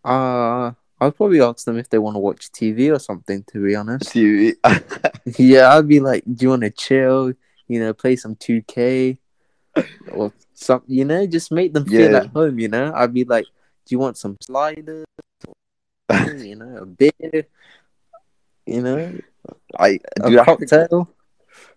Uh 0.05 0.73
I'd 1.03 1.17
probably 1.17 1.41
ask 1.41 1.65
them 1.65 1.79
if 1.79 1.89
they 1.89 1.99
want 1.99 2.17
to 2.17 2.21
watch 2.21 2.53
TV 2.53 2.95
or 2.95 2.99
something. 2.99 3.45
To 3.53 3.65
be 3.65 3.75
honest. 3.75 4.11
TV. 4.11 4.55
Yeah, 5.39 5.77
I'd 5.77 5.87
be 5.87 6.01
like, 6.01 6.25
"Do 6.25 6.45
you 6.45 6.49
want 6.49 6.63
to 6.63 6.71
chill? 6.71 7.33
You 7.69 7.81
know, 7.81 7.93
play 7.93 8.17
some 8.17 8.35
2K 8.35 9.19
or 10.13 10.33
some, 10.55 10.83
you 10.87 11.05
know, 11.05 11.27
just 11.27 11.51
make 11.53 11.73
them 11.73 11.85
feel 11.85 12.11
Yeah. 12.11 12.19
at 12.19 12.27
home." 12.29 12.59
You 12.59 12.69
know, 12.69 12.93
I'd 12.95 13.15
be 13.15 13.25
like, 13.25 13.45
"Do 13.45 13.95
you 13.95 13.99
want 13.99 14.17
some 14.17 14.37
sliders? 14.41 15.07
Or, 16.09 16.33
you 16.37 16.57
know, 16.57 16.77
a 16.79 16.87
beer? 16.87 17.47
You 18.67 18.83
know, 18.83 19.19
I 19.79 19.99
a 20.21 20.29
dude, 20.29 20.39
I 20.39 20.45
heard- 20.45 20.47
cocktail." 20.47 21.09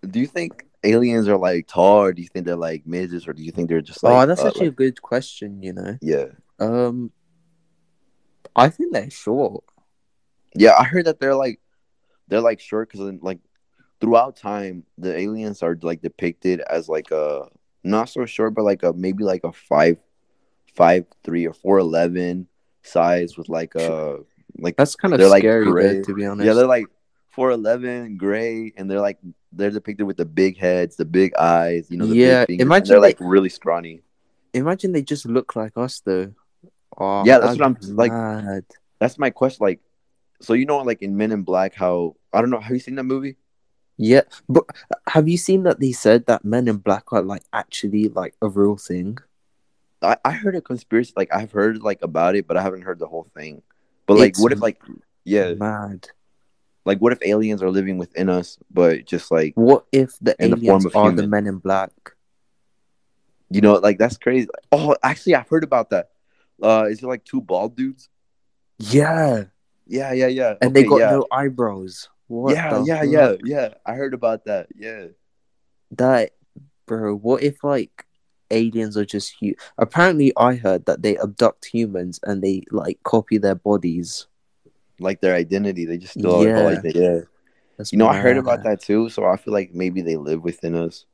do 0.08 0.20
you 0.20 0.26
think 0.26 0.64
aliens 0.84 1.28
are 1.28 1.36
like 1.38 1.66
tall, 1.66 2.02
or 2.02 2.12
do 2.12 2.20
you 2.22 2.28
think 2.28 2.46
they're 2.46 2.56
like 2.56 2.86
midgets, 2.86 3.26
or 3.26 3.32
do 3.32 3.42
you 3.42 3.50
think 3.52 3.68
they're 3.68 3.80
just 3.80 4.02
like? 4.02 4.12
oh, 4.12 4.26
that's 4.26 4.42
uh, 4.42 4.48
actually 4.48 4.66
like- 4.66 4.74
a 4.74 4.76
good 4.76 5.02
question. 5.02 5.62
You 5.62 5.72
know, 5.72 5.98
yeah, 6.02 6.26
um, 6.60 7.10
I 8.54 8.68
think 8.68 8.92
they're 8.92 9.10
short. 9.10 9.64
yeah. 10.54 10.74
I 10.78 10.84
heard 10.84 11.06
that 11.06 11.18
they're 11.20 11.34
like, 11.34 11.60
they're 12.28 12.40
like 12.40 12.60
short 12.60 12.90
because 12.90 13.12
like 13.22 13.40
throughout 14.00 14.36
time, 14.36 14.84
the 14.98 15.16
aliens 15.16 15.62
are 15.62 15.76
like 15.82 16.02
depicted 16.02 16.60
as 16.60 16.88
like 16.88 17.10
a 17.10 17.48
not 17.84 18.08
so 18.08 18.26
short, 18.26 18.54
but 18.54 18.64
like 18.64 18.82
a 18.82 18.92
maybe 18.92 19.22
like 19.24 19.44
a 19.44 19.52
five, 19.52 19.98
five 20.74 21.04
three 21.22 21.46
or 21.46 21.52
four 21.52 21.78
eleven 21.78 22.48
size 22.82 23.36
with 23.36 23.48
like 23.48 23.74
a 23.74 24.18
like 24.58 24.76
That's 24.76 24.94
kind 24.96 25.12
of 25.14 25.18
They're, 25.20 25.28
like, 25.28 25.42
scary, 25.42 25.64
gray. 25.66 26.02
to 26.02 26.14
be 26.14 26.24
honest. 26.26 26.46
yeah, 26.46 26.52
they're 26.54 26.66
like 26.66 26.86
four 27.30 27.50
eleven 27.50 28.16
gray, 28.16 28.72
and 28.76 28.90
they're 28.90 29.00
like 29.00 29.18
they're 29.52 29.70
depicted 29.70 30.06
with 30.06 30.16
the 30.16 30.24
big 30.24 30.56
heads, 30.58 30.96
the 30.96 31.04
big 31.04 31.34
eyes, 31.36 31.86
you 31.90 31.96
know. 31.96 32.06
The 32.06 32.16
Yeah, 32.16 32.40
big 32.42 32.58
fingers, 32.58 32.66
imagine 32.66 32.88
they're 32.88 33.00
like 33.00 33.18
they- 33.18 33.24
really 33.26 33.48
scrawny. 33.48 34.02
Imagine 34.52 34.92
they 34.92 35.02
just 35.02 35.26
look 35.26 35.56
like 35.56 35.72
us, 35.76 36.00
though. 36.04 36.32
Oh, 36.96 37.24
Yeah, 37.24 37.38
that's 37.38 37.58
that'd 37.58 37.60
what 37.60 37.66
I'm- 37.88 37.96
like- 37.96 38.12
mad. 38.12 38.64
That's 39.00 39.18
my 39.18 39.30
question. 39.30 39.64
Like, 39.64 39.80
so 40.40 40.52
you 40.54 40.64
know, 40.66 40.78
like 40.78 41.02
in 41.02 41.16
Men 41.16 41.32
in 41.32 41.42
Black, 41.42 41.74
how 41.74 42.14
I 42.32 42.40
don't 42.40 42.50
know. 42.50 42.60
Have 42.60 42.72
you 42.72 42.78
seen 42.78 42.94
that 42.94 43.02
movie? 43.04 43.36
Yeah, 43.96 44.22
but 44.48 44.64
have 45.08 45.28
you 45.28 45.36
seen 45.36 45.62
that 45.64 45.78
they 45.78 45.92
said 45.92 46.26
that 46.26 46.44
Men 46.44 46.66
in 46.68 46.78
Black 46.78 47.12
are 47.12 47.22
like 47.22 47.42
actually 47.52 48.08
like 48.08 48.34
a 48.42 48.48
real 48.48 48.76
thing? 48.76 49.18
I, 50.02 50.16
I 50.24 50.32
heard 50.32 50.56
a 50.56 50.60
conspiracy. 50.60 51.12
Like 51.16 51.32
I've 51.32 51.52
heard 51.52 51.82
like 51.82 52.02
about 52.02 52.34
it, 52.34 52.46
but 52.46 52.56
I 52.56 52.62
haven't 52.62 52.82
heard 52.82 52.98
the 52.98 53.06
whole 53.06 53.28
thing. 53.34 53.62
But 54.06 54.18
like, 54.18 54.30
It's 54.30 54.40
what 54.40 54.52
if 54.52 54.60
like, 54.60 54.82
yeah, 55.24 55.54
Mad. 55.54 56.08
like 56.84 56.98
what 56.98 57.12
if 57.12 57.20
aliens 57.22 57.62
are 57.62 57.70
living 57.70 57.96
within 57.96 58.28
us, 58.28 58.58
but 58.70 59.06
just 59.06 59.30
like 59.30 59.54
What 59.54 59.86
if 59.92 60.18
the 60.18 60.34
the 60.38 60.44
aliens 60.44 60.84
form 60.84 60.86
of 60.86 60.96
are 60.96 61.12
the. 61.12 61.26
Men 61.28 61.46
in 61.46 61.58
Black? 61.58 61.92
you 63.50 63.60
know, 63.60 63.74
like 63.74 63.98
that's 63.98 64.16
crazy. 64.18 64.48
Oh, 64.72 64.96
actually, 65.02 65.36
I've 65.36 65.48
heard 65.48 65.62
about 65.64 65.90
that. 65.90 66.10
Uh, 66.60 66.86
is 66.90 67.02
it 67.02 67.06
like 67.06 67.24
two 67.24 67.40
bald 67.40 67.76
dudes? 67.76 68.08
Yeah, 68.78 69.44
Yeah, 69.86 70.12
yeah, 70.12 70.26
yeah. 70.26 70.54
and 70.60 70.74
they 70.74 70.82
got 70.82 70.96
yeah. 70.96 71.10
no 71.10 71.26
eyebrows. 71.30 72.08
What 72.28 72.54
yeah, 72.54 72.82
yeah, 72.84 73.00
fuck? 73.00 73.08
yeah, 73.10 73.34
yeah. 73.44 73.74
I 73.84 73.94
heard 73.94 74.14
about 74.14 74.44
that. 74.46 74.68
Yeah. 74.74 75.06
That, 75.92 76.32
bro. 76.86 77.14
What 77.14 77.42
if 77.42 77.62
like 77.62 78.06
aliens 78.50 78.96
are 78.96 79.04
just 79.04 79.34
hu- 79.40 79.54
Apparently, 79.78 80.32
I 80.36 80.54
heard 80.54 80.86
that 80.86 81.02
they 81.02 81.16
abduct 81.18 81.66
humans 81.66 82.20
and 82.24 82.42
they 82.42 82.62
like 82.70 83.02
copy 83.02 83.38
their 83.38 83.54
bodies. 83.54 84.26
Like 85.00 85.20
their 85.20 85.34
identity, 85.34 85.84
they 85.84 85.98
just 85.98 86.16
Yeah. 86.16 86.80
that. 86.80 86.92
Yeah. 86.94 87.20
That's 87.76 87.92
You 87.92 87.98
know, 87.98 88.06
I 88.08 88.18
heard 88.18 88.36
about 88.36 88.62
that 88.62 88.80
too. 88.80 89.08
So 89.08 89.24
I 89.26 89.36
feel 89.36 89.52
like 89.52 89.74
maybe 89.74 90.00
they 90.00 90.16
live 90.16 90.42
within 90.44 90.74
us. 90.74 91.04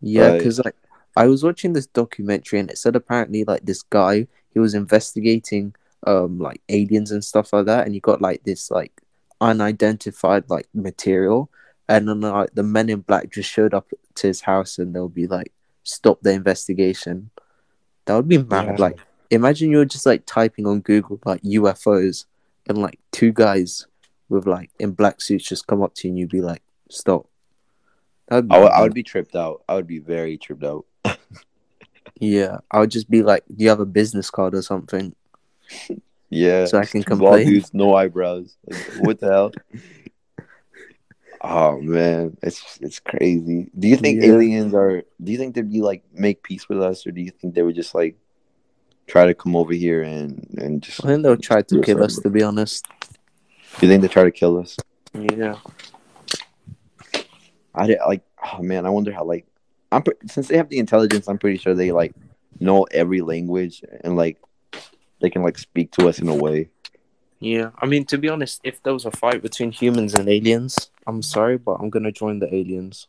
Yeah, 0.00 0.30
But- 0.30 0.38
because 0.38 0.58
like 0.64 0.74
I 1.16 1.26
was 1.26 1.42
watching 1.44 1.72
this 1.72 1.86
documentary 1.86 2.60
and 2.60 2.70
it 2.70 2.78
said 2.78 2.96
apparently 2.96 3.44
like 3.44 3.64
this 3.64 3.82
guy 3.82 4.26
he 4.52 4.58
was 4.60 4.74
investigating 4.74 5.74
um 6.06 6.38
like 6.38 6.62
aliens 6.68 7.10
and 7.10 7.24
stuff 7.24 7.52
like 7.52 7.66
that, 7.66 7.84
and 7.86 7.94
he 7.94 8.00
got 8.00 8.22
like 8.22 8.44
this 8.44 8.70
like 8.70 9.02
unidentified 9.40 10.44
like 10.48 10.68
material, 10.74 11.50
and 11.88 12.08
then 12.08 12.20
like 12.20 12.50
the 12.54 12.62
Men 12.62 12.88
in 12.88 13.00
Black 13.00 13.30
just 13.30 13.50
showed 13.50 13.74
up 13.74 13.90
to 14.16 14.26
his 14.26 14.40
house 14.42 14.78
and 14.78 14.94
they'll 14.94 15.08
be 15.08 15.26
like 15.26 15.52
stop 15.84 16.20
the 16.22 16.32
investigation. 16.32 17.30
That 18.04 18.16
would 18.16 18.28
be 18.28 18.38
mad. 18.38 18.66
Yeah. 18.66 18.76
Like 18.78 18.98
imagine 19.30 19.70
you're 19.70 19.84
just 19.84 20.06
like 20.06 20.22
typing 20.26 20.66
on 20.66 20.80
Google 20.80 21.20
like 21.24 21.42
UFOs 21.42 22.24
and 22.68 22.78
like 22.78 22.98
two 23.12 23.32
guys 23.32 23.86
with 24.28 24.46
like 24.46 24.70
in 24.78 24.92
black 24.92 25.20
suits 25.20 25.46
just 25.48 25.66
come 25.66 25.82
up 25.82 25.94
to 25.94 26.06
you 26.08 26.12
and 26.12 26.18
you'd 26.18 26.30
be 26.30 26.40
like 26.42 26.62
stop. 26.90 27.26
That'd 28.28 28.48
be 28.48 28.54
I 28.54 28.58
would- 28.58 28.72
I 28.72 28.82
would 28.82 28.94
be 28.94 29.02
tripped 29.02 29.34
out. 29.36 29.62
I 29.68 29.74
would 29.74 29.86
be 29.86 29.98
very 30.00 30.36
tripped 30.38 30.64
out. 30.64 30.84
Yeah, 32.20 32.58
I 32.72 32.80
would 32.80 32.90
just 32.90 33.08
be 33.08 33.22
like, 33.22 33.44
"Do 33.46 33.62
you 33.62 33.68
have 33.68 33.78
a 33.78 33.86
business 33.86 34.28
card 34.28 34.52
or 34.52 34.62
something?" 34.62 35.14
Yeah. 36.30 36.66
So 36.66 36.78
I 36.78 36.84
can 36.84 37.02
Two 37.02 37.10
bald 37.16 37.20
complain. 37.40 37.46
dudes, 37.46 37.72
no 37.74 37.94
eyebrows. 37.94 38.56
Like, 38.66 38.80
what 39.00 39.18
the 39.20 39.26
hell? 39.28 39.52
Oh 41.40 41.80
man, 41.80 42.36
it's 42.42 42.78
it's 42.82 42.98
crazy. 42.98 43.70
Do 43.78 43.86
you 43.86 43.96
think 43.96 44.20
Yeah. 44.20 44.30
aliens 44.32 44.74
are? 44.74 45.04
Do 45.22 45.30
you 45.30 45.38
think 45.38 45.54
they'd 45.54 45.70
be 45.70 45.82
like 45.82 46.02
make 46.12 46.42
peace 46.42 46.68
with 46.68 46.82
us, 46.82 47.06
or 47.06 47.12
do 47.12 47.20
you 47.20 47.30
think 47.30 47.54
they 47.54 47.62
would 47.62 47.76
just 47.76 47.94
like 47.94 48.16
try 49.06 49.24
to 49.24 49.34
come 49.34 49.54
over 49.54 49.72
here 49.72 50.02
and 50.02 50.44
and 50.58 50.82
just? 50.82 51.04
I 51.04 51.08
think 51.08 51.22
they'll 51.22 51.36
try 51.36 51.62
to 51.62 51.80
kill 51.80 52.02
us. 52.02 52.16
To 52.18 52.28
be 52.28 52.42
honest. 52.42 52.84
Do 53.78 53.86
you 53.86 53.88
think 53.88 54.02
they 54.02 54.08
try 54.08 54.24
to 54.24 54.32
kill 54.32 54.58
us? 54.58 54.76
Yeah. 55.14 55.54
I 57.74 57.86
did, 57.86 57.98
like. 58.06 58.22
Oh 58.52 58.60
man, 58.62 58.84
I 58.86 58.90
wonder 58.90 59.12
how 59.12 59.22
like 59.24 59.46
I'm 59.92 60.02
since 60.26 60.48
they 60.48 60.56
have 60.56 60.68
the 60.70 60.78
intelligence, 60.80 61.28
I'm 61.28 61.38
pretty 61.38 61.58
sure 61.58 61.72
they 61.74 61.92
like 61.92 62.14
know 62.58 62.82
every 62.90 63.20
language 63.20 63.84
and 64.02 64.16
like 64.16 64.38
they 65.20 65.30
can 65.30 65.42
like 65.42 65.58
speak 65.58 65.90
to 65.92 66.08
us 66.08 66.18
in 66.18 66.28
a 66.28 66.34
way. 66.34 66.70
Yeah. 67.40 67.70
I 67.78 67.86
mean, 67.86 68.04
to 68.06 68.18
be 68.18 68.28
honest, 68.28 68.60
if 68.64 68.82
there 68.82 68.92
was 68.92 69.04
a 69.04 69.10
fight 69.10 69.42
between 69.42 69.70
humans 69.72 70.14
and 70.14 70.28
aliens, 70.28 70.90
I'm 71.06 71.22
sorry, 71.22 71.58
but 71.58 71.74
I'm 71.74 71.90
gonna 71.90 72.12
join 72.12 72.38
the 72.38 72.52
aliens. 72.54 73.06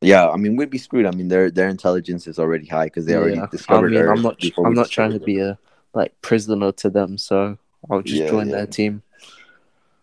Yeah, 0.00 0.28
I 0.28 0.36
mean 0.36 0.56
we'd 0.56 0.70
be 0.70 0.78
screwed. 0.78 1.06
I 1.06 1.12
mean 1.12 1.28
their 1.28 1.50
their 1.50 1.68
intelligence 1.68 2.26
is 2.26 2.38
already 2.38 2.66
high 2.66 2.86
because 2.86 3.06
they 3.06 3.14
already 3.14 3.36
Yeah. 3.36 3.44
I 3.44 3.46
discovered 3.46 3.92
mean, 3.92 4.00
Earth 4.00 4.16
I'm 4.16 4.22
not. 4.22 4.42
I'm 4.58 4.74
not 4.74 4.90
trying 4.90 5.12
to 5.12 5.20
be 5.20 5.38
a 5.38 5.58
like 5.94 6.20
prisoner 6.22 6.72
to 6.72 6.90
them, 6.90 7.18
so 7.18 7.58
I'll 7.90 8.02
just 8.02 8.22
Yeah, 8.22 8.30
join 8.30 8.48
yeah. 8.48 8.56
their 8.56 8.66
team. 8.66 9.02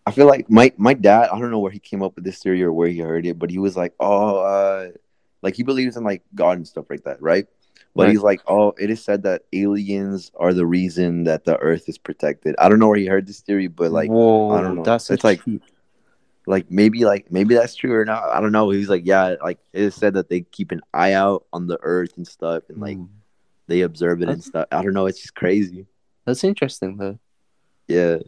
I 0.05 0.11
feel 0.11 0.27
like 0.27 0.49
my 0.49 0.71
my 0.77 0.93
dad. 0.93 1.29
I 1.31 1.39
don't 1.39 1.51
know 1.51 1.59
where 1.59 1.71
he 1.71 1.79
came 1.79 2.01
up 2.01 2.15
with 2.15 2.23
this 2.23 2.39
theory 2.39 2.63
or 2.63 2.71
where 2.73 2.87
he 2.87 2.99
heard 2.99 3.25
it, 3.25 3.37
but 3.37 3.49
he 3.51 3.59
was 3.59 3.77
like, 3.77 3.93
"Oh, 3.99 4.37
uh, 4.39 4.89
like 5.41 5.55
he 5.55 5.63
believes 5.63 5.97
in 5.97 6.03
like 6.03 6.23
God 6.33 6.57
and 6.57 6.67
stuff 6.67 6.85
like 6.89 7.03
that, 7.03 7.21
right?" 7.21 7.45
But 7.99 8.05
Right. 8.05 8.11
he's 8.11 8.21
like, 8.23 8.41
"Oh, 8.47 8.73
it 8.79 8.89
is 8.89 9.03
said 9.03 9.23
that 9.23 9.43
aliens 9.51 10.31
are 10.39 10.53
the 10.53 10.65
reason 10.65 11.25
that 11.25 11.43
the 11.43 11.57
Earth 11.57 11.89
is 11.89 11.97
protected." 11.97 12.55
I 12.57 12.69
don't 12.69 12.79
know 12.79 12.87
where 12.87 12.97
he 12.97 13.07
heard 13.07 13.27
this 13.27 13.41
theory, 13.41 13.67
but 13.67 13.91
like, 13.91 14.09
Whoa, 14.09 14.51
I 14.51 14.61
don't 14.61 14.75
know. 14.77 14.83
That's 14.83 15.09
It's 15.11 15.23
like- 15.23 15.43
cheat. 15.43 15.61
like 16.47 16.71
maybe 16.71 17.03
like 17.05 17.31
maybe 17.31 17.53
that's 17.55 17.75
true 17.75 17.93
or 17.93 18.05
not. 18.05 18.23
I 18.29 18.39
don't 18.41 18.51
know. 18.53 18.69
He's 18.69 18.89
like, 18.89 19.05
"Yeah, 19.05 19.35
like 19.43 19.59
it 19.73 19.81
is 19.83 19.95
said 19.95 20.13
that 20.15 20.29
they 20.29 20.41
keep 20.41 20.71
an 20.71 20.81
eye 20.93 21.13
out 21.13 21.45
on 21.53 21.67
the 21.67 21.77
Earth 21.83 22.15
and 22.17 22.25
stuff, 22.27 22.63
and 22.69 22.79
like 22.79 22.97
Mm. 22.97 23.09
they 23.67 23.81
observe 23.81 24.21
it 24.23 24.29
and 24.29 24.43
stuff." 24.43 24.67
I 24.71 24.81
don't 24.81 24.93
know. 24.93 25.05
It's 25.05 25.19
just 25.21 25.35
crazy. 25.35 25.85
That's 26.25 26.43
interesting 26.43 26.97
though. 26.97 27.19
Yeah, 27.87 28.19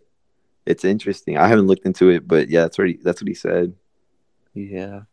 it's 0.66 0.84
interesting. 0.86 1.38
I 1.38 1.48
haven't 1.48 1.68
looked 1.68 1.86
into 1.86 2.10
it, 2.10 2.28
but 2.28 2.50
yeah, 2.50 2.62
that's 2.62 2.78
what 2.78 2.88
he, 2.90 3.00
that's 3.02 3.22
what 3.22 3.28
he 3.28 3.34
said. 3.34 3.74
Yeah. 4.54 5.04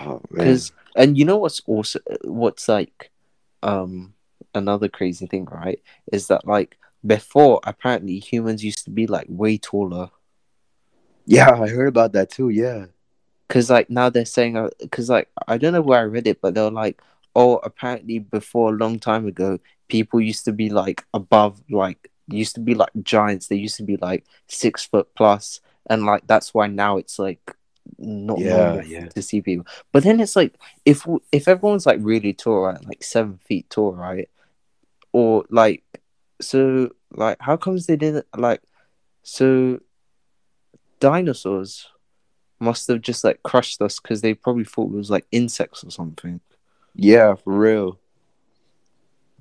Oh 0.00 0.20
man. 0.30 0.46
because 0.46 0.72
and 0.96 1.16
you 1.18 1.24
know 1.24 1.36
what's 1.36 1.60
also 1.66 1.98
what's 2.24 2.68
like 2.68 3.10
um 3.62 4.14
another 4.54 4.88
crazy 4.88 5.26
thing 5.26 5.44
right 5.46 5.80
is 6.12 6.28
that 6.28 6.46
like 6.46 6.76
before 7.06 7.60
apparently 7.64 8.18
humans 8.18 8.64
used 8.64 8.84
to 8.84 8.90
be 8.90 9.06
like 9.06 9.26
way 9.28 9.58
taller 9.58 10.10
Yeah, 11.26 11.50
I 11.52 11.68
heard 11.68 11.88
about 11.88 12.12
that 12.12 12.30
too. 12.30 12.48
Yeah. 12.48 12.86
because 13.48 13.70
like 13.70 13.90
now 13.90 14.08
they're 14.10 14.24
saying 14.24 14.68
because 14.80 15.08
like 15.08 15.28
i 15.48 15.58
don't 15.58 15.72
know 15.72 15.80
where 15.82 16.00
i 16.00 16.02
read 16.04 16.26
it 16.26 16.40
but 16.40 16.54
they're 16.54 16.70
like 16.70 17.00
oh 17.34 17.56
apparently 17.58 18.18
before 18.18 18.70
a 18.72 18.76
long 18.76 18.98
time 18.98 19.26
ago 19.26 19.58
people 19.88 20.20
used 20.20 20.44
to 20.44 20.52
be 20.52 20.70
like 20.70 21.04
above 21.14 21.62
like 21.70 22.10
used 22.28 22.54
to 22.54 22.60
be 22.60 22.74
like 22.74 22.90
giants 23.02 23.48
they 23.48 23.56
used 23.56 23.76
to 23.76 23.82
be 23.82 23.96
like 23.96 24.24
six 24.48 24.84
foot 24.86 25.08
plus 25.16 25.60
and 25.88 26.06
like 26.06 26.26
that's 26.26 26.54
why 26.54 26.66
now 26.66 26.96
it's 26.96 27.18
like 27.18 27.56
not 27.98 28.38
Yeah, 28.38 28.82
yeah. 28.82 29.08
to 29.08 29.22
see 29.22 29.40
people 29.40 29.66
but 29.92 30.02
then 30.04 30.20
it's 30.20 30.36
like 30.36 30.54
if 30.84 31.06
if 31.32 31.48
everyone's 31.48 31.86
like 31.86 31.98
really 32.00 32.32
tall 32.32 32.60
right 32.62 32.84
like 32.86 33.02
seven 33.02 33.38
feet 33.38 33.68
tall 33.70 33.92
right 33.92 34.28
or 35.12 35.44
like 35.50 35.82
so 36.40 36.90
like 37.12 37.36
how 37.40 37.56
comes 37.56 37.86
they 37.86 37.96
didn't 37.96 38.26
like 38.36 38.62
so 39.22 39.80
dinosaurs 41.00 41.88
must 42.60 42.86
have 42.88 43.00
just 43.00 43.24
like 43.24 43.42
crushed 43.42 43.80
us 43.82 43.98
because 43.98 44.20
they 44.20 44.34
probably 44.34 44.64
thought 44.64 44.92
it 44.92 44.96
was 44.96 45.10
like 45.10 45.26
insects 45.32 45.82
or 45.82 45.90
something. 45.90 46.40
Yeah, 46.94 47.34
for 47.34 47.58
real. 47.58 47.98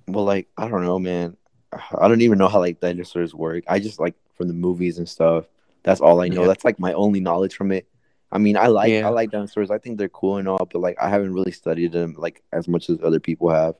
Well, 0.08 0.24
like 0.24 0.48
I 0.58 0.68
don't 0.68 0.84
know, 0.84 0.98
man. 1.00 1.36
I 1.72 2.08
don't 2.08 2.22
even 2.22 2.38
know 2.40 2.48
how 2.48 2.60
like 2.60 2.80
dinosaurs 2.80 3.36
work. 3.36 3.66
I 3.68 3.80
just 3.80 4.00
like 4.00 4.16
from 4.36 4.48
the 4.48 4.54
movies 4.54 4.98
and 4.98 5.08
stuff. 5.08 5.46
That's 5.84 6.02
all 6.02 6.22
I 6.22 6.30
know. 6.30 6.42
Yeah. 6.42 6.48
That's 6.48 6.66
like 6.66 6.80
my 6.80 6.94
only 6.94 7.20
knowledge 7.20 7.56
from 7.56 7.72
it. 7.72 7.88
I 8.32 8.38
mean, 8.38 8.58
I 8.58 8.68
like 8.68 8.92
Yeah. 8.92 9.08
I 9.08 9.10
like 9.10 9.32
dinosaurs. 9.32 9.72
I 9.72 9.80
think 9.80 9.98
they're 9.98 10.10
cool 10.10 10.38
and 10.38 10.48
all, 10.48 10.68
but 10.72 10.80
like 10.80 10.98
I 11.02 11.10
haven't 11.10 11.34
really 11.34 11.52
studied 11.52 11.92
them 11.92 12.16
like 12.18 12.44
as 12.52 12.68
much 12.68 12.90
as 12.90 13.00
other 13.04 13.20
people 13.20 13.50
have. 13.50 13.76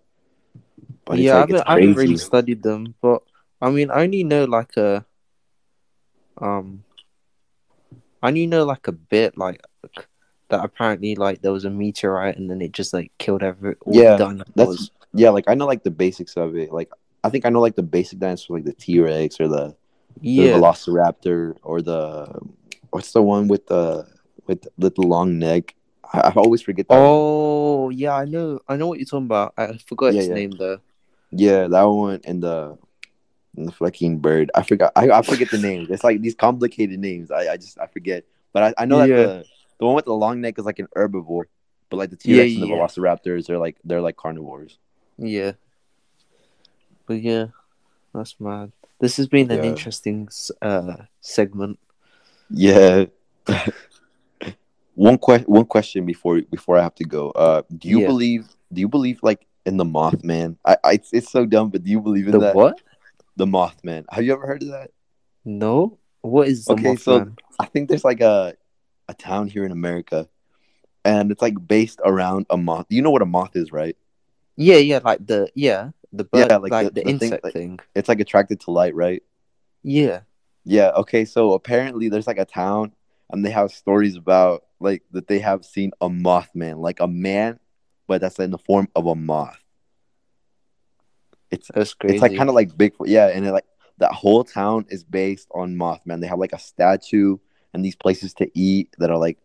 But 1.06 1.20
yeah, 1.20 1.38
I, 1.38 1.40
haven't, 1.42 1.64
I 1.68 1.80
haven't 1.80 1.96
really 1.96 2.18
studied 2.18 2.64
them, 2.64 2.96
but 3.02 3.22
I 3.62 3.70
mean, 3.70 3.92
I 3.92 4.04
only 4.04 4.24
know 4.24 4.46
like 4.46 4.76
a, 4.78 5.06
um, 6.40 6.84
I 8.24 8.30
only 8.30 8.48
know 8.48 8.66
like 8.66 8.88
a 8.88 8.92
bit 8.92 9.38
like 9.38 9.62
that. 10.50 10.64
Apparently, 10.64 11.16
like 11.16 11.42
there 11.42 11.52
was 11.52 11.66
a 11.66 11.70
meteorite 11.70 12.38
and 12.38 12.50
then 12.50 12.62
it 12.62 12.72
just 12.72 12.94
like 12.94 13.12
killed 13.18 13.44
every 13.44 13.76
all 13.82 13.96
Yeah, 13.96 14.12
the 14.12 14.18
dinosaurs. 14.18 14.54
That's 14.56 14.92
yeah, 15.14 15.30
like 15.30 15.46
I 15.48 15.54
know 15.56 15.66
like 15.66 15.84
the 15.84 15.92
basics 15.92 16.38
of 16.38 16.56
it. 16.56 16.72
Like 16.72 16.90
I 17.24 17.30
think 17.30 17.46
I 17.46 17.50
know 17.50 17.62
like 17.62 17.76
the 17.76 17.84
basic 17.84 18.20
dinosaurs, 18.20 18.50
like 18.50 18.66
the 18.66 18.74
T 18.74 19.00
Rex 19.00 19.40
or 19.40 19.48
the, 19.48 19.76
the 20.22 20.40
Velociraptor 20.40 21.58
or 21.64 21.82
the 21.82 22.40
what's 22.92 23.12
the 23.12 23.22
one 23.22 23.48
with 23.48 23.68
the 23.68 24.08
with 24.78 24.96
the 24.96 25.02
long 25.02 25.38
neck. 25.40 25.76
I, 26.12 26.20
I 26.22 26.32
always 26.34 26.62
forget 26.62 26.88
that. 26.88 26.96
one. 26.96 27.04
Oh 27.06 27.90
yeah, 27.90 28.16
I 28.16 28.26
know. 28.26 28.60
I 28.68 28.76
know 28.78 28.88
what 28.88 29.00
you're 29.00 29.06
talking 29.06 29.26
about. 29.26 29.54
I 29.58 29.78
forgot 29.86 30.14
Yeah, 30.14 30.20
its 30.22 30.30
yeah. 30.30 30.34
name 30.36 30.52
though. 30.52 30.80
Yeah, 31.32 31.68
that 31.68 31.84
one 31.84 32.22
and 32.26 32.42
the 32.42 32.78
and 33.56 33.68
the 33.68 33.72
fucking 33.72 34.20
bird. 34.20 34.50
I 34.56 34.64
forgot. 34.64 34.92
I, 34.96 35.10
I 35.12 35.22
forget 35.22 35.52
the 35.52 35.58
names. 35.60 35.90
It's 35.90 36.04
like 36.04 36.22
these 36.22 36.36
complicated 36.36 37.00
names. 37.00 37.30
I, 37.32 37.54
I 37.54 37.58
just 37.58 37.80
I 37.80 37.88
forget. 37.88 38.24
But 38.54 38.64
I, 38.64 38.84
I 38.84 38.86
know 38.86 39.04
Yeah. 39.04 39.16
that 39.16 39.16
the 39.28 39.46
the 39.80 39.86
one 39.86 39.96
with 39.96 40.06
the 40.06 40.14
long 40.14 40.42
neck 40.42 40.58
is 40.58 40.66
like 40.66 40.80
an 40.80 40.88
herbivore, 40.96 41.46
but 41.90 41.98
like 41.98 42.10
the 42.10 42.16
T 42.16 42.38
Rex 42.38 42.54
and 42.54 42.64
the. 42.64 42.68
Velociraptors, 42.68 43.46
they're 43.46 43.60
like 43.60 43.78
they're 43.84 44.02
like 44.02 44.18
carnivores. 44.18 44.78
Yeah, 45.18 45.52
but 47.06 47.22
yeah, 47.22 47.48
that's 48.14 48.40
mad. 48.40 48.72
This 49.00 49.18
has 49.18 49.28
been 49.28 49.52
an 49.52 49.64
interesting 49.64 50.30
uh 50.62 50.96
segment. 51.22 51.78
Yeah. 52.50 53.06
one 55.00 55.18
question. 55.18 55.46
One 55.48 55.66
question 55.66 56.06
before 56.06 56.42
before 56.42 56.78
I 56.78 56.84
have 56.84 56.96
to 56.96 57.06
go. 57.06 57.32
Uh, 57.32 57.62
do 57.78 57.88
you 57.88 58.02
Yeah. 58.02 58.08
believe? 58.08 58.44
Do 58.74 58.82
you 58.82 58.90
believe 58.90 59.20
like 59.24 59.46
in 59.66 59.78
the 59.78 59.86
Mothman? 59.86 60.58
I, 60.66 60.78
I 60.84 60.92
it's, 60.94 61.10
it's 61.14 61.32
so 61.32 61.46
dumb, 61.46 61.70
but 61.70 61.84
do 61.84 61.90
you 61.92 62.02
believe 62.02 62.26
in 62.28 62.34
The 62.34 62.40
that? 62.40 62.56
what? 62.56 62.82
The 63.38 63.46
Mothman. 63.46 64.04
Have 64.12 64.24
you 64.26 64.34
ever 64.34 64.46
heard 64.46 64.62
of 64.64 64.70
that? 64.70 64.92
No. 65.46 65.98
What 66.22 66.48
is 66.50 66.66
the 66.66 66.74
Okay, 66.74 66.96
so- 66.98 67.32
I 67.60 67.66
think 67.66 67.88
there's 67.88 68.04
like 68.04 68.20
a 68.22 68.56
a 69.08 69.14
town 69.14 69.48
here 69.48 69.64
in 69.66 69.72
America, 69.72 70.28
and 71.06 71.32
it's 71.32 71.42
like 71.42 71.56
based 71.68 72.00
around 72.04 72.46
a 72.50 72.58
moth. 72.58 72.86
You 72.90 73.02
know 73.02 73.10
what 73.12 73.22
a 73.22 73.26
moth 73.38 73.56
is, 73.56 73.72
right? 73.72 73.96
Yeah, 74.58 74.78
yeah, 74.78 75.00
like 75.04 75.26
the 75.26 75.50
yeah 75.56 75.92
the 76.12 76.26
bird, 76.26 76.50
Yeah, 76.50 76.58
like, 76.58 76.72
like 76.72 76.88
the, 76.88 76.92
the- 76.92 77.02
the 77.02 77.02
thing, 77.06 77.10
insect 77.32 77.44
like- 77.46 77.54
thing. 77.54 77.80
It's 77.96 78.10
like 78.10 78.20
attracted 78.20 78.60
to 78.62 78.72
light, 78.72 78.96
right? 78.96 79.24
Yeah. 79.82 80.22
Yeah. 80.66 80.90
Okay. 81.02 81.24
So 81.24 81.54
apparently, 81.54 82.10
there's 82.10 82.28
like 82.28 82.38
a 82.38 82.46
town, 82.46 82.92
and 83.30 83.46
they 83.46 83.52
have 83.52 83.72
stories 83.72 84.16
about 84.16 84.64
like 84.80 85.04
that 85.12 85.28
they 85.28 85.40
have 85.40 85.66
seen 85.66 85.92
a 86.02 86.10
mothman, 86.10 86.80
like 86.80 87.00
a 87.00 87.08
man, 87.08 87.60
but 88.08 88.22
that's 88.22 88.40
in 88.40 88.52
the 88.52 88.58
form 88.58 88.88
of 88.96 89.06
a 89.06 89.16
moth. 89.16 89.60
It's 91.52 91.70
That's 91.74 91.94
crazy. 91.94 92.16
it's 92.16 92.22
like 92.22 92.36
kind 92.36 92.50
of 92.50 92.56
like 92.56 92.70
Bigfoot, 92.70 93.08
yeah. 93.08 93.28
And 93.28 93.46
it, 93.46 93.52
like 93.52 93.66
that 93.98 94.12
whole 94.12 94.44
town 94.44 94.86
is 94.90 95.04
based 95.04 95.48
on 95.54 95.76
Mothman. 95.76 96.22
They 96.22 96.28
have 96.28 96.40
like 96.40 96.54
a 96.54 96.60
statue 96.60 97.38
and 97.74 97.84
these 97.84 97.96
places 97.96 98.34
to 98.36 98.50
eat 98.54 98.96
that 99.00 99.10
are 99.10 99.18
like 99.18 99.38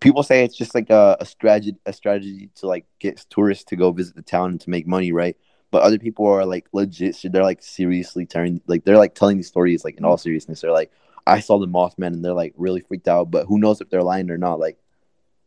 people 0.00 0.22
say 0.22 0.44
it's 0.44 0.56
just 0.56 0.74
like 0.74 0.90
a, 0.90 1.16
a 1.20 1.24
strategy 1.24 1.74
a 1.86 1.92
strategy 1.92 2.50
to 2.56 2.66
like 2.66 2.84
get 2.98 3.24
tourists 3.30 3.64
to 3.64 3.76
go 3.76 3.90
visit 3.92 4.14
the 4.14 4.22
town 4.22 4.50
and 4.50 4.60
to 4.60 4.70
make 4.70 4.86
money, 4.86 5.12
right? 5.12 5.36
But 5.70 5.82
other 5.82 5.98
people 5.98 6.26
are 6.26 6.44
like 6.44 6.66
legit. 6.72 7.16
So 7.16 7.28
they're 7.28 7.42
like 7.42 7.62
seriously 7.62 8.26
telling 8.26 8.60
like 8.66 8.84
they're 8.84 8.98
like 8.98 9.14
telling 9.14 9.38
these 9.38 9.48
stories 9.48 9.84
like 9.84 9.96
in 9.96 10.04
all 10.04 10.18
seriousness. 10.18 10.60
They're 10.60 10.72
like, 10.72 10.92
I 11.26 11.40
saw 11.40 11.58
the 11.58 11.66
Mothman 11.68 12.08
and 12.08 12.24
they're 12.24 12.32
like 12.34 12.54
really 12.56 12.80
freaked 12.80 13.08
out. 13.08 13.30
But 13.30 13.46
who 13.46 13.58
knows 13.58 13.80
if 13.80 13.88
they're 13.90 14.02
lying 14.02 14.30
or 14.30 14.38
not? 14.38 14.58
Like, 14.58 14.78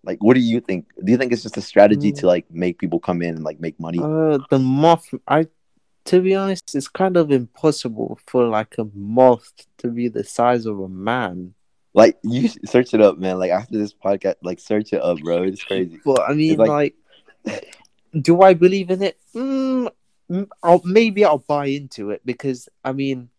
like 0.03 0.23
what 0.23 0.35
do 0.35 0.39
you 0.39 0.59
think? 0.61 0.87
Do 1.03 1.11
you 1.11 1.17
think 1.17 1.33
it's 1.33 1.43
just 1.43 1.57
a 1.57 1.61
strategy 1.61 2.11
Mm. 2.11 2.19
to 2.19 2.27
like 2.27 2.45
make 2.51 2.77
people 2.79 2.99
come 2.99 3.21
in 3.21 3.35
and 3.35 3.43
like 3.43 3.59
make 3.59 3.79
money? 3.79 3.99
Uh, 4.01 4.39
the 4.49 4.59
moth. 4.59 5.07
I, 5.27 5.47
to 6.05 6.21
be 6.21 6.35
honest, 6.35 6.75
it's 6.75 6.87
kind 6.87 7.17
of 7.17 7.31
impossible 7.31 8.19
for 8.27 8.47
like 8.47 8.75
a 8.77 8.85
moth 8.93 9.51
to 9.79 9.87
be 9.89 10.07
the 10.07 10.23
size 10.23 10.65
of 10.65 10.79
a 10.79 10.87
man. 10.89 11.53
Like 11.93 12.17
you 12.23 12.49
search 12.65 12.93
it 12.93 13.01
up, 13.01 13.17
man. 13.17 13.39
Like 13.39 13.51
after 13.51 13.77
this 13.77 13.93
podcast, 13.93 14.35
like 14.43 14.59
search 14.59 14.93
it 14.93 15.01
up, 15.01 15.19
bro. 15.19 15.43
It's 15.43 15.63
crazy. 15.63 15.99
But 16.05 16.21
I 16.29 16.33
mean, 16.33 16.57
like- 16.57 16.95
like, 17.45 17.75
do 18.19 18.41
I 18.41 18.53
believe 18.53 18.89
in 18.91 19.01
it? 19.01 19.17
Mm, 19.35 19.91
I'll, 20.63 20.81
maybe 20.83 21.23
I'll 21.25 21.39
buy 21.39 21.67
into 21.67 22.09
it 22.11 22.21
because 22.25 22.69
I 22.83 22.91
mean, 22.91 23.29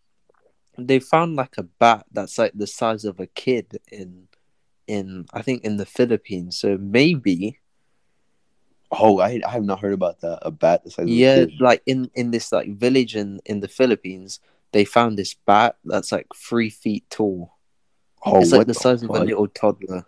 they 0.79 0.99
found 0.99 1.37
like 1.37 1.59
a 1.59 1.62
bat 1.62 2.07
that's 2.12 2.39
like 2.39 2.53
the 2.55 2.66
size 2.66 3.05
of 3.05 3.20
a 3.20 3.27
kid 3.27 3.79
in, 3.91 4.29
in 4.87 5.27
I 5.33 5.43
think 5.43 5.64
in 5.64 5.77
the 5.77 5.87
Philippines. 5.87 6.59
So 6.59 6.79
maybe, 6.79 7.59
Oh, 8.91 9.18
I 9.18 9.41
I 9.47 9.51
have 9.51 9.64
not 9.64 9.81
heard 9.81 9.95
about 9.95 10.20
that. 10.20 10.39
A 10.43 10.51
bat 10.51 10.85
the 10.85 10.91
size 10.91 11.05
of 11.05 11.11
a 11.11 11.12
yeah, 11.12 11.47
like 11.59 11.83
in 11.87 12.11
in 12.14 12.31
this 12.31 12.53
like 12.53 12.77
village 12.77 13.16
in 13.16 13.41
in 13.45 13.61
the 13.61 13.68
Philippines, 13.68 14.41
they 14.72 14.85
found 14.85 15.18
this 15.18 15.35
bat 15.35 15.77
that's 15.85 16.12
like 16.12 16.29
three 16.35 16.70
feet 16.70 17.05
tall. 17.11 17.53
Oh, 18.24 18.41
it's 18.41 18.53
like 18.53 18.66
the 18.66 18.74
size 18.74 19.03
of 19.03 19.11
a 19.11 19.24
little 19.24 19.49
toddler. 19.49 20.07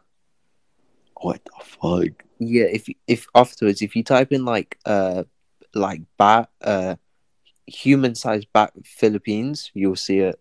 What 1.21 1.45
the 1.45 1.64
fuck? 1.64 2.25
Yeah, 2.39 2.64
if 2.64 2.89
if 3.07 3.27
afterwards, 3.35 3.83
if 3.83 3.97
you 3.97 4.05
type 4.05 4.33
in 4.33 4.45
like 4.45 4.79
uh 4.87 5.25
like 5.75 6.03
bat 6.16 6.51
uh 6.62 6.97
human 7.66 8.14
sized 8.14 8.47
bat 8.53 8.73
Philippines, 8.85 9.71
you'll 9.75 9.97
see 9.97 10.21
it. 10.21 10.41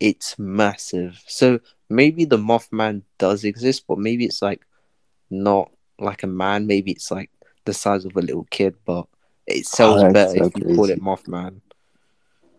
It's 0.00 0.38
massive. 0.38 1.20
So 1.26 1.60
maybe 1.88 2.24
the 2.24 2.36
Mothman 2.38 3.02
does 3.18 3.44
exist, 3.44 3.84
but 3.88 3.98
maybe 3.98 4.24
it's 4.24 4.42
like 4.42 4.62
not 5.30 5.70
like 5.98 6.22
a 6.22 6.26
man. 6.28 6.66
Maybe 6.66 6.92
it's 6.92 7.10
like 7.10 7.30
the 7.64 7.74
size 7.74 8.04
of 8.04 8.16
a 8.16 8.20
little 8.20 8.46
kid, 8.50 8.76
but 8.84 9.06
it 9.46 9.66
sells 9.66 10.00
oh, 10.02 10.12
that's 10.12 10.12
better 10.34 10.38
so 10.38 10.50
if 10.54 10.68
you 10.68 10.74
call 10.76 10.90
it 10.90 11.02
Mothman. 11.02 11.60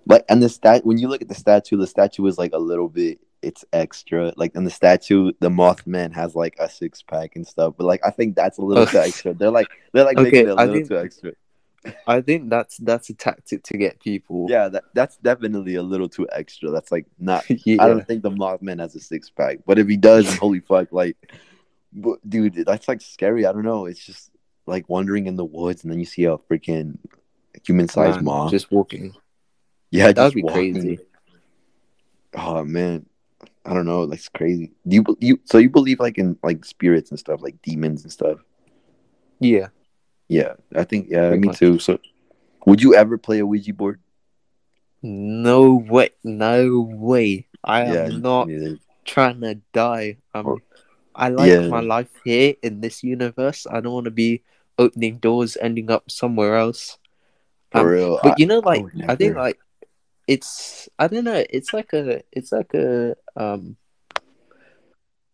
Like 0.06 0.26
and 0.28 0.42
the 0.42 0.50
stat 0.50 0.86
when 0.86 0.98
you 0.98 1.08
look 1.08 1.22
at 1.22 1.28
the 1.28 1.36
statue, 1.36 1.78
the 1.78 1.88
statue 1.88 2.26
is 2.26 2.38
like 2.38 2.54
a 2.54 2.58
little 2.60 2.90
bit. 2.90 3.20
It's 3.42 3.64
extra. 3.72 4.34
Like 4.36 4.54
in 4.56 4.66
the 4.66 4.70
statue, 4.72 5.32
the 5.40 5.50
Mothman 5.50 6.14
has 6.14 6.36
like 6.36 6.56
a 6.60 6.68
six 6.70 7.02
pack 7.02 7.36
and 7.38 7.48
stuff. 7.48 7.76
But 7.78 7.86
like 7.86 8.02
I 8.06 8.10
think 8.10 8.36
that's 8.36 8.58
a 8.58 8.62
little 8.62 8.84
Oh. 8.84 8.86
too 8.92 8.98
extra. 8.98 9.34
They're 9.34 9.52
like 9.52 9.68
they're 9.94 10.04
like 10.04 10.18
Okay, 10.18 10.24
making 10.32 10.48
it 10.48 10.50
a 10.50 10.56
little 10.56 10.74
think- 10.74 10.88
too 10.90 10.98
extra. 11.00 11.32
I 12.08 12.22
think 12.22 12.50
that's 12.50 12.78
that's 12.78 13.10
a 13.10 13.14
tactic 13.14 13.64
to 13.64 13.78
get 13.78 14.00
people. 14.00 14.48
Yeah, 14.50 14.68
that, 14.70 14.84
that's 14.94 15.18
definitely 15.18 15.76
a 15.76 15.84
little 15.84 16.10
too 16.10 16.28
extra. 16.32 16.72
That's 16.72 16.92
like 16.92 17.06
not 17.18 17.46
yeah. 17.66 17.82
I 17.82 17.88
don't 17.88 18.06
think 18.06 18.24
the 18.24 18.32
Mothman 18.32 18.80
has 18.80 18.96
a 18.96 19.00
six 19.00 19.30
pack, 19.30 19.60
but 19.66 19.80
if 19.80 19.88
he 19.88 19.98
does, 19.98 20.36
holy 20.38 20.60
fuck, 20.60 20.92
like, 20.92 21.16
but, 21.94 22.20
dude, 22.30 22.56
that's 22.66 22.88
like 22.88 23.02
scary. 23.02 23.46
I 23.46 23.54
don't 23.54 23.64
know. 23.64 23.86
It's 23.86 24.06
just 24.06 24.30
like 24.66 24.90
wandering 24.90 25.28
in 25.28 25.36
the 25.36 25.46
woods, 25.46 25.84
and 25.84 25.92
then 25.92 26.00
you 26.00 26.06
see 26.06 26.26
a 26.26 26.38
freaking 26.38 26.98
human-sized 27.66 28.18
Man, 28.18 28.26
moth. 28.26 28.52
just 28.52 28.72
walking. 28.72 29.14
yeah, 29.92 30.12
That'd 30.12 30.34
be 30.34 30.44
walking. 30.44 30.74
crazy. 30.74 31.00
Oh 32.36 32.64
man, 32.64 33.06
I 33.66 33.74
don't 33.74 33.86
know. 33.86 34.06
That's 34.06 34.30
crazy. 34.30 34.74
Do 34.88 34.96
you 34.98 35.18
you 35.20 35.40
so 35.46 35.58
you 35.58 35.70
believe 35.70 36.00
like 36.00 36.18
in 36.18 36.38
like 36.44 36.66
spirits 36.66 37.10
and 37.10 37.20
stuff, 37.20 37.42
like 37.42 37.62
demons 37.62 38.04
and 38.04 38.12
stuff? 38.12 38.40
Yeah. 39.40 39.68
Yeah, 40.30 40.54
I 40.76 40.84
think 40.86 41.10
yeah, 41.10 41.30
Pretty 41.30 41.42
me 41.42 41.48
much. 41.48 41.58
too. 41.60 41.80
So, 41.80 42.00
would 42.66 42.82
you 42.82 42.94
ever 42.96 43.18
play 43.18 43.40
a 43.40 43.46
Ouija 43.46 43.74
board? 43.74 44.00
No 45.02 45.74
way. 45.76 46.12
No 46.24 46.82
way. 46.82 47.48
I 47.64 47.82
am 47.86 48.22
not 48.22 48.48
neither. 48.48 48.78
trying 49.06 49.42
to 49.42 49.56
die. 49.74 50.18
Um, 50.34 50.46
Or- 50.46 50.62
I 51.16 51.30
like 51.30 51.50
Yeah. 51.50 51.68
my 51.68 51.82
life 51.82 52.12
here 52.24 52.56
in 52.62 52.80
this 52.80 53.04
universe. 53.04 53.66
I 53.70 53.82
don't 53.82 53.92
want 53.94 54.06
to 54.06 54.12
be 54.12 54.44
opening 54.78 55.18
doors, 55.18 55.58
ending 55.60 55.90
up 55.92 56.10
somewhere 56.12 56.56
else. 56.56 56.98
for 57.72 57.82
Um, 57.82 57.88
real. 57.88 58.20
But 58.24 58.32
I- 58.32 58.36
you 58.38 58.46
know, 58.46 58.60
like 58.60 58.82
would 58.84 59.10
I, 59.10 59.16
think 59.16 59.36
like 59.36 59.60
it's 60.28 60.88
I 60.98 61.08
don't 61.08 61.24
know. 61.26 61.44
It's 61.50 61.74
like 61.74 61.94
a 61.94 62.22
it's 62.32 62.52
like 62.52 62.74
a 62.74 63.16
um 63.36 63.78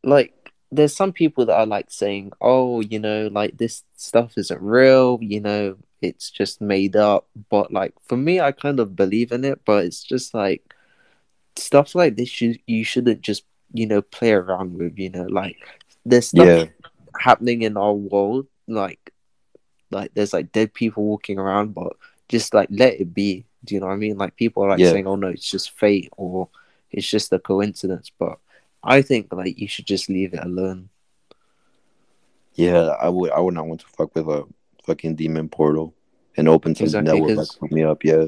like 0.04 0.34
there's 0.72 0.96
some 0.96 1.14
people 1.14 1.46
that 1.46 1.58
are 1.58 1.66
like 1.66 1.90
saying, 1.90 2.32
oh, 2.42 2.82
you 2.82 3.00
know, 3.00 3.28
like 3.32 3.58
this 3.58 3.84
stuff 3.96 4.34
isn't 4.38 4.62
real. 4.62 5.20
You 5.22 5.40
know, 5.42 5.78
it's 6.02 6.30
just 6.32 6.62
made 6.62 6.96
up. 6.96 7.28
But 7.50 7.72
like 7.72 7.94
for 8.08 8.18
me, 8.18 8.40
I 8.40 8.52
kind 8.52 8.80
of 8.80 8.96
believe 8.96 9.32
in 9.32 9.46
it. 9.46 9.62
But 9.66 9.86
it's 9.86 10.04
just 10.04 10.34
like 10.34 10.74
stuff 11.56 11.96
like 11.96 12.16
this. 12.16 12.42
You 12.42 12.56
you 12.68 12.84
shouldn't 12.84 13.22
just 13.22 13.44
you 13.74 13.88
know 13.88 14.02
play 14.02 14.32
around 14.34 14.78
with. 14.78 14.98
You 14.98 15.10
know, 15.12 15.26
like 15.30 15.58
there's 16.06 16.28
stuff 16.30 16.46
yeah, 16.48 16.66
happening 17.20 17.62
in 17.64 17.78
our 17.78 17.94
world 17.94 18.48
like 18.68 19.12
like 19.92 20.12
there's 20.14 20.34
like 20.34 20.52
dead 20.52 20.74
people 20.74 21.04
walking 21.04 21.38
around 21.40 21.74
but 21.74 21.94
just 22.28 22.54
like 22.54 22.68
let 22.72 23.00
it 23.00 23.14
be 23.14 23.46
do 23.64 23.76
you 23.76 23.80
know 23.80 23.88
what 23.88 23.94
i 23.94 23.96
mean 23.98 24.18
like 24.18 24.36
people 24.36 24.64
are 24.64 24.70
like 24.70 24.80
Yeah. 24.80 24.92
saying 24.92 25.08
oh 25.08 25.16
no 25.16 25.28
it's 25.28 25.50
just 25.50 25.72
fate 25.72 26.10
or 26.18 26.50
it's 26.92 27.08
just 27.10 27.32
a 27.34 27.40
coincidence 27.40 28.12
but 28.18 28.40
i 28.86 29.02
think 29.02 29.28
like 29.34 29.58
you 29.60 29.68
should 29.68 29.86
just 29.86 30.10
leave 30.10 30.34
it 30.34 30.44
alone 30.44 30.90
yeah. 32.58 32.96
I 33.02 33.10
would. 33.10 33.32
I 33.32 33.40
would 33.42 33.54
not 33.54 33.68
want 33.68 33.82
to 33.82 33.88
fuck 33.88 34.16
with 34.16 34.30
a 34.30 34.46
fucking 34.86 35.16
demon 35.16 35.50
portal 35.50 35.94
and 36.38 36.48
open 36.48 36.74
something 36.74 36.86
Exactly, 37.02 37.12
that 37.12 37.22
would 37.22 37.36
like 37.38 37.48
'cause- 37.48 37.56
fuck 37.60 37.72
me 37.72 37.84
up. 37.84 38.06
Yeah. 38.06 38.28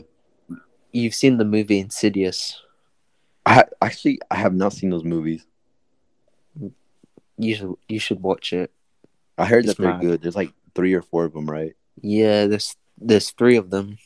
you've 0.92 1.14
seen 1.16 1.38
the 1.38 1.46
movie 1.46 1.80
insidious 1.80 2.62
I 3.46 3.54
ha- 3.54 3.70
actually 3.82 4.20
I 4.30 4.36
have 4.36 4.54
not 4.54 4.74
seen 4.74 4.90
those 4.90 5.06
movies. 5.06 5.46
you 7.38 7.56
should 7.56 7.74
you 7.88 8.00
should 8.00 8.22
watch 8.22 8.52
it 8.54 8.72
I 9.38 9.46
heard 9.46 9.64
It's 9.66 9.76
that 9.76 9.82
they're 9.82 9.92
mad. 9.94 10.02
good. 10.02 10.22
There's 10.22 10.36
like 10.36 10.52
three 10.76 10.94
or 10.94 11.02
four 11.02 11.24
of 11.26 11.34
them, 11.34 11.50
right? 11.50 11.74
yeah 12.02 12.46
there's 12.48 12.76
there's 13.00 13.32
three 13.32 13.56
of 13.58 13.70
them 13.70 13.98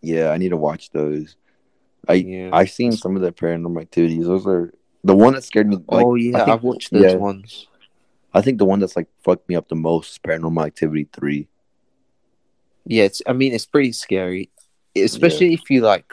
Yeah, 0.00 0.30
I 0.30 0.36
need 0.38 0.48
to 0.50 0.56
watch 0.56 0.90
those. 0.90 1.36
I 2.08 2.14
yeah 2.14 2.50
I've 2.52 2.70
seen 2.72 2.90
some 2.92 3.14
of 3.14 3.22
the 3.22 3.30
paranormal 3.32 3.80
activities. 3.80 4.26
Those 4.26 4.46
are 4.48 4.72
the 5.04 5.14
one 5.16 5.34
that 5.34 5.44
scared 5.44 5.68
me. 5.68 5.76
Like, 5.76 5.84
oh 5.88 6.14
yeah 6.14 6.42
I 6.42 6.52
i've 6.52 6.62
watched 6.62 6.92
those 6.92 7.02
yeah. 7.12 7.14
ones 7.16 7.66
I 8.34 8.40
think 8.40 8.56
the 8.58 8.64
one 8.64 8.80
that's 8.80 8.96
like 8.96 9.08
fucked 9.22 9.46
me 9.48 9.56
up 9.56 9.68
the 9.68 9.74
most 9.74 10.12
is 10.12 10.18
Paranormal 10.18 10.64
Activity 10.66 11.06
three. 11.12 11.48
yeah 12.86 13.04
it's 13.04 13.20
i 13.26 13.32
mean 13.32 13.52
it's 13.52 13.66
pretty 13.66 13.92
scary 13.92 14.50
especially 14.96 15.52
if 15.54 15.68
you 15.70 15.80
like 15.82 16.12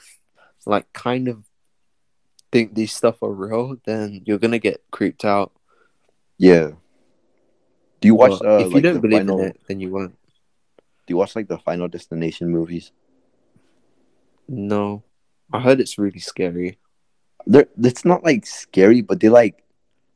like 0.66 0.92
kind 0.94 1.28
of 1.28 1.44
think 2.52 2.74
these 2.76 2.92
stuff 2.94 3.22
are 3.24 3.32
real 3.32 3.78
then 3.86 4.22
you're 4.26 4.38
gonna 4.40 4.60
get 4.60 4.82
creeped 4.92 5.24
out 5.26 5.52
Yeah. 6.38 6.72
Do 8.02 8.08
you 8.08 8.16
watch? 8.16 8.40
But 8.40 8.48
Uh, 8.48 8.58
if 8.66 8.68
you 8.68 8.74
like, 8.76 8.84
don't 8.84 9.02
believe 9.02 9.20
final, 9.20 9.40
in 9.42 9.48
it 9.50 9.60
then 9.68 9.80
you 9.80 9.90
won't 9.92 10.16
Do 11.06 11.12
you 11.14 11.18
watch 11.18 11.36
like 11.36 11.48
the 11.48 11.58
Final 11.60 11.88
Destination 11.88 12.50
movies? 12.50 12.92
no 14.48 15.04
i 15.54 15.60
heard 15.60 15.80
it's 15.80 15.98
really 15.98 16.20
scary 16.20 16.78
They're 17.46 17.68
it's 17.82 18.06
not 18.06 18.24
like 18.24 18.46
scary, 18.46 19.02
but 19.02 19.20
they 19.20 19.30
like 19.30 19.64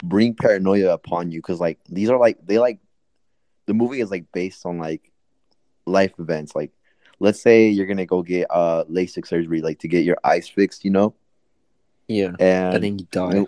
bring 0.03 0.35
paranoia 0.35 0.93
upon 0.93 1.31
you 1.31 1.39
because 1.39 1.59
like 1.59 1.79
these 1.89 2.09
are 2.09 2.17
like 2.17 2.37
they 2.45 2.59
like 2.59 2.79
the 3.65 3.73
movie 3.73 4.01
is 4.01 4.11
like 4.11 4.31
based 4.31 4.65
on 4.65 4.77
like 4.77 5.11
life 5.85 6.13
events. 6.19 6.55
Like 6.55 6.71
let's 7.19 7.41
say 7.41 7.69
you're 7.69 7.87
gonna 7.87 8.05
go 8.05 8.21
get 8.21 8.47
uh 8.49 8.83
LASIK 8.85 9.25
surgery, 9.25 9.61
like 9.61 9.79
to 9.79 9.87
get 9.87 10.03
your 10.03 10.17
eyes 10.23 10.47
fixed, 10.47 10.83
you 10.85 10.91
know, 10.91 11.13
yeah 12.07 12.33
and, 12.39 12.75
and 12.75 12.83
then 12.83 12.99
you 12.99 13.07
die 13.11 13.29
you 13.29 13.39
know, 13.39 13.47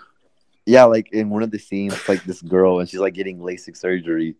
yeah, 0.65 0.85
like 0.85 1.11
in 1.11 1.29
one 1.29 1.43
of 1.43 1.51
the 1.51 1.59
scenes, 1.59 2.07
like 2.09 2.23
this 2.23 2.41
girl 2.41 2.79
and 2.79 2.89
she's 2.89 2.99
like 2.99 3.13
getting 3.13 3.39
LASIK 3.39 3.77
surgery, 3.77 4.35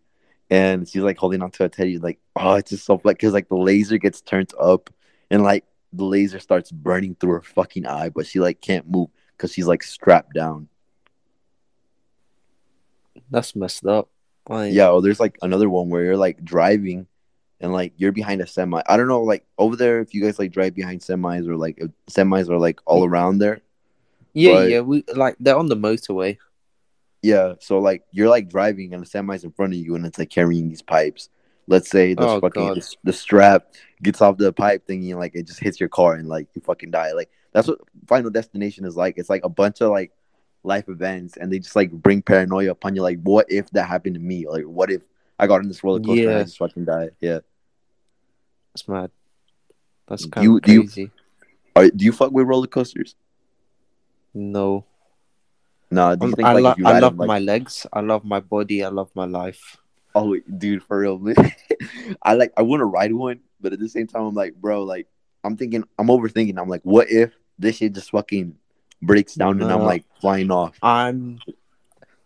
and 0.50 0.88
she's 0.88 1.04
like 1.04 1.18
holding 1.18 1.42
onto 1.42 1.64
a 1.64 1.70
teddy, 1.70 1.98
like 1.98 2.20
oh, 2.36 2.56
it's 2.56 2.72
just 2.72 2.86
so 2.86 3.00
like 3.04 3.18
because 3.18 3.34
like 3.34 3.50
the 3.50 3.56
laser 3.56 3.98
gets 3.98 4.22
turned 4.22 4.52
up, 4.60 4.90
and 5.30 5.44
like 5.44 5.66
the 5.94 6.04
laser 6.04 6.40
starts 6.40 6.72
burning 6.72 7.16
through 7.16 7.34
her 7.34 7.42
fucking 7.42 7.86
eye, 7.86 8.10
but 8.10 8.26
she 8.26 8.40
like 8.40 8.60
can't 8.60 8.90
move 8.90 9.10
because 9.38 9.54
she's 9.54 9.68
like 9.68 9.84
strapped 9.84 10.34
down. 10.34 10.68
That's 13.32 13.56
messed 13.56 13.86
up. 13.86 14.10
Like, 14.48 14.74
Yeah, 14.74 14.90
or 14.90 15.02
there's 15.02 15.20
like 15.20 15.38
another 15.42 15.70
one 15.70 15.90
where 15.90 16.04
you're 16.04 16.18
like 16.18 16.44
driving 16.44 17.08
and 17.60 17.74
like 17.74 17.94
you're 17.98 18.12
behind 18.12 18.42
a 18.42 18.48
semi. 18.48 18.82
I 18.86 18.98
don't 18.98 19.08
know, 19.08 19.24
like 19.24 19.46
over 19.58 19.76
there 19.76 20.02
if 20.02 20.14
you 20.14 20.22
guys 20.22 20.38
like 20.38 20.52
drive 20.52 20.76
behind 20.76 21.02
semis 21.02 21.48
or 21.48 21.56
like 21.58 21.78
if 21.80 21.90
semis 22.10 22.50
are 22.50 22.58
like 22.60 22.80
all 22.86 23.06
around 23.06 23.40
there. 23.40 23.62
yeah, 24.34 24.52
but- 24.54 24.70
yeah. 24.70 24.80
We 24.82 25.04
like 25.14 25.36
they're 25.40 25.58
on 25.58 25.68
the 25.68 25.76
motorway. 25.78 26.38
Yeah, 27.22 27.56
so 27.60 27.80
like 27.80 28.04
you're 28.12 28.30
like 28.30 28.50
driving 28.50 28.94
and 28.94 29.02
the 29.02 29.08
semi's 29.08 29.44
in 29.44 29.52
front 29.52 29.74
of 29.74 29.80
you 29.80 29.96
and 29.96 30.06
it's 30.06 30.20
like 30.20 30.30
carrying 30.30 30.70
these 30.70 30.84
pipes. 30.84 31.30
Let's 31.68 31.90
say 31.90 32.14
the 32.14 32.28
Oh, 32.28 32.40
fucking 32.42 32.76
the, 32.76 32.96
the 33.06 33.14
strap 33.14 33.74
gets 34.04 34.22
off 34.22 34.38
the 34.38 34.54
pipe 34.54 34.86
thingy 34.88 35.10
and 35.12 35.20
like 35.20 35.34
it 35.36 35.48
just 35.48 35.60
hits 35.60 35.80
your 35.80 35.90
car 35.90 36.14
and 36.14 36.28
like 36.30 36.48
you 36.54 36.62
fucking 36.62 36.92
die. 36.92 37.12
Like 37.14 37.30
that's 37.54 37.68
what 37.68 37.80
Final 38.08 38.30
Destination 38.30 38.86
is 38.86 38.96
like. 38.96 39.18
It's 39.18 39.30
like 39.30 39.44
a 39.44 39.50
bunch 39.50 39.82
of 39.82 39.90
like 39.90 40.12
life 40.64 40.88
events 40.90 41.38
and 41.38 41.52
they 41.52 41.60
just 41.60 41.76
like 41.76 41.92
bring 41.92 42.22
paranoia 42.22 42.72
upon 42.72 42.96
you. 42.96 43.02
Like, 43.02 43.20
what 43.24 43.48
if 43.50 43.70
that 43.72 43.88
happened 43.88 44.16
to 44.16 44.22
me? 44.22 44.48
Like, 44.48 44.66
what 44.66 44.92
if 44.92 45.02
I 45.40 45.48
got 45.48 45.62
in 45.62 45.68
this 45.68 45.84
roller 45.84 46.00
coaster 46.00 46.30
and 46.30 46.40
I 46.40 46.44
just 46.44 46.58
fucking 46.58 46.86
died? 46.86 47.12
Yeah. 47.20 47.40
It's 48.74 48.88
mad. 48.88 49.10
That's 50.08 50.26
kind 50.28 50.46
of 50.56 50.62
do 50.62 50.72
you- 50.74 50.82
crazy. 50.82 51.12
Are, 51.76 51.90
do 51.90 52.06
you 52.06 52.12
fuck 52.12 52.32
with 52.32 52.48
roller 52.48 52.68
coasters? 52.68 53.16
No, 54.34 54.86
No. 55.92 56.12
You 56.12 56.18
I'm- 56.22 56.32
like 56.32 56.40
lo- 56.40 56.76
I 56.86 57.00
love 57.00 57.14
them, 57.14 57.18
like, 57.18 57.28
my 57.28 57.40
legs. 57.40 57.86
I 57.92 58.02
love 58.02 58.24
my 58.24 58.40
body. 58.40 58.84
I 58.84 58.90
love 58.90 59.10
my 59.16 59.26
life. 59.26 59.78
Oh, 60.16 60.38
dude, 60.58 60.82
for 60.84 61.00
real. 61.00 61.22
I 62.24 62.34
like 62.36 62.54
I 62.56 62.62
want 62.62 62.80
to 62.80 62.86
ride 62.86 63.14
one, 63.14 63.42
but 63.60 63.74
at 63.74 63.80
the 63.80 63.90
same 63.90 64.08
time, 64.08 64.24
I'm 64.24 64.34
like, 64.34 64.56
bro, 64.56 64.84
like 64.84 65.08
I'm 65.44 65.58
thinking, 65.58 65.84
I'm 66.00 66.08
overthinking. 66.08 66.58
I'm 66.58 66.70
like, 66.70 66.84
what 66.84 67.12
if 67.12 67.34
this 67.60 67.78
shit 67.78 67.94
just 67.94 68.12
fucking 68.12 68.56
breaks 69.02 69.36
down 69.36 69.62
and 69.62 69.72
I'm 69.72 69.84
like 69.84 70.06
flying 70.22 70.52
off? 70.52 70.78
I'm 70.82 71.40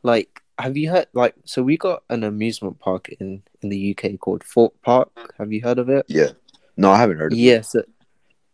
like, 0.03 0.41
have 0.59 0.77
you 0.77 0.91
heard 0.91 1.07
like? 1.13 1.33
So 1.45 1.63
we 1.63 1.77
got 1.77 2.03
an 2.09 2.23
amusement 2.23 2.79
park 2.79 3.09
in 3.19 3.41
in 3.61 3.69
the 3.69 3.97
UK 3.97 4.19
called 4.19 4.43
Thorpe 4.43 4.79
Park. 4.83 5.33
Have 5.37 5.51
you 5.51 5.61
heard 5.61 5.79
of 5.79 5.89
it? 5.89 6.05
Yeah. 6.07 6.31
No, 6.77 6.91
I 6.91 6.97
haven't 6.97 7.17
heard 7.17 7.33
of 7.33 7.37
it. 7.37 7.41
Yes. 7.41 7.75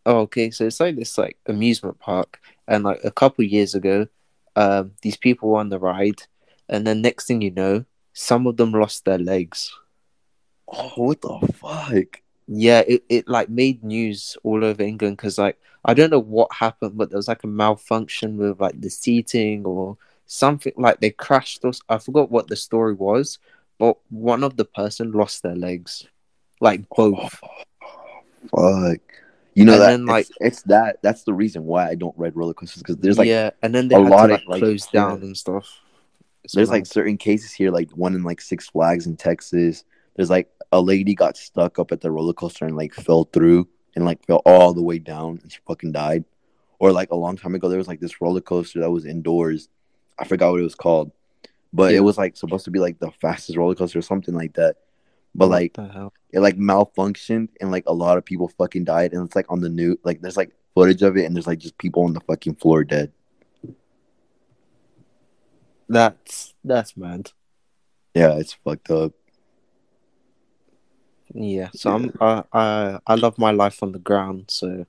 oh, 0.06 0.20
okay. 0.22 0.50
So 0.50 0.66
it's 0.66 0.80
like 0.80 0.96
this 0.96 1.18
like 1.18 1.38
amusement 1.46 2.00
park, 2.00 2.40
and 2.68 2.84
like 2.84 3.04
a 3.04 3.12
couple 3.12 3.44
years 3.44 3.76
ago, 3.76 4.08
um, 4.56 4.94
these 5.02 5.18
people 5.18 5.50
were 5.50 5.60
on 5.60 5.70
the 5.70 5.80
ride, 5.80 6.24
and 6.70 6.88
then 6.88 7.02
next 7.02 7.28
thing 7.28 7.42
you 7.42 7.52
know, 7.52 7.86
some 8.16 8.48
of 8.48 8.56
them 8.56 8.72
lost 8.72 9.04
their 9.04 9.20
legs. 9.20 9.78
Oh, 10.68 10.90
what 10.96 11.22
the 11.22 11.54
fuck? 11.54 12.22
Yeah, 12.48 12.80
it, 12.88 13.04
it 13.10 13.28
like 13.28 13.50
made 13.50 13.84
news 13.84 14.38
all 14.44 14.64
over 14.64 14.82
England 14.82 15.18
because 15.18 15.38
like 15.38 15.60
I 15.84 15.94
don't 15.94 16.10
know 16.10 16.20
what 16.20 16.52
happened, 16.54 16.98
but 16.98 17.10
there 17.10 17.18
was 17.18 17.28
like 17.28 17.44
a 17.44 17.48
malfunction 17.48 18.38
with 18.38 18.60
like 18.60 18.80
the 18.80 18.90
seating 18.90 19.66
or 19.66 19.98
something. 20.26 20.72
Like 20.78 21.02
they 21.02 21.12
crashed 21.12 21.66
us. 21.66 21.82
I 21.90 21.98
forgot 21.98 22.32
what 22.32 22.48
the 22.48 22.56
story 22.56 22.94
was, 22.94 23.38
but 23.78 23.98
one 24.10 24.44
of 24.44 24.56
the 24.56 24.66
person 24.66 25.12
lost 25.12 25.44
their 25.44 25.56
legs, 25.56 26.08
like 26.62 26.84
oh, 26.98 27.12
both. 27.12 27.40
Fuck. 28.50 29.02
You 29.56 29.66
know 29.66 29.74
And 29.74 29.82
that 29.82 29.88
then, 29.88 30.06
like- 30.06 30.28
it's, 30.28 30.38
it's 30.40 30.62
that 30.64 31.00
that's 31.02 31.24
the 31.24 31.34
reason 31.34 31.66
why 31.66 31.90
I 31.90 31.96
don't 31.96 32.18
ride 32.18 32.36
roller 32.36 32.54
coasters 32.54 32.82
because 32.82 32.98
there's 32.98 33.18
like 33.18 33.28
yeah, 33.28 33.52
and 33.62 33.76
then 33.76 33.90
they 33.90 33.96
a 33.96 34.00
had 34.02 34.10
lot 34.10 34.28
to 34.28 34.36
of, 34.36 34.40
like 34.42 34.48
like, 34.48 34.60
close 34.62 34.88
yeah. 34.94 35.02
down 35.02 35.22
and 35.22 35.36
stuff. 35.36 35.82
There's 36.54 36.70
like 36.70 36.86
certain 36.86 37.18
cases 37.18 37.52
here, 37.52 37.72
like 37.72 37.92
one 37.92 38.16
in 38.16 38.24
like 38.24 38.42
Six 38.42 38.68
Flags 38.70 39.06
in 39.08 39.16
Texas. 39.18 39.84
There's 40.16 40.30
like 40.30 40.50
a 40.72 40.82
lady 40.82 41.14
got 41.16 41.38
stuck 41.38 41.80
up 41.80 41.92
at 41.92 42.02
the 42.02 42.12
roller 42.12 42.34
coaster 42.34 42.66
and 42.66 42.76
like 42.76 42.94
fell 42.94 43.26
through 43.26 43.68
and 43.96 44.06
like 44.06 44.26
fell 44.26 44.42
all 44.46 44.74
the 44.74 44.82
way 44.82 45.00
down 45.00 45.40
and 45.42 45.52
she 45.52 45.60
fucking 45.68 45.92
died. 45.92 46.24
Or 46.80 46.92
like 46.92 47.12
a 47.12 47.16
long 47.16 47.38
time 47.38 47.56
ago, 47.56 47.70
there 47.70 47.78
was 47.78 47.88
like 47.88 48.00
this 48.00 48.20
roller 48.22 48.42
coaster 48.42 48.80
that 48.82 48.92
was 48.92 49.06
indoors. 49.06 49.70
I 50.20 50.26
forgot 50.26 50.52
what 50.52 50.60
it 50.60 50.64
was 50.64 50.76
called, 50.76 51.12
but 51.74 51.92
Yeah. 51.92 51.98
it 51.98 52.04
was 52.04 52.18
like 52.18 52.38
supposed 52.38 52.66
to 52.66 52.72
be 52.72 52.80
like 52.80 53.00
the 53.00 53.12
fastest 53.22 53.58
roller 53.58 53.76
coaster 53.76 54.00
or 54.00 54.02
something 54.04 54.34
like 54.36 54.54
that. 54.56 54.78
But 55.34 55.50
What 55.50 55.56
like 55.56 55.74
it 56.32 56.40
like 56.40 56.58
malfunctioned 56.58 57.50
and 57.60 57.72
like 57.72 57.84
a 57.88 57.94
lot 57.94 58.18
of 58.18 58.24
people 58.26 58.48
fucking 58.58 58.86
died 58.86 59.14
and 59.14 59.26
it's 59.26 59.36
like 59.36 59.52
on 59.52 59.60
the 59.62 59.70
new 59.70 59.98
like 60.04 60.22
there's 60.22 60.38
like 60.38 60.52
footage 60.74 61.02
of 61.02 61.18
it 61.18 61.26
and 61.26 61.36
there's 61.36 61.48
like 61.48 61.60
just 61.60 61.78
people 61.78 62.04
on 62.04 62.14
the 62.14 62.22
fucking 62.22 62.56
floor 62.56 62.84
dead. 62.84 63.12
That's 65.88 66.54
that's 66.64 66.98
mad. 66.98 67.32
Yeah, 68.14 68.38
it's 68.38 68.54
fucked 68.54 68.90
up. 68.92 69.14
Yeah, 71.34 71.70
so 71.74 71.92
I'm 71.92 72.14
I, 72.22 72.44
I 72.54 73.00
I 73.06 73.16
love 73.16 73.38
my 73.38 73.52
life 73.52 73.84
on 73.84 73.92
the 73.92 74.00
ground, 74.00 74.46
so 74.50 74.86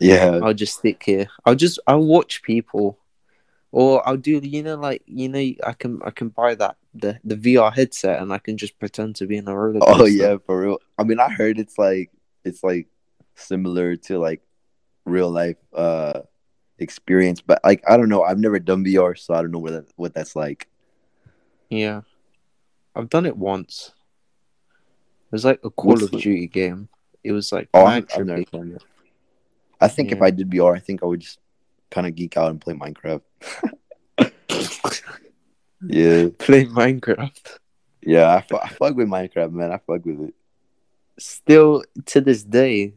Yeah. 0.00 0.40
I'll 0.42 0.54
just 0.54 0.78
stick 0.78 1.02
here. 1.02 1.28
I'll 1.44 1.54
just 1.54 1.78
I'll 1.86 2.04
watch 2.04 2.42
people, 2.42 2.98
or 3.70 4.06
I'll 4.08 4.16
do 4.16 4.40
you 4.42 4.62
know 4.62 4.76
like 4.76 5.02
you 5.06 5.28
know 5.28 5.38
I 5.64 5.72
can 5.72 6.00
I 6.04 6.10
can 6.10 6.30
buy 6.30 6.54
that 6.56 6.76
the 6.94 7.20
the 7.24 7.36
VR 7.36 7.72
headset 7.72 8.20
and 8.20 8.32
I 8.32 8.38
can 8.38 8.56
just 8.56 8.78
pretend 8.78 9.16
to 9.16 9.26
be 9.26 9.36
in 9.36 9.48
a 9.48 9.56
roller 9.56 9.80
coaster. 9.80 10.02
Oh 10.02 10.06
yeah, 10.06 10.36
for 10.44 10.60
real. 10.60 10.78
I 10.98 11.04
mean, 11.04 11.20
I 11.20 11.28
heard 11.28 11.58
it's 11.58 11.78
like 11.78 12.10
it's 12.44 12.64
like 12.64 12.88
similar 13.36 13.96
to 13.96 14.18
like 14.18 14.42
real 15.04 15.30
life 15.30 15.56
uh 15.74 16.20
experience, 16.78 17.40
but 17.40 17.60
like 17.64 17.82
I 17.88 17.96
don't 17.96 18.08
know. 18.08 18.22
I've 18.22 18.38
never 18.38 18.58
done 18.58 18.84
VR, 18.84 19.18
so 19.18 19.34
I 19.34 19.42
don't 19.42 19.50
know 19.50 19.58
what 19.58 19.72
that 19.72 19.86
what 19.96 20.14
that's 20.14 20.34
like. 20.36 20.68
yeah. 21.68 22.02
I've 22.96 23.08
done 23.10 23.26
it 23.26 23.36
once. 23.36 23.92
It 25.26 25.32
was 25.32 25.44
like 25.44 25.60
a 25.62 25.70
Call 25.70 25.90
What's 25.92 26.02
of 26.02 26.10
the- 26.10 26.18
Duty 26.18 26.46
game. 26.48 26.88
It 27.22 27.32
was 27.32 27.52
like 27.52 27.68
Oh, 27.74 27.84
I've, 27.84 28.06
I've 28.16 28.26
never 28.26 28.42
done 28.44 28.72
it. 28.72 28.82
I 29.80 29.86
think 29.88 30.10
if 30.10 30.20
I 30.22 30.30
did 30.30 30.50
VR, 30.50 30.74
I 30.74 30.80
think 30.80 31.02
I 31.02 31.06
would 31.06 31.20
just 31.20 31.38
kind 31.90 32.06
of 32.06 32.14
geek 32.16 32.36
out 32.36 32.50
and 32.50 32.60
play 32.60 32.74
Minecraft. 32.74 33.20
yeah, 35.86 36.28
Play 36.38 36.64
Minecraft. 36.66 37.58
yeah. 38.02 38.34
I, 38.34 38.40
fu- 38.42 38.56
I 38.58 38.68
fuck 38.68 38.96
with 38.96 39.08
Minecraft, 39.08 39.52
man. 39.52 39.70
I 39.72 39.78
fuck 39.78 40.04
with 40.04 40.20
it. 40.20 40.34
Still 41.18 41.84
to 42.06 42.20
this 42.20 42.42
day, 42.42 42.94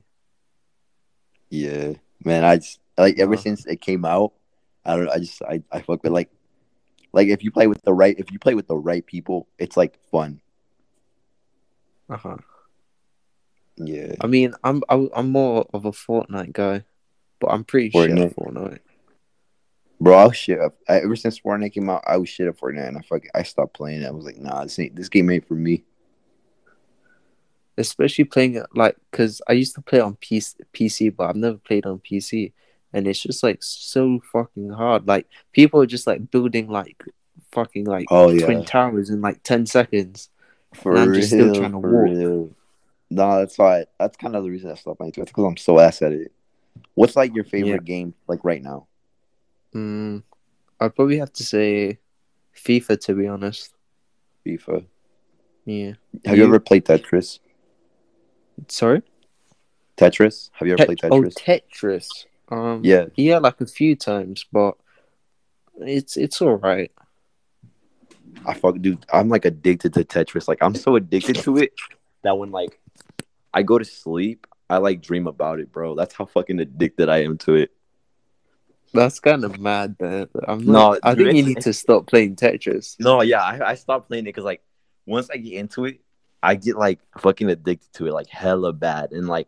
Yeah, 1.49 1.93
man. 2.23 2.43
I 2.43 2.57
just 2.57 2.79
like 3.01 3.19
ever 3.19 3.33
Uh. 3.33 3.37
since 3.37 3.65
it 3.65 3.81
came 3.81 4.05
out. 4.05 4.33
I 4.85 4.95
don't. 4.95 5.05
know, 5.05 5.11
I 5.11 5.19
just 5.19 5.41
I 5.43 5.61
I 5.71 5.81
fuck 5.81 6.03
with 6.03 6.11
like 6.11 6.29
like 7.13 7.27
if 7.27 7.43
you 7.43 7.51
play 7.51 7.67
with 7.67 7.81
the 7.83 7.93
right 7.93 8.15
if 8.17 8.31
you 8.31 8.39
play 8.39 8.55
with 8.55 8.67
the 8.67 8.77
right 8.77 9.05
people, 9.05 9.47
it's 9.59 9.77
like 9.77 9.97
fun. 10.11 10.41
uh 12.09 12.17
huh. 12.17 12.37
Yeah. 13.77 14.13
I 14.21 14.27
mean, 14.27 14.53
I'm 14.63 14.83
I, 14.89 15.07
I'm 15.15 15.29
more 15.29 15.65
of 15.73 15.85
a 15.85 15.91
Fortnite 15.91 16.53
guy, 16.53 16.83
but 17.39 17.47
I'm 17.47 17.63
pretty 17.63 17.89
shit 17.89 18.11
Fortnite. 18.11 18.25
at 18.25 18.35
Fortnite. 18.35 18.79
Bro, 19.99 20.17
I 20.17 20.25
was 20.27 20.35
shit 20.37 20.59
up. 20.59 20.75
I, 20.89 20.97
ever 21.01 21.15
since 21.15 21.39
Fortnite 21.39 21.73
came 21.73 21.89
out, 21.89 22.03
I 22.07 22.17
was 22.17 22.27
shit 22.27 22.47
at 22.47 22.57
Fortnite, 22.57 22.87
and 22.87 22.97
I 22.97 23.01
fuck, 23.01 23.23
I 23.35 23.43
stopped 23.43 23.75
playing 23.75 24.01
it. 24.01 24.07
I 24.07 24.11
was 24.11 24.25
like, 24.25 24.37
nah, 24.37 24.63
this 24.63 24.77
ain't 24.79 24.95
this 24.95 25.09
game 25.09 25.29
ain't 25.29 25.47
for 25.47 25.53
me. 25.55 25.83
especially 27.77 28.25
playing 28.25 28.55
it 28.55 28.65
like 28.75 28.95
because 29.09 29.41
I 29.47 29.53
used 29.53 29.75
to 29.75 29.81
play 29.81 29.99
on 29.99 30.15
PC, 30.15 30.55
PC, 30.73 31.15
but 31.15 31.29
I've 31.29 31.35
never 31.35 31.57
played 31.57 31.85
on 31.85 31.99
PC, 31.99 32.51
and 32.93 33.07
it's 33.07 33.21
just 33.21 33.43
like 33.43 33.63
so 33.63 34.19
fucking 34.31 34.69
hard. 34.69 35.07
Like 35.07 35.27
people 35.51 35.81
are 35.81 35.85
just 35.85 36.07
like 36.07 36.29
building 36.31 36.69
like 36.69 37.01
fucking 37.51 37.85
like 37.85 38.05
Oh 38.09 38.29
yeah, 38.29 38.45
twin 38.45 38.65
towers 38.65 39.09
in 39.09 39.21
like 39.21 39.43
ten 39.43 39.65
seconds. 39.65 40.29
for 40.73 40.91
and 40.93 41.01
I'm 41.01 41.09
real, 41.09 41.21
still 41.21 41.55
trying 41.55 41.71
to 41.71 41.77
walk. 41.79 42.03
real. 42.09 42.49
No, 43.09 43.39
that's 43.39 43.57
why. 43.57 43.85
That's 43.99 44.15
kind 44.17 44.35
of 44.35 44.43
the 44.43 44.49
reason 44.49 44.71
I 44.71 44.75
stopped 44.75 44.97
playing 44.99 45.11
Twitch 45.11 45.27
because 45.27 45.43
I'm 45.45 45.57
so 45.57 45.79
ass 45.79 46.01
at 46.01 46.13
it. 46.13 46.31
What's 46.95 47.15
like 47.17 47.35
your 47.35 47.43
favorite 47.43 47.69
Yeah. 47.71 47.77
game 47.79 48.13
like 48.27 48.39
right 48.43 48.61
now? 48.63 48.87
Mm, 49.75 50.23
I'd 50.79 50.95
probably 50.95 51.17
have 51.19 51.33
to 51.33 51.43
say 51.43 51.99
FIFA 52.55 52.99
to 53.01 53.13
be 53.15 53.27
honest. 53.27 53.73
FIFA. 54.45 54.85
Yeah. 55.65 55.93
Have 56.25 56.37
you, 56.37 56.43
You- 56.43 56.47
ever 56.49 56.59
played 56.59 56.85
Tetris? 56.85 57.39
Sorry. 58.67 59.01
Tetris? 59.97 60.49
Have 60.53 60.67
you 60.67 60.73
ever 60.75 60.85
played 60.85 60.97
Tetris? 60.99 61.11
oh, 61.11 61.21
Tetris? 61.23 62.07
Um. 62.51 62.81
yeah. 62.83 63.05
Yeah, 63.15 63.37
like 63.39 63.61
a 63.61 63.65
few 63.65 63.95
times, 63.95 64.45
but 64.51 64.75
it's 65.79 66.17
it's 66.17 66.41
all 66.41 66.55
right. 66.55 66.91
I 68.45 68.53
fuck, 68.53 68.79
dude. 68.79 69.05
I'm 69.11 69.29
like 69.29 69.45
addicted 69.45 69.93
to 69.93 70.03
Tetris. 70.03 70.47
Like 70.47 70.59
I'm 70.61 70.75
so 70.75 70.95
addicted 70.95 71.37
to 71.37 71.57
it 71.57 71.73
that 72.23 72.37
when 72.37 72.51
like 72.51 72.79
I 73.53 73.63
go 73.63 73.77
to 73.77 73.85
sleep, 73.85 74.47
I 74.69 74.77
like 74.77 75.01
dream 75.01 75.27
about 75.27 75.59
it, 75.59 75.71
bro. 75.71 75.95
That's 75.95 76.13
how 76.13 76.25
fucking 76.25 76.59
addicted 76.59 77.09
I 77.09 77.23
am 77.23 77.37
to 77.39 77.55
it. 77.55 77.71
That's 78.93 79.19
kind 79.19 79.45
of 79.45 79.59
mad, 79.59 79.95
man. 79.99 80.27
I'm 80.47 80.65
No, 80.65 80.71
not, 80.71 80.99
I 81.03 81.15
dude, 81.15 81.27
think 81.27 81.37
you 81.37 81.43
need 81.43 81.61
to 81.61 81.73
stop 81.73 82.07
playing 82.07 82.35
Tetris. 82.35 82.99
No, 82.99 83.21
yeah, 83.21 83.41
I, 83.41 83.71
I 83.71 83.75
stopped 83.75 84.09
playing 84.09 84.25
it 84.25 84.29
because 84.29 84.43
like 84.43 84.61
once 85.05 85.29
I 85.29 85.37
get 85.37 85.53
into 85.53 85.85
it, 85.85 86.01
I 86.43 86.55
get 86.55 86.75
like 86.77 86.99
fucking 87.19 87.49
addicted 87.49 87.93
to 87.93 88.07
it, 88.07 88.13
like 88.13 88.27
hella 88.27 88.73
bad, 88.73 89.11
and 89.11 89.27
like 89.27 89.47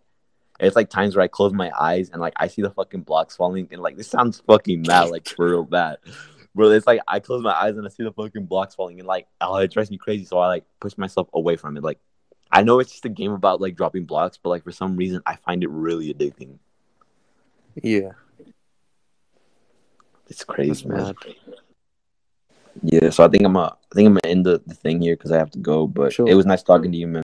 it's 0.66 0.76
like 0.76 0.90
times 0.90 1.16
where 1.16 1.24
I 1.24 1.28
close 1.28 1.54
my 1.54 1.72
eyes 1.78 2.10
and 2.10 2.22
like 2.22 2.34
I 2.38 2.48
see 2.48 2.62
the 2.62 2.70
fucking 2.72 3.02
blocks 3.02 3.36
falling, 3.36 3.68
and 3.72 3.82
like 3.82 3.98
this 3.98 4.08
sounds 4.08 4.42
fucking 4.48 4.84
mad, 4.88 5.10
like 5.10 5.28
for 5.28 5.50
real 5.50 5.64
bad, 5.64 5.98
bro. 6.56 6.70
It's 6.72 6.88
like 6.88 7.02
I 7.08 7.20
close 7.20 7.44
my 7.44 7.54
eyes 7.54 7.76
and 7.78 7.86
I 7.86 7.90
see 7.90 8.04
the 8.04 8.12
fucking 8.12 8.46
blocks 8.46 8.76
falling, 8.76 9.00
and 9.00 9.08
like 9.08 9.28
oh, 9.42 9.56
it 9.58 9.72
drives 9.72 9.92
me 9.92 9.98
crazy. 9.98 10.26
So 10.26 10.38
I 10.40 10.48
like 10.48 10.66
push 10.80 10.98
myself 10.98 11.28
away 11.34 11.56
from 11.56 11.78
it. 11.78 11.84
Like 11.84 12.00
I 12.52 12.62
know 12.64 12.80
it's 12.80 12.92
just 12.92 13.06
a 13.06 13.10
game 13.10 13.32
about 13.32 13.62
like 13.62 13.76
dropping 13.76 14.06
blocks, 14.06 14.38
but 14.38 14.50
like 14.50 14.64
for 14.64 14.72
some 14.72 14.96
reason 14.96 15.22
I 15.26 15.36
find 15.38 15.64
it 15.64 15.70
really 15.70 16.14
addicting. 16.14 16.58
Yeah, 17.82 18.12
It's 20.28 20.44
crazy, 20.44 20.88
man. 20.88 21.16
Yeah, 22.82 23.10
so 23.10 23.24
I 23.24 23.28
think 23.28 23.46
I'm 23.46 23.58
uh, 23.58 23.70
I 23.70 23.96
think 23.96 24.08
I'm 24.08 24.14
gonna 24.14 24.32
end 24.32 24.46
the, 24.46 24.62
the 24.66 24.76
thing 24.76 25.02
here 25.02 25.16
because 25.16 25.32
I 25.32 25.38
have 25.38 25.52
to 25.52 25.60
go. 25.60 25.88
But 25.88 26.14
Sure. 26.14 26.28
it 26.30 26.36
was 26.36 26.46
nice 26.46 26.62
talking 26.64 26.92
to 26.92 26.98
you, 26.98 27.08
man. 27.08 27.24